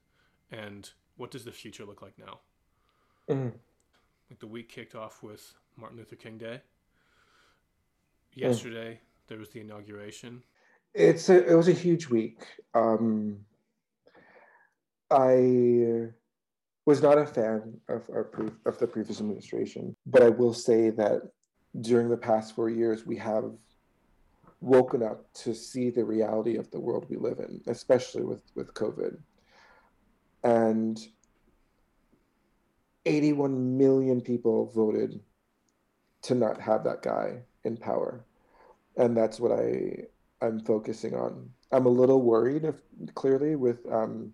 and 0.50 0.90
what 1.16 1.30
does 1.30 1.44
the 1.44 1.52
future 1.52 1.84
look 1.86 2.02
like 2.02 2.18
now? 2.18 2.40
Mm. 3.28 3.52
Like 4.30 4.40
the 4.40 4.46
week 4.46 4.68
kicked 4.68 4.94
off 4.94 5.22
with 5.22 5.54
Martin 5.76 5.98
Luther 5.98 6.16
King 6.16 6.38
Day. 6.38 6.60
Yesterday 8.34 9.00
there 9.28 9.38
was 9.38 9.50
the 9.50 9.60
inauguration. 9.60 10.42
It's 10.94 11.28
a, 11.28 11.50
it 11.50 11.54
was 11.54 11.68
a 11.68 11.72
huge 11.72 12.08
week. 12.08 12.44
Um, 12.74 13.38
I 15.10 16.08
was 16.84 17.02
not 17.02 17.18
a 17.18 17.26
fan 17.26 17.80
of 17.88 18.10
pre- 18.32 18.50
of 18.66 18.78
the 18.78 18.86
previous 18.86 19.20
administration, 19.20 19.96
but 20.06 20.22
I 20.22 20.28
will 20.28 20.54
say 20.54 20.90
that 20.90 21.22
during 21.80 22.08
the 22.08 22.16
past 22.16 22.54
four 22.54 22.68
years, 22.68 23.06
we 23.06 23.16
have 23.16 23.52
woken 24.60 25.02
up 25.02 25.32
to 25.34 25.54
see 25.54 25.90
the 25.90 26.04
reality 26.04 26.56
of 26.56 26.70
the 26.70 26.80
world 26.80 27.06
we 27.08 27.16
live 27.16 27.38
in, 27.38 27.60
especially 27.66 28.22
with 28.22 28.42
with 28.54 28.74
COVID, 28.74 29.16
and 30.44 30.98
81 33.04 33.76
million 33.78 34.20
people 34.20 34.66
voted 34.66 35.20
to 36.22 36.34
not 36.34 36.60
have 36.60 36.84
that 36.84 37.02
guy 37.02 37.42
in 37.64 37.76
power, 37.76 38.24
and 38.96 39.16
that's 39.16 39.40
what 39.40 39.52
I 39.52 40.06
I'm 40.42 40.60
focusing 40.60 41.14
on. 41.14 41.48
I'm 41.70 41.86
a 41.86 41.90
little 41.90 42.20
worried, 42.20 42.64
if, 42.64 42.76
clearly, 43.14 43.56
with 43.56 43.80
um, 43.90 44.32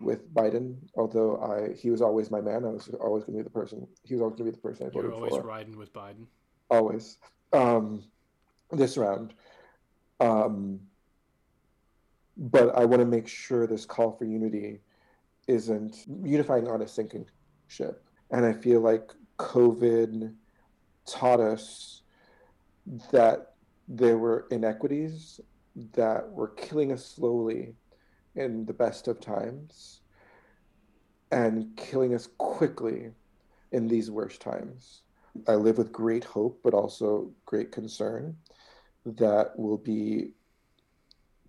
with 0.00 0.32
Biden. 0.32 0.76
Although 0.96 1.38
I 1.42 1.74
he 1.74 1.90
was 1.90 2.02
always 2.02 2.30
my 2.30 2.40
man. 2.40 2.64
I 2.64 2.68
was 2.68 2.88
always 3.00 3.24
going 3.24 3.38
to 3.38 3.42
be 3.42 3.44
the 3.44 3.50
person. 3.50 3.86
He 4.04 4.14
was 4.14 4.22
always 4.22 4.36
going 4.38 4.50
to 4.50 4.52
be 4.52 4.56
the 4.56 4.62
person 4.62 4.86
I 4.86 4.90
voted 4.90 5.04
You're 5.04 5.14
always 5.14 5.34
for. 5.34 5.42
riding 5.42 5.76
with 5.76 5.92
Biden. 5.92 6.26
Always. 6.70 7.18
Um, 7.52 8.04
this 8.70 8.96
round. 8.96 9.34
Um, 10.20 10.80
but 12.36 12.76
I 12.76 12.84
want 12.84 13.00
to 13.00 13.06
make 13.06 13.26
sure 13.26 13.66
this 13.66 13.84
call 13.84 14.12
for 14.12 14.24
unity 14.24 14.80
isn't 15.46 16.04
unifying 16.22 16.68
on 16.68 16.82
a 16.82 16.88
sinking 16.88 17.26
ship. 17.66 18.04
And 18.30 18.44
I 18.44 18.52
feel 18.52 18.80
like 18.80 19.10
COVID 19.38 20.34
taught 21.06 21.40
us 21.40 22.02
that 23.10 23.54
there 23.88 24.18
were 24.18 24.46
inequities 24.50 25.40
that 25.94 26.30
were 26.30 26.48
killing 26.48 26.92
us 26.92 27.04
slowly 27.04 27.74
in 28.34 28.66
the 28.66 28.72
best 28.72 29.08
of 29.08 29.20
times 29.20 30.02
and 31.30 31.76
killing 31.76 32.14
us 32.14 32.28
quickly 32.38 33.10
in 33.72 33.88
these 33.88 34.10
worst 34.10 34.40
times. 34.40 35.02
I 35.46 35.54
live 35.54 35.78
with 35.78 35.92
great 35.92 36.24
hope, 36.24 36.60
but 36.62 36.74
also 36.74 37.30
great 37.46 37.72
concern 37.72 38.36
that 39.04 39.52
we'll 39.56 39.78
be 39.78 40.32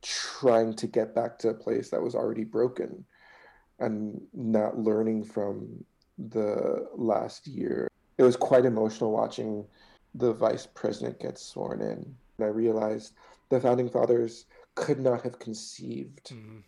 trying 0.01 0.73
to 0.75 0.87
get 0.87 1.13
back 1.13 1.37
to 1.39 1.49
a 1.49 1.53
place 1.53 1.89
that 1.89 2.01
was 2.01 2.15
already 2.15 2.43
broken 2.45 3.03
and 3.79 4.21
not 4.33 4.77
learning 4.77 5.23
from 5.23 5.83
the 6.17 6.87
last 6.95 7.47
year. 7.47 7.89
It 8.17 8.23
was 8.23 8.35
quite 8.35 8.65
emotional 8.65 9.11
watching 9.11 9.65
the 10.15 10.33
vice 10.33 10.65
president 10.65 11.19
get 11.19 11.37
sworn 11.37 11.81
in. 11.81 12.15
And 12.39 12.45
I 12.47 12.51
realized 12.51 13.15
the 13.49 13.59
founding 13.59 13.89
fathers 13.89 14.45
could 14.75 14.99
not 14.99 15.23
have 15.23 15.39
conceived 15.39 16.29
Mhm. 16.29 16.63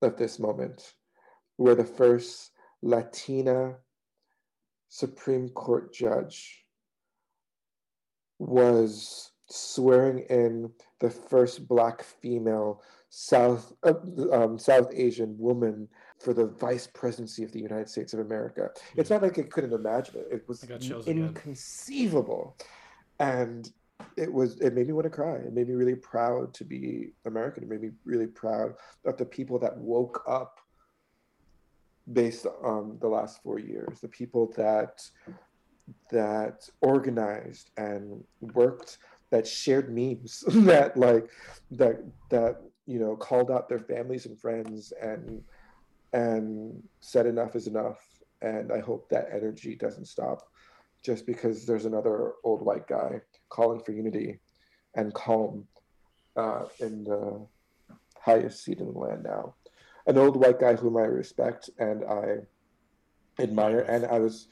of 0.00 0.16
this 0.16 0.38
moment 0.38 0.94
where 1.56 1.74
the 1.74 1.84
first 1.84 2.52
Latina 2.82 3.80
Supreme 4.88 5.48
Court 5.48 5.92
judge 5.92 6.64
was 8.38 9.32
swearing 9.48 10.20
in 10.20 10.72
the 11.00 11.10
first 11.10 11.66
black 11.66 12.02
female 12.02 12.82
South 13.08 13.72
uh, 13.82 13.94
um, 14.32 14.56
South 14.58 14.88
Asian 14.92 15.36
woman 15.36 15.88
for 16.18 16.32
the 16.32 16.46
vice 16.46 16.86
presidency 16.86 17.42
of 17.42 17.52
the 17.52 17.60
United 17.60 17.88
States 17.88 18.14
of 18.14 18.20
America. 18.20 18.70
It's 18.96 19.10
not 19.10 19.20
like 19.22 19.38
I 19.38 19.42
couldn't 19.42 19.72
imagine 19.74 20.16
it. 20.20 20.28
It 20.30 20.48
was 20.48 20.62
I 20.62 20.66
got 20.68 20.80
chills 20.80 21.06
again. 21.08 21.24
inconceivable. 21.28 22.56
And 23.18 23.70
it 24.16 24.32
was 24.32 24.60
it 24.60 24.74
made 24.74 24.86
me 24.86 24.92
want 24.92 25.04
to 25.04 25.10
cry. 25.10 25.36
It 25.36 25.52
made 25.52 25.68
me 25.68 25.74
really 25.74 25.94
proud 25.94 26.54
to 26.54 26.64
be 26.64 27.12
American. 27.26 27.62
It 27.62 27.68
made 27.68 27.82
me 27.82 27.90
really 28.04 28.26
proud 28.26 28.74
of 29.04 29.16
the 29.16 29.24
people 29.24 29.58
that 29.60 29.76
woke 29.76 30.24
up 30.26 30.60
based 32.12 32.46
on 32.62 32.98
the 33.00 33.08
last 33.08 33.42
four 33.42 33.58
years. 33.58 34.00
The 34.00 34.08
people 34.08 34.52
that 34.56 35.02
that 36.10 36.68
organized 36.80 37.70
and 37.76 38.22
worked, 38.40 38.98
that 39.30 39.46
shared 39.46 39.94
memes, 39.94 40.44
that 40.48 40.96
like 40.96 41.30
that 41.72 42.02
that 42.30 42.60
you 42.86 42.98
know 42.98 43.16
called 43.16 43.50
out 43.50 43.68
their 43.68 43.78
families 43.78 44.26
and 44.26 44.38
friends 44.38 44.92
and 45.00 45.42
and 46.12 46.82
said 47.00 47.26
enough 47.26 47.56
is 47.56 47.66
enough. 47.66 47.98
And 48.42 48.72
I 48.72 48.80
hope 48.80 49.08
that 49.08 49.28
energy 49.32 49.76
doesn't 49.76 50.06
stop 50.06 50.42
just 51.02 51.26
because 51.26 51.66
there's 51.66 51.84
another 51.84 52.32
old 52.44 52.62
white 52.62 52.86
guy 52.86 53.20
calling 53.52 53.80
for 53.84 53.92
unity 53.92 54.40
and 54.96 55.12
calm 55.14 55.66
uh, 56.36 56.64
in 56.80 57.04
the 57.04 57.46
highest 58.18 58.64
seat 58.64 58.78
in 58.80 58.86
the 58.92 58.98
land 58.98 59.22
now. 59.22 59.54
An 60.06 60.18
old 60.18 60.36
white 60.36 60.58
guy 60.58 60.74
whom 60.74 60.96
I 60.96 61.02
respect 61.02 61.70
and 61.78 62.04
I 62.04 62.38
admire, 63.38 63.80
and 63.80 64.06
I 64.06 64.18
was 64.18 64.48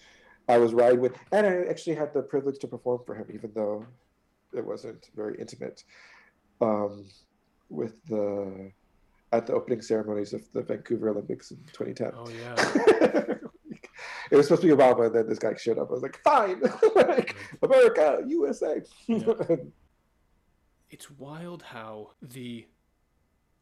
I 0.48 0.58
was 0.58 0.74
riding 0.74 1.00
with, 1.00 1.16
and 1.32 1.46
I 1.46 1.64
actually 1.68 1.96
had 1.96 2.12
the 2.12 2.22
privilege 2.22 2.58
to 2.60 2.68
perform 2.68 3.00
for 3.06 3.14
him, 3.14 3.26
even 3.32 3.50
though 3.54 3.86
it 4.52 4.64
wasn't 4.64 5.10
very 5.14 5.36
intimate, 5.38 5.84
um, 6.60 7.06
with 7.68 8.04
the 8.06 8.70
at 9.32 9.46
the 9.46 9.54
opening 9.54 9.80
ceremonies 9.80 10.32
of 10.32 10.42
the 10.52 10.62
Vancouver 10.62 11.10
Olympics 11.10 11.50
in 11.50 11.58
2010. 11.72 12.12
Oh 12.16 12.28
yeah. 12.28 13.34
it 14.30 14.36
was 14.36 14.46
supposed 14.46 14.62
to 14.62 14.68
be 14.68 14.74
Obama, 14.74 15.06
and 15.06 15.14
then 15.14 15.28
this 15.28 15.38
guy 15.38 15.54
showed 15.56 15.78
up. 15.78 15.88
I 15.90 15.92
was 15.92 16.02
like, 16.02 16.20
fine, 16.22 16.62
like, 16.94 17.36
America, 17.62 18.22
USA. 18.26 18.80
Yeah. 19.06 19.32
it's 20.90 21.10
wild 21.10 21.62
how 21.62 22.10
the 22.20 22.66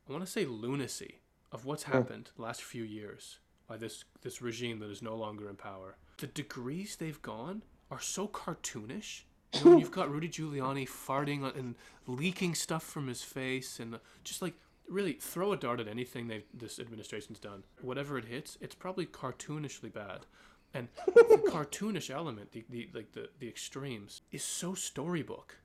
I 0.09 0.13
want 0.13 0.25
to 0.25 0.31
say 0.31 0.47
lunacy 0.47 1.21
of 1.53 1.65
what's 1.65 1.85
hmm. 1.85 1.93
happened 1.93 2.31
the 2.37 2.43
last 2.43 2.63
few 2.63 2.83
years 2.83 3.39
by 3.67 3.77
this 3.77 4.05
this 4.23 4.43
regime 4.43 4.79
that 4.81 4.91
is 4.91 5.03
no 5.03 5.15
longer 5.15 5.49
in 5.49 5.57
power. 5.57 5.97
The 6.19 6.27
degrees 6.27 6.97
they've 6.97 7.21
gone 7.23 7.63
are 7.91 8.01
so 8.01 8.27
cartoonish. 8.27 9.23
You 9.55 9.65
know, 9.65 9.79
you've 9.79 9.91
got 9.91 10.11
Rudy 10.11 10.29
Giuliani 10.29 10.87
farting 10.87 11.57
and 11.57 11.75
leaking 12.07 12.55
stuff 12.55 12.83
from 12.83 13.07
his 13.07 13.23
face, 13.23 13.81
and 13.81 13.99
just 14.23 14.43
like 14.43 14.55
really 14.89 15.15
throw 15.15 15.53
a 15.53 15.57
dart 15.57 15.81
at 15.81 15.89
anything 15.89 16.29
they 16.29 16.45
this 16.53 16.79
administration's 16.79 17.39
done. 17.39 17.65
Whatever 17.81 18.19
it 18.19 18.27
hits, 18.27 18.59
it's 18.61 18.75
probably 18.75 19.07
cartoonishly 19.07 19.93
bad. 19.93 20.27
And 20.75 20.89
the 21.07 21.43
cartoonish 21.49 22.11
element, 22.11 22.53
the, 22.53 22.65
the 22.69 22.89
like 22.95 23.13
the, 23.13 23.29
the 23.39 23.49
extremes, 23.49 24.23
is 24.31 24.45
so 24.45 24.75
storybook. 24.75 25.57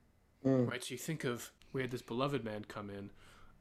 Mm. 0.45 0.69
Right? 0.69 0.83
So 0.83 0.93
you 0.93 0.97
think 0.97 1.23
of 1.23 1.51
we 1.73 1.81
had 1.81 1.91
this 1.91 2.01
beloved 2.01 2.43
man 2.43 2.65
come 2.67 2.89
in, 2.89 3.09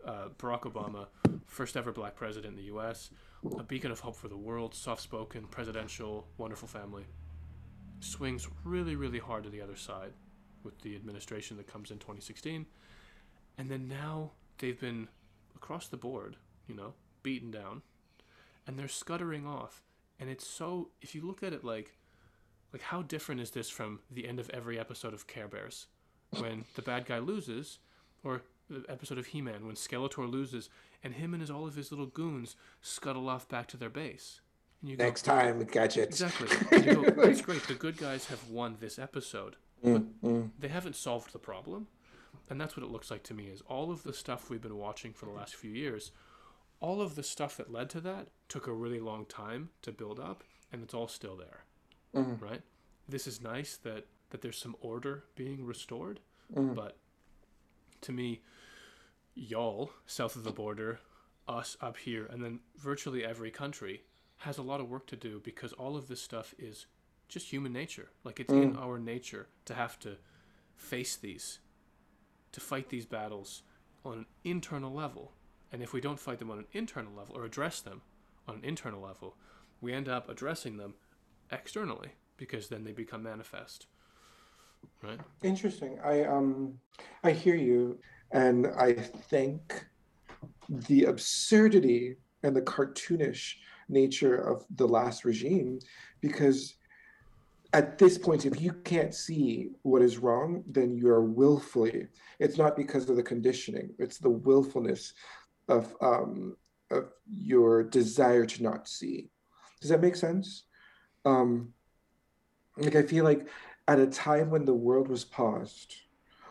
uh, 0.06 0.28
Barack 0.38 0.62
Obama, 0.62 1.06
first 1.46 1.76
ever 1.76 1.92
black 1.92 2.14
president 2.14 2.52
in 2.52 2.56
the 2.56 2.72
US, 2.74 3.10
a 3.58 3.62
beacon 3.62 3.90
of 3.90 4.00
hope 4.00 4.16
for 4.16 4.28
the 4.28 4.36
world, 4.36 4.74
soft 4.74 5.02
spoken, 5.02 5.46
presidential, 5.46 6.26
wonderful 6.38 6.68
family. 6.68 7.04
Swings 8.00 8.48
really, 8.64 8.96
really 8.96 9.18
hard 9.18 9.44
to 9.44 9.50
the 9.50 9.60
other 9.60 9.76
side 9.76 10.12
with 10.62 10.80
the 10.80 10.94
administration 10.94 11.56
that 11.56 11.66
comes 11.66 11.90
in 11.90 11.98
2016. 11.98 12.66
And 13.58 13.70
then 13.70 13.88
now 13.88 14.32
they've 14.58 14.78
been 14.78 15.08
across 15.56 15.88
the 15.88 15.96
board, 15.96 16.36
you 16.66 16.74
know, 16.74 16.94
beaten 17.22 17.50
down, 17.50 17.82
and 18.66 18.78
they're 18.78 18.88
scuttering 18.88 19.46
off. 19.46 19.82
And 20.22 20.30
it's 20.30 20.46
so 20.46 20.90
if 21.00 21.16
you 21.16 21.26
look 21.26 21.42
at 21.42 21.52
it 21.52 21.64
like 21.64 21.96
like 22.72 22.82
how 22.82 23.02
different 23.02 23.40
is 23.40 23.50
this 23.50 23.68
from 23.68 23.98
the 24.08 24.28
end 24.28 24.38
of 24.38 24.48
every 24.50 24.78
episode 24.78 25.12
of 25.12 25.26
Care 25.26 25.48
Bears 25.48 25.88
when 26.38 26.64
the 26.76 26.82
bad 26.82 27.06
guy 27.06 27.18
loses 27.18 27.80
or 28.22 28.42
the 28.70 28.84
episode 28.88 29.18
of 29.18 29.26
He-Man 29.26 29.66
when 29.66 29.74
Skeletor 29.74 30.30
loses 30.30 30.70
and 31.02 31.14
him 31.14 31.34
and 31.34 31.40
his 31.40 31.50
all 31.50 31.66
of 31.66 31.74
his 31.74 31.90
little 31.90 32.06
goons 32.06 32.54
scuttle 32.80 33.28
off 33.28 33.48
back 33.48 33.66
to 33.68 33.76
their 33.76 33.90
base. 33.90 34.40
And 34.80 34.90
you 34.90 34.96
go, 34.96 35.04
Next 35.04 35.22
time, 35.22 35.66
catch 35.66 35.96
it. 35.96 36.10
Exactly. 36.10 36.48
And 36.70 36.86
you 36.86 36.94
go, 36.94 37.10
That's 37.10 37.42
great. 37.42 37.64
The 37.64 37.74
good 37.74 37.98
guys 37.98 38.26
have 38.26 38.48
won 38.48 38.76
this 38.78 39.00
episode, 39.00 39.56
but 39.82 40.22
mm, 40.22 40.50
they 40.56 40.68
haven't 40.68 40.94
solved 40.94 41.32
the 41.32 41.40
problem 41.40 41.88
and 42.48 42.60
that's 42.60 42.76
what 42.76 42.84
it 42.84 42.92
looks 42.92 43.10
like 43.10 43.22
to 43.24 43.34
me 43.34 43.46
is 43.46 43.62
all 43.62 43.90
of 43.90 44.02
the 44.04 44.12
stuff 44.12 44.50
we've 44.50 44.62
been 44.62 44.76
watching 44.76 45.12
for 45.12 45.26
the 45.26 45.32
last 45.32 45.56
few 45.56 45.70
years 45.70 46.12
all 46.80 47.00
of 47.00 47.14
the 47.14 47.22
stuff 47.22 47.56
that 47.56 47.72
led 47.72 47.88
to 47.90 48.00
that 48.00 48.28
took 48.52 48.66
a 48.66 48.72
really 48.72 49.00
long 49.00 49.24
time 49.24 49.70
to 49.80 49.90
build 49.90 50.20
up 50.20 50.44
and 50.72 50.82
it's 50.82 50.94
all 50.94 51.08
still 51.08 51.36
there 51.36 51.64
mm-hmm. 52.14 52.44
right 52.44 52.62
this 53.08 53.26
is 53.26 53.40
nice 53.40 53.76
that 53.76 54.06
that 54.30 54.42
there's 54.42 54.58
some 54.58 54.76
order 54.80 55.24
being 55.36 55.64
restored 55.64 56.20
mm-hmm. 56.54 56.74
but 56.74 56.96
to 58.00 58.12
me 58.12 58.42
y'all 59.34 59.90
south 60.06 60.36
of 60.36 60.44
the 60.44 60.50
border 60.50 61.00
us 61.48 61.76
up 61.80 61.96
here 61.96 62.26
and 62.26 62.44
then 62.44 62.60
virtually 62.76 63.24
every 63.24 63.50
country 63.50 64.02
has 64.38 64.58
a 64.58 64.62
lot 64.62 64.80
of 64.80 64.88
work 64.88 65.06
to 65.06 65.16
do 65.16 65.40
because 65.42 65.72
all 65.72 65.96
of 65.96 66.08
this 66.08 66.20
stuff 66.20 66.54
is 66.58 66.86
just 67.28 67.50
human 67.50 67.72
nature 67.72 68.10
like 68.22 68.38
it's 68.38 68.52
mm. 68.52 68.62
in 68.62 68.76
our 68.76 68.98
nature 68.98 69.48
to 69.64 69.72
have 69.72 69.98
to 69.98 70.16
face 70.76 71.16
these 71.16 71.60
to 72.52 72.60
fight 72.60 72.90
these 72.90 73.06
battles 73.06 73.62
on 74.04 74.18
an 74.18 74.26
internal 74.44 74.92
level. 74.92 75.32
And 75.72 75.82
if 75.82 75.92
we 75.92 76.00
don't 76.00 76.20
fight 76.20 76.38
them 76.38 76.50
on 76.50 76.58
an 76.58 76.66
internal 76.72 77.12
level 77.14 77.36
or 77.36 77.44
address 77.44 77.80
them 77.80 78.02
on 78.48 78.56
an 78.56 78.64
internal 78.64 79.00
level, 79.00 79.36
we 79.80 79.92
end 79.92 80.08
up 80.08 80.28
addressing 80.28 80.76
them 80.76 80.94
externally 81.50 82.10
because 82.36 82.68
then 82.68 82.84
they 82.84 82.92
become 82.92 83.22
manifest. 83.22 83.86
Right? 85.02 85.20
Interesting. 85.42 85.98
I 86.04 86.24
um 86.24 86.78
I 87.22 87.32
hear 87.32 87.54
you 87.54 87.98
and 88.32 88.68
I 88.78 88.92
think 88.92 89.84
the 90.68 91.04
absurdity 91.04 92.16
and 92.42 92.56
the 92.56 92.62
cartoonish 92.62 93.54
nature 93.88 94.36
of 94.36 94.64
the 94.76 94.88
last 94.88 95.24
regime 95.24 95.78
because 96.20 96.74
at 97.74 97.96
this 97.96 98.18
point, 98.18 98.44
if 98.44 98.60
you 98.60 98.72
can't 98.84 99.14
see 99.14 99.70
what 99.82 100.02
is 100.02 100.18
wrong, 100.18 100.62
then 100.66 100.94
you 100.94 101.08
are 101.08 101.24
willfully. 101.24 102.06
It's 102.38 102.58
not 102.58 102.76
because 102.76 103.08
of 103.08 103.16
the 103.16 103.22
conditioning; 103.22 103.94
it's 103.98 104.18
the 104.18 104.28
willfulness 104.28 105.14
of 105.68 105.96
um, 106.02 106.56
of 106.92 107.08
your 107.26 107.82
desire 107.82 108.46
to 108.46 108.62
not 108.62 108.88
see. 108.88 109.30
Does 109.80 109.90
that 109.90 110.00
make 110.00 110.16
sense? 110.16 110.64
Um, 111.24 111.72
like 112.76 112.96
I 112.96 113.02
feel 113.02 113.24
like 113.24 113.48
at 113.88 113.98
a 113.98 114.06
time 114.06 114.50
when 114.50 114.64
the 114.64 114.74
world 114.74 115.08
was 115.08 115.24
paused, 115.24 115.94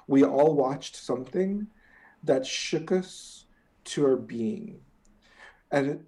we 0.07 0.23
all 0.23 0.53
watched 0.53 0.95
something 0.95 1.67
that 2.23 2.45
shook 2.45 2.91
us 2.91 3.45
to 3.83 4.05
our 4.05 4.17
being, 4.17 4.81
and 5.71 6.03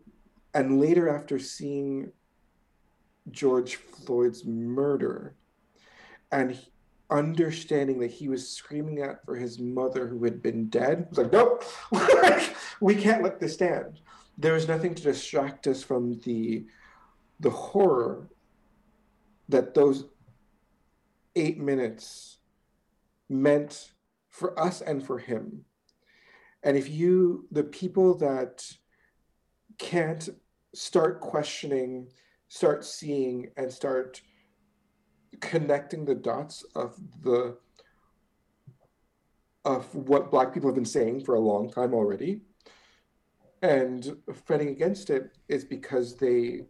and 0.54 0.80
later 0.80 1.10
after 1.10 1.40
seeing 1.40 2.12
George 3.32 3.76
Floyd's 3.76 4.46
murder 4.46 5.36
and 6.32 6.60
understanding 7.10 8.00
that 8.00 8.12
he 8.12 8.28
was 8.28 8.48
screaming 8.48 9.02
out 9.02 9.24
for 9.26 9.36
his 9.36 9.60
mother 9.60 10.08
who 10.08 10.24
had 10.24 10.42
been 10.42 10.68
dead 10.68 11.06
was 11.10 11.20
like 11.20 11.32
nope 11.32 11.64
we 12.82 12.96
can't 12.96 13.24
let 13.24 13.40
this 13.40 13.54
stand 13.54 14.00
there 14.38 14.54
was 14.54 14.68
nothing 14.68 14.96
to 14.96 15.04
distract 15.04 15.68
us 15.68 15.84
from 15.84 16.20
the 16.22 16.66
the 17.40 17.50
horror 17.50 18.30
that 19.50 19.74
those 19.74 20.06
eight 21.36 21.60
minutes 21.60 22.38
meant 23.30 23.92
for 24.30 24.58
us 24.60 24.82
and 24.82 25.06
for 25.06 25.20
him. 25.20 25.66
And 26.64 26.78
if 26.78 26.90
you 26.90 27.48
the 27.52 27.64
people 27.64 28.18
that 28.18 28.66
can't 29.78 30.30
start 30.74 31.20
questioning 31.20 32.08
start 32.48 32.86
seeing 32.86 33.50
and 33.58 33.72
start 33.72 34.22
connecting 35.42 36.06
the 36.06 36.14
dots 36.14 36.64
of 36.76 36.96
the 37.24 37.58
of 39.66 39.94
what 39.96 40.30
black 40.30 40.54
people 40.54 40.70
have 40.70 40.76
been 40.76 40.86
saying 40.86 41.24
for 41.24 41.36
a 41.36 41.40
long 41.40 41.70
time 41.72 41.94
already 41.94 42.42
and 43.64 44.16
fighting 44.46 44.68
against 44.70 45.10
it 45.10 45.36
is 45.48 45.66
because 45.66 46.18
they 46.18 46.66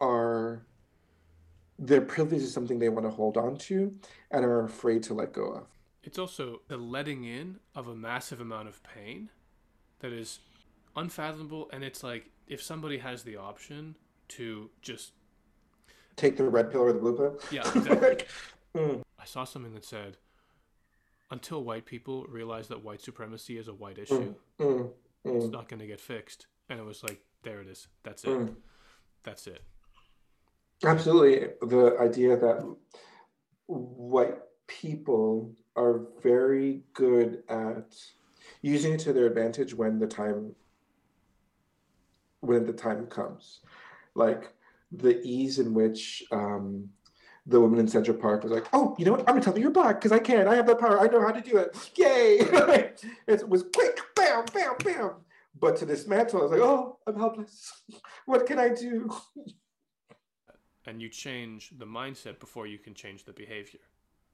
are 0.00 0.64
their 1.80 2.00
privilege 2.00 2.42
is 2.42 2.52
something 2.52 2.78
they 2.78 2.88
want 2.88 3.04
to 3.04 3.10
hold 3.10 3.36
on 3.36 3.56
to 3.56 3.92
and 4.30 4.44
are 4.44 4.64
afraid 4.64 5.02
to 5.02 5.14
let 5.14 5.32
go 5.32 5.46
of 5.50 5.66
it's 6.04 6.18
also 6.18 6.60
the 6.68 6.76
letting 6.76 7.24
in 7.24 7.58
of 7.74 7.88
a 7.88 7.94
massive 7.96 8.40
amount 8.40 8.68
of 8.68 8.80
pain 8.84 9.30
that 9.98 10.12
is 10.12 10.38
unfathomable 10.94 11.68
and 11.72 11.82
it's 11.82 12.04
like 12.04 12.30
if 12.46 12.62
somebody 12.62 12.98
has 12.98 13.24
the 13.24 13.36
option 13.36 13.96
to 14.28 14.70
just 14.82 15.12
take 16.18 16.36
the 16.36 16.44
red 16.44 16.70
pill 16.70 16.82
or 16.82 16.92
the 16.92 16.98
blue 16.98 17.16
pill. 17.16 17.38
Yeah, 17.50 17.60
exactly. 17.74 18.26
mm. 18.74 19.02
I 19.18 19.24
saw 19.24 19.44
something 19.44 19.72
that 19.74 19.84
said, 19.84 20.18
until 21.30 21.62
white 21.62 21.86
people 21.86 22.24
realize 22.24 22.68
that 22.68 22.84
white 22.84 23.00
supremacy 23.00 23.56
is 23.56 23.68
a 23.68 23.72
white 23.72 23.98
issue, 23.98 24.34
mm. 24.58 24.66
Mm. 24.66 24.90
It's 25.30 25.46
mm. 25.46 25.52
not 25.52 25.68
going 25.68 25.80
to 25.80 25.86
get 25.86 26.00
fixed. 26.00 26.46
And 26.68 26.78
it 26.78 26.84
was 26.84 27.02
like, 27.02 27.20
there 27.42 27.60
it 27.60 27.68
is. 27.68 27.88
That's 28.02 28.24
it. 28.24 28.30
Mm. 28.30 28.54
That's 29.24 29.46
it. 29.46 29.62
Absolutely. 30.84 31.48
The 31.62 31.96
idea 32.00 32.36
that 32.36 32.76
white 33.66 34.38
people 34.66 35.54
are 35.76 36.02
very 36.22 36.82
good 36.92 37.42
at 37.48 37.94
using 38.62 38.94
it 38.94 39.00
to 39.00 39.12
their 39.12 39.26
advantage 39.26 39.74
when 39.74 39.98
the 39.98 40.06
time 40.06 40.54
when 42.40 42.64
the 42.64 42.72
time 42.72 43.06
comes 43.06 43.60
like 44.14 44.52
the 44.92 45.20
ease 45.22 45.58
in 45.58 45.74
which 45.74 46.22
um, 46.30 46.88
the 47.46 47.60
woman 47.60 47.78
in 47.78 47.88
Central 47.88 48.16
Park 48.16 48.42
was 48.42 48.52
like, 48.52 48.66
"Oh, 48.72 48.94
you 48.98 49.04
know 49.04 49.12
what? 49.12 49.20
I'm 49.20 49.26
gonna 49.26 49.40
tell 49.40 49.54
you 49.54 49.62
you're 49.62 49.70
black 49.70 49.96
because 49.96 50.12
I 50.12 50.18
can. 50.18 50.46
I 50.48 50.54
have 50.54 50.66
that 50.66 50.78
power. 50.78 51.00
I 51.00 51.06
know 51.06 51.20
how 51.20 51.32
to 51.32 51.40
do 51.40 51.56
it. 51.56 51.76
Yay!" 51.96 52.38
it 53.26 53.48
was 53.48 53.64
quick, 53.74 53.97
bam, 54.84 54.94
bam. 54.94 55.10
But 55.58 55.76
to 55.76 55.86
dismantle, 55.86 56.40
I 56.40 56.42
was 56.42 56.52
like, 56.52 56.60
"Oh, 56.60 56.98
I'm 57.06 57.18
helpless. 57.18 57.82
what 58.26 58.46
can 58.46 58.58
I 58.58 58.68
do?" 58.68 59.10
And 60.86 61.02
you 61.02 61.08
change 61.08 61.70
the 61.76 61.84
mindset 61.84 62.40
before 62.40 62.66
you 62.66 62.78
can 62.78 62.94
change 62.94 63.24
the 63.24 63.32
behavior, 63.32 63.80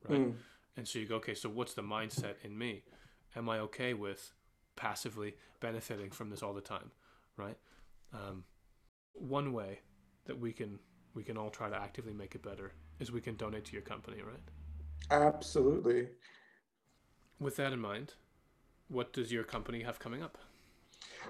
right? 0.08 0.20
Mm. 0.20 0.34
And 0.76 0.86
so 0.86 0.98
you 0.98 1.06
go, 1.06 1.16
"Okay, 1.16 1.34
so 1.34 1.48
what's 1.48 1.74
the 1.74 1.82
mindset 1.82 2.34
in 2.42 2.56
me? 2.56 2.84
Am 3.36 3.48
I 3.48 3.58
okay 3.60 3.94
with 3.94 4.32
passively 4.76 5.34
benefiting 5.60 6.10
from 6.10 6.30
this 6.30 6.42
all 6.42 6.54
the 6.54 6.60
time, 6.60 6.90
right?" 7.36 7.56
Um, 8.12 8.44
one 9.14 9.52
way 9.52 9.80
that 10.26 10.38
we 10.38 10.52
can 10.52 10.78
we 11.14 11.22
can 11.22 11.36
all 11.36 11.50
try 11.50 11.70
to 11.70 11.76
actively 11.76 12.12
make 12.12 12.34
it 12.34 12.42
better 12.42 12.72
is 12.98 13.12
we 13.12 13.20
can 13.20 13.36
donate 13.36 13.64
to 13.66 13.72
your 13.72 13.82
company, 13.82 14.18
right? 14.22 14.42
Absolutely. 15.10 16.08
With 17.40 17.56
that 17.56 17.72
in 17.72 17.80
mind, 17.80 18.14
what 18.88 19.12
does 19.12 19.32
your 19.32 19.44
company 19.44 19.82
have 19.82 19.98
coming 19.98 20.22
up? 20.22 20.38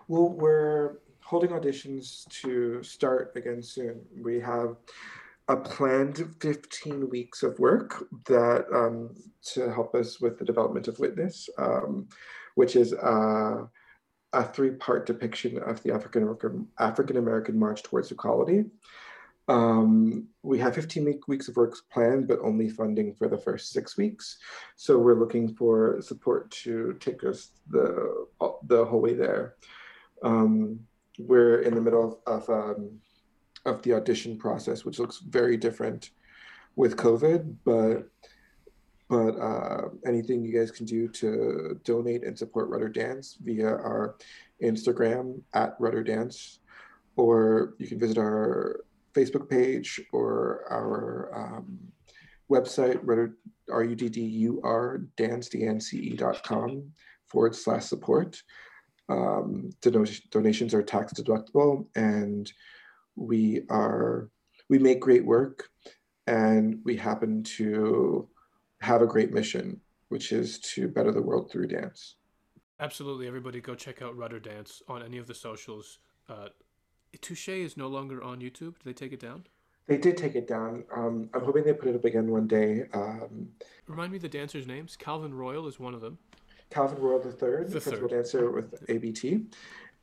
Well, 0.08 0.28
we're 0.28 0.98
holding 1.22 1.50
auditions 1.50 2.28
to 2.42 2.82
start 2.82 3.32
again 3.36 3.62
soon. 3.62 4.00
We 4.20 4.40
have 4.40 4.76
a 5.48 5.56
planned 5.56 6.34
15 6.40 7.08
weeks 7.10 7.42
of 7.42 7.58
work 7.58 8.04
that 8.26 8.66
um, 8.74 9.14
to 9.52 9.70
help 9.72 9.94
us 9.94 10.20
with 10.20 10.38
the 10.38 10.44
development 10.44 10.88
of 10.88 10.98
Witness, 10.98 11.48
um, 11.58 12.08
which 12.54 12.76
is 12.76 12.92
uh, 12.94 13.64
a 14.32 14.44
three-part 14.44 15.06
depiction 15.06 15.58
of 15.62 15.82
the 15.82 15.92
African 15.92 16.66
African 16.78 17.16
American 17.16 17.58
March 17.58 17.82
towards 17.82 18.10
equality. 18.10 18.64
Um, 19.46 20.28
we 20.42 20.58
have 20.58 20.74
15 20.74 21.04
week, 21.04 21.28
weeks 21.28 21.48
of 21.48 21.56
works 21.56 21.82
planned, 21.92 22.28
but 22.28 22.40
only 22.40 22.68
funding 22.68 23.14
for 23.14 23.28
the 23.28 23.36
first 23.36 23.72
six 23.72 23.96
weeks. 23.96 24.38
So 24.76 24.98
we're 24.98 25.18
looking 25.18 25.54
for 25.54 26.00
support 26.00 26.50
to 26.62 26.96
take 27.00 27.24
us 27.24 27.50
the 27.68 28.26
the 28.64 28.84
whole 28.84 29.00
way 29.00 29.14
there. 29.14 29.56
Um, 30.22 30.80
we're 31.18 31.60
in 31.60 31.74
the 31.74 31.80
middle 31.80 32.22
of 32.26 32.48
of, 32.48 32.50
um, 32.50 32.90
of 33.66 33.82
the 33.82 33.94
audition 33.94 34.38
process, 34.38 34.84
which 34.84 34.98
looks 34.98 35.18
very 35.18 35.56
different 35.56 36.10
with 36.76 36.96
COVID, 36.96 37.56
but 37.64 38.08
but 39.08 39.38
uh, 39.38 39.88
anything 40.06 40.42
you 40.42 40.58
guys 40.58 40.70
can 40.70 40.86
do 40.86 41.08
to 41.08 41.78
donate 41.84 42.24
and 42.24 42.38
support 42.38 42.70
RudduR 42.70 42.92
Dance 42.92 43.36
via 43.42 43.68
our 43.68 44.16
Instagram 44.62 45.42
at 45.52 45.78
RudduR 45.78 46.06
Dance, 46.06 46.60
or 47.16 47.74
you 47.78 47.86
can 47.86 47.98
visit 47.98 48.16
our 48.16 48.80
Facebook 49.14 49.48
page 49.48 50.00
or 50.12 50.64
our 50.70 51.30
um, 51.34 51.78
website, 52.50 53.00
R-U-D-D-U-R, 53.70 54.98
dance, 55.16 55.48
D-N-C-E.com 55.48 56.92
forward 57.26 57.54
slash 57.54 57.84
support. 57.84 58.42
Um, 59.08 59.70
donations 60.30 60.72
are 60.74 60.82
tax 60.82 61.12
deductible 61.12 61.86
and 61.94 62.50
we 63.16 63.62
are, 63.70 64.30
we 64.68 64.78
make 64.78 65.00
great 65.00 65.24
work 65.24 65.68
and 66.26 66.80
we 66.84 66.96
happen 66.96 67.42
to 67.42 68.28
have 68.80 69.02
a 69.02 69.06
great 69.06 69.32
mission, 69.32 69.80
which 70.08 70.32
is 70.32 70.58
to 70.60 70.88
better 70.88 71.12
the 71.12 71.22
world 71.22 71.50
through 71.50 71.68
dance. 71.68 72.16
Absolutely. 72.80 73.26
Everybody 73.26 73.60
go 73.60 73.74
check 73.74 74.02
out 74.02 74.16
RudduR 74.16 74.42
Dance 74.42 74.82
on 74.88 75.02
any 75.02 75.18
of 75.18 75.26
the 75.26 75.34
socials. 75.34 75.98
Uh, 76.28 76.48
Touche 77.20 77.48
is 77.48 77.76
no 77.76 77.88
longer 77.88 78.22
on 78.22 78.40
YouTube. 78.40 78.78
Did 78.78 78.84
they 78.84 78.92
take 78.92 79.12
it 79.12 79.20
down? 79.20 79.44
They 79.86 79.98
did 79.98 80.16
take 80.16 80.34
it 80.34 80.46
down. 80.48 80.84
Um, 80.94 81.28
I'm 81.34 81.42
hoping 81.42 81.64
they 81.64 81.74
put 81.74 81.88
it 81.88 81.94
up 81.94 82.04
again 82.04 82.30
one 82.30 82.46
day. 82.46 82.84
Um, 82.94 83.48
Remind 83.86 84.12
me 84.12 84.18
the 84.18 84.28
dancers' 84.28 84.66
names. 84.66 84.96
Calvin 84.96 85.34
Royal 85.34 85.66
is 85.68 85.78
one 85.78 85.94
of 85.94 86.00
them. 86.00 86.18
Calvin 86.70 87.00
Royal 87.00 87.20
the 87.20 87.30
third, 87.30 87.70
the 87.70 87.80
principal 87.80 88.08
dancer 88.08 88.50
with 88.50 88.82
ABT, 88.88 89.42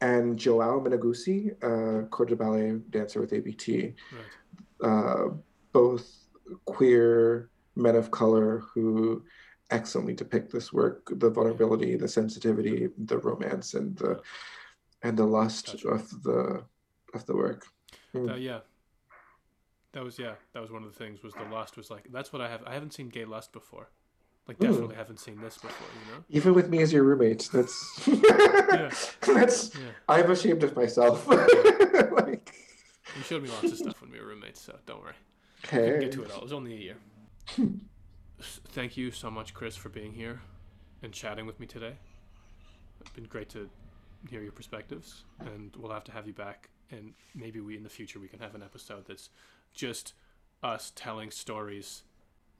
and 0.01 0.37
Joao 0.37 0.79
Menegussi, 0.79 1.51
uh, 1.63 2.05
corps 2.07 2.27
de 2.27 2.35
ballet 2.35 2.79
dancer 2.91 3.19
with 3.19 3.33
ABT. 3.33 3.95
Right. 4.11 4.89
Uh, 4.89 5.29
both 5.73 6.27
queer 6.65 7.49
men 7.75 7.95
of 7.95 8.11
color 8.11 8.59
who 8.73 9.23
excellently 9.71 10.13
depict 10.13 10.51
this 10.51 10.71
work: 10.71 11.11
the 11.11 11.29
vulnerability, 11.29 11.95
the 11.95 12.07
sensitivity, 12.07 12.89
the 12.99 13.17
romance, 13.17 13.73
and 13.73 13.97
the 13.97 14.21
and 15.01 15.17
the 15.17 15.25
lust 15.25 15.73
gotcha. 15.73 15.87
of 15.87 16.23
the 16.23 16.63
of 17.13 17.25
the 17.25 17.35
work. 17.35 17.67
Mm. 18.13 18.31
Uh, 18.31 18.35
yeah, 18.35 18.59
that 19.93 20.03
was 20.03 20.17
yeah, 20.17 20.33
that 20.53 20.61
was 20.61 20.71
one 20.71 20.83
of 20.83 20.91
the 20.91 20.97
things. 20.97 21.23
Was 21.23 21.33
the 21.33 21.43
lust 21.43 21.77
was 21.77 21.89
like 21.89 22.07
that's 22.11 22.31
what 22.31 22.41
I 22.41 22.49
have. 22.49 22.63
I 22.65 22.73
haven't 22.73 22.93
seen 22.93 23.09
gay 23.09 23.25
lust 23.25 23.51
before. 23.51 23.89
Like 24.47 24.57
hmm. 24.57 24.65
definitely 24.65 24.95
haven't 24.95 25.19
seen 25.19 25.39
this 25.41 25.57
before. 25.57 25.87
You 25.93 26.13
know, 26.13 26.23
even 26.29 26.53
with 26.53 26.69
me 26.69 26.81
as 26.81 26.91
your 26.91 27.03
roommate, 27.03 27.49
that's 27.53 28.07
yeah. 28.07 28.91
that's 29.35 29.75
yeah. 29.75 29.81
I'm 30.09 30.31
ashamed 30.31 30.63
of 30.63 30.75
myself. 30.75 31.27
like 31.27 32.53
you 33.15 33.23
showed 33.23 33.43
me 33.43 33.49
lots 33.49 33.71
of 33.71 33.77
stuff 33.77 34.01
when 34.01 34.11
we 34.11 34.19
were 34.19 34.27
roommates, 34.27 34.61
so 34.61 34.77
don't 34.85 35.01
worry. 35.01 35.13
Hey. 35.69 35.99
get 35.99 36.11
to 36.13 36.23
it 36.23 36.31
all. 36.31 36.37
It 36.37 36.43
was 36.43 36.53
only 36.53 36.73
a 36.73 36.77
year. 36.77 36.97
Thank 38.69 38.97
you 38.97 39.11
so 39.11 39.29
much, 39.29 39.53
Chris, 39.53 39.75
for 39.75 39.89
being 39.89 40.13
here 40.13 40.41
and 41.03 41.13
chatting 41.13 41.45
with 41.45 41.59
me 41.59 41.67
today. 41.67 41.93
It's 42.99 43.11
been 43.11 43.25
great 43.25 43.49
to 43.49 43.69
hear 44.29 44.41
your 44.41 44.51
perspectives, 44.51 45.23
and 45.39 45.75
we'll 45.77 45.91
have 45.91 46.03
to 46.05 46.11
have 46.11 46.25
you 46.25 46.33
back 46.33 46.69
and 46.91 47.13
maybe 47.33 47.59
we 47.59 47.77
in 47.77 47.83
the 47.83 47.89
future 47.89 48.19
we 48.19 48.27
can 48.27 48.39
have 48.39 48.55
an 48.55 48.63
episode 48.63 49.05
that's 49.07 49.29
just 49.73 50.13
us 50.63 50.91
telling 50.95 51.31
stories, 51.31 52.03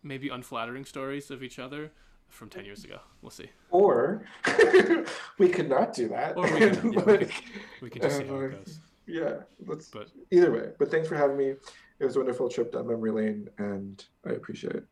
maybe 0.04 0.30
unflattering 0.30 0.86
stories 0.86 1.30
of 1.30 1.44
each 1.44 1.60
other 1.60 1.92
from 2.30 2.50
10 2.50 2.66
years 2.66 2.84
ago. 2.84 3.00
We'll 3.22 3.32
see. 3.32 3.50
Or 3.70 4.26
we 5.38 5.50
could 5.50 5.70
not 5.70 5.94
do 5.94 6.08
that. 6.10 6.38
Or 6.38 6.44
we 6.44 6.60
can, 6.60 6.94
yeah, 6.94 7.04
we 7.04 7.18
can, 7.18 7.30
we 7.82 7.90
can 7.90 8.02
just 8.02 8.18
see 8.18 8.28
how 8.28 8.36
it 8.36 8.46
um, 8.46 8.52
goes. 8.52 8.80
Yeah, 9.06 9.34
let's, 9.66 9.88
but 9.88 10.10
either 10.32 10.52
way. 10.52 10.70
But 10.80 10.90
thanks 10.90 11.08
for 11.08 11.16
having 11.16 11.38
me. 11.38 11.54
It 12.00 12.06
was 12.06 12.16
a 12.16 12.20
wonderful 12.20 12.50
trip 12.50 12.72
down 12.72 12.88
memory 12.88 13.12
lane, 13.12 13.50
and 13.58 14.04
I 14.26 14.32
appreciate 14.32 14.74
it. 14.74 14.86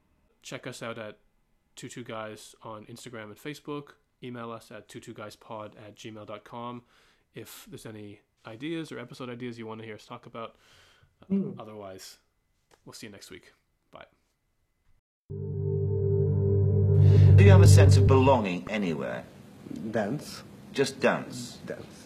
Check 0.44 0.68
us 0.68 0.84
out 0.84 1.00
at 1.00 1.18
Tutu 1.76 2.04
Guys 2.04 2.54
on 2.62 2.86
Instagram 2.86 3.26
and 3.26 3.38
Facebook. 3.38 3.94
Email 4.22 4.52
us 4.52 4.70
at 4.72 4.90
tutuguyspod 4.90 5.72
at 5.78 5.96
gmail.com 5.96 6.84
if 7.34 7.66
there's 7.70 7.86
any 7.86 8.20
ideas 8.46 8.92
or 8.92 9.00
episode 9.00 9.30
ideas 9.30 9.58
you 9.58 9.68
want 9.68 9.80
to 9.82 9.86
hear 9.86 9.96
us 9.96 10.06
talk 10.06 10.26
about. 10.26 10.56
Mm. 11.32 11.56
Otherwise, 11.60 12.18
we'll 12.86 12.94
see 12.94 13.08
you 13.08 13.12
next 13.12 13.30
week. 13.30 13.54
Bye. 13.92 14.06
Do 17.36 17.44
you 17.44 17.52
have 17.52 17.62
a 17.62 17.68
sense 17.68 17.98
of 17.98 18.08
belonging 18.08 18.66
anywhere? 18.70 19.24
Dance. 19.92 20.44
Just 20.74 21.00
dance. 21.00 21.58
Dance. 21.66 21.99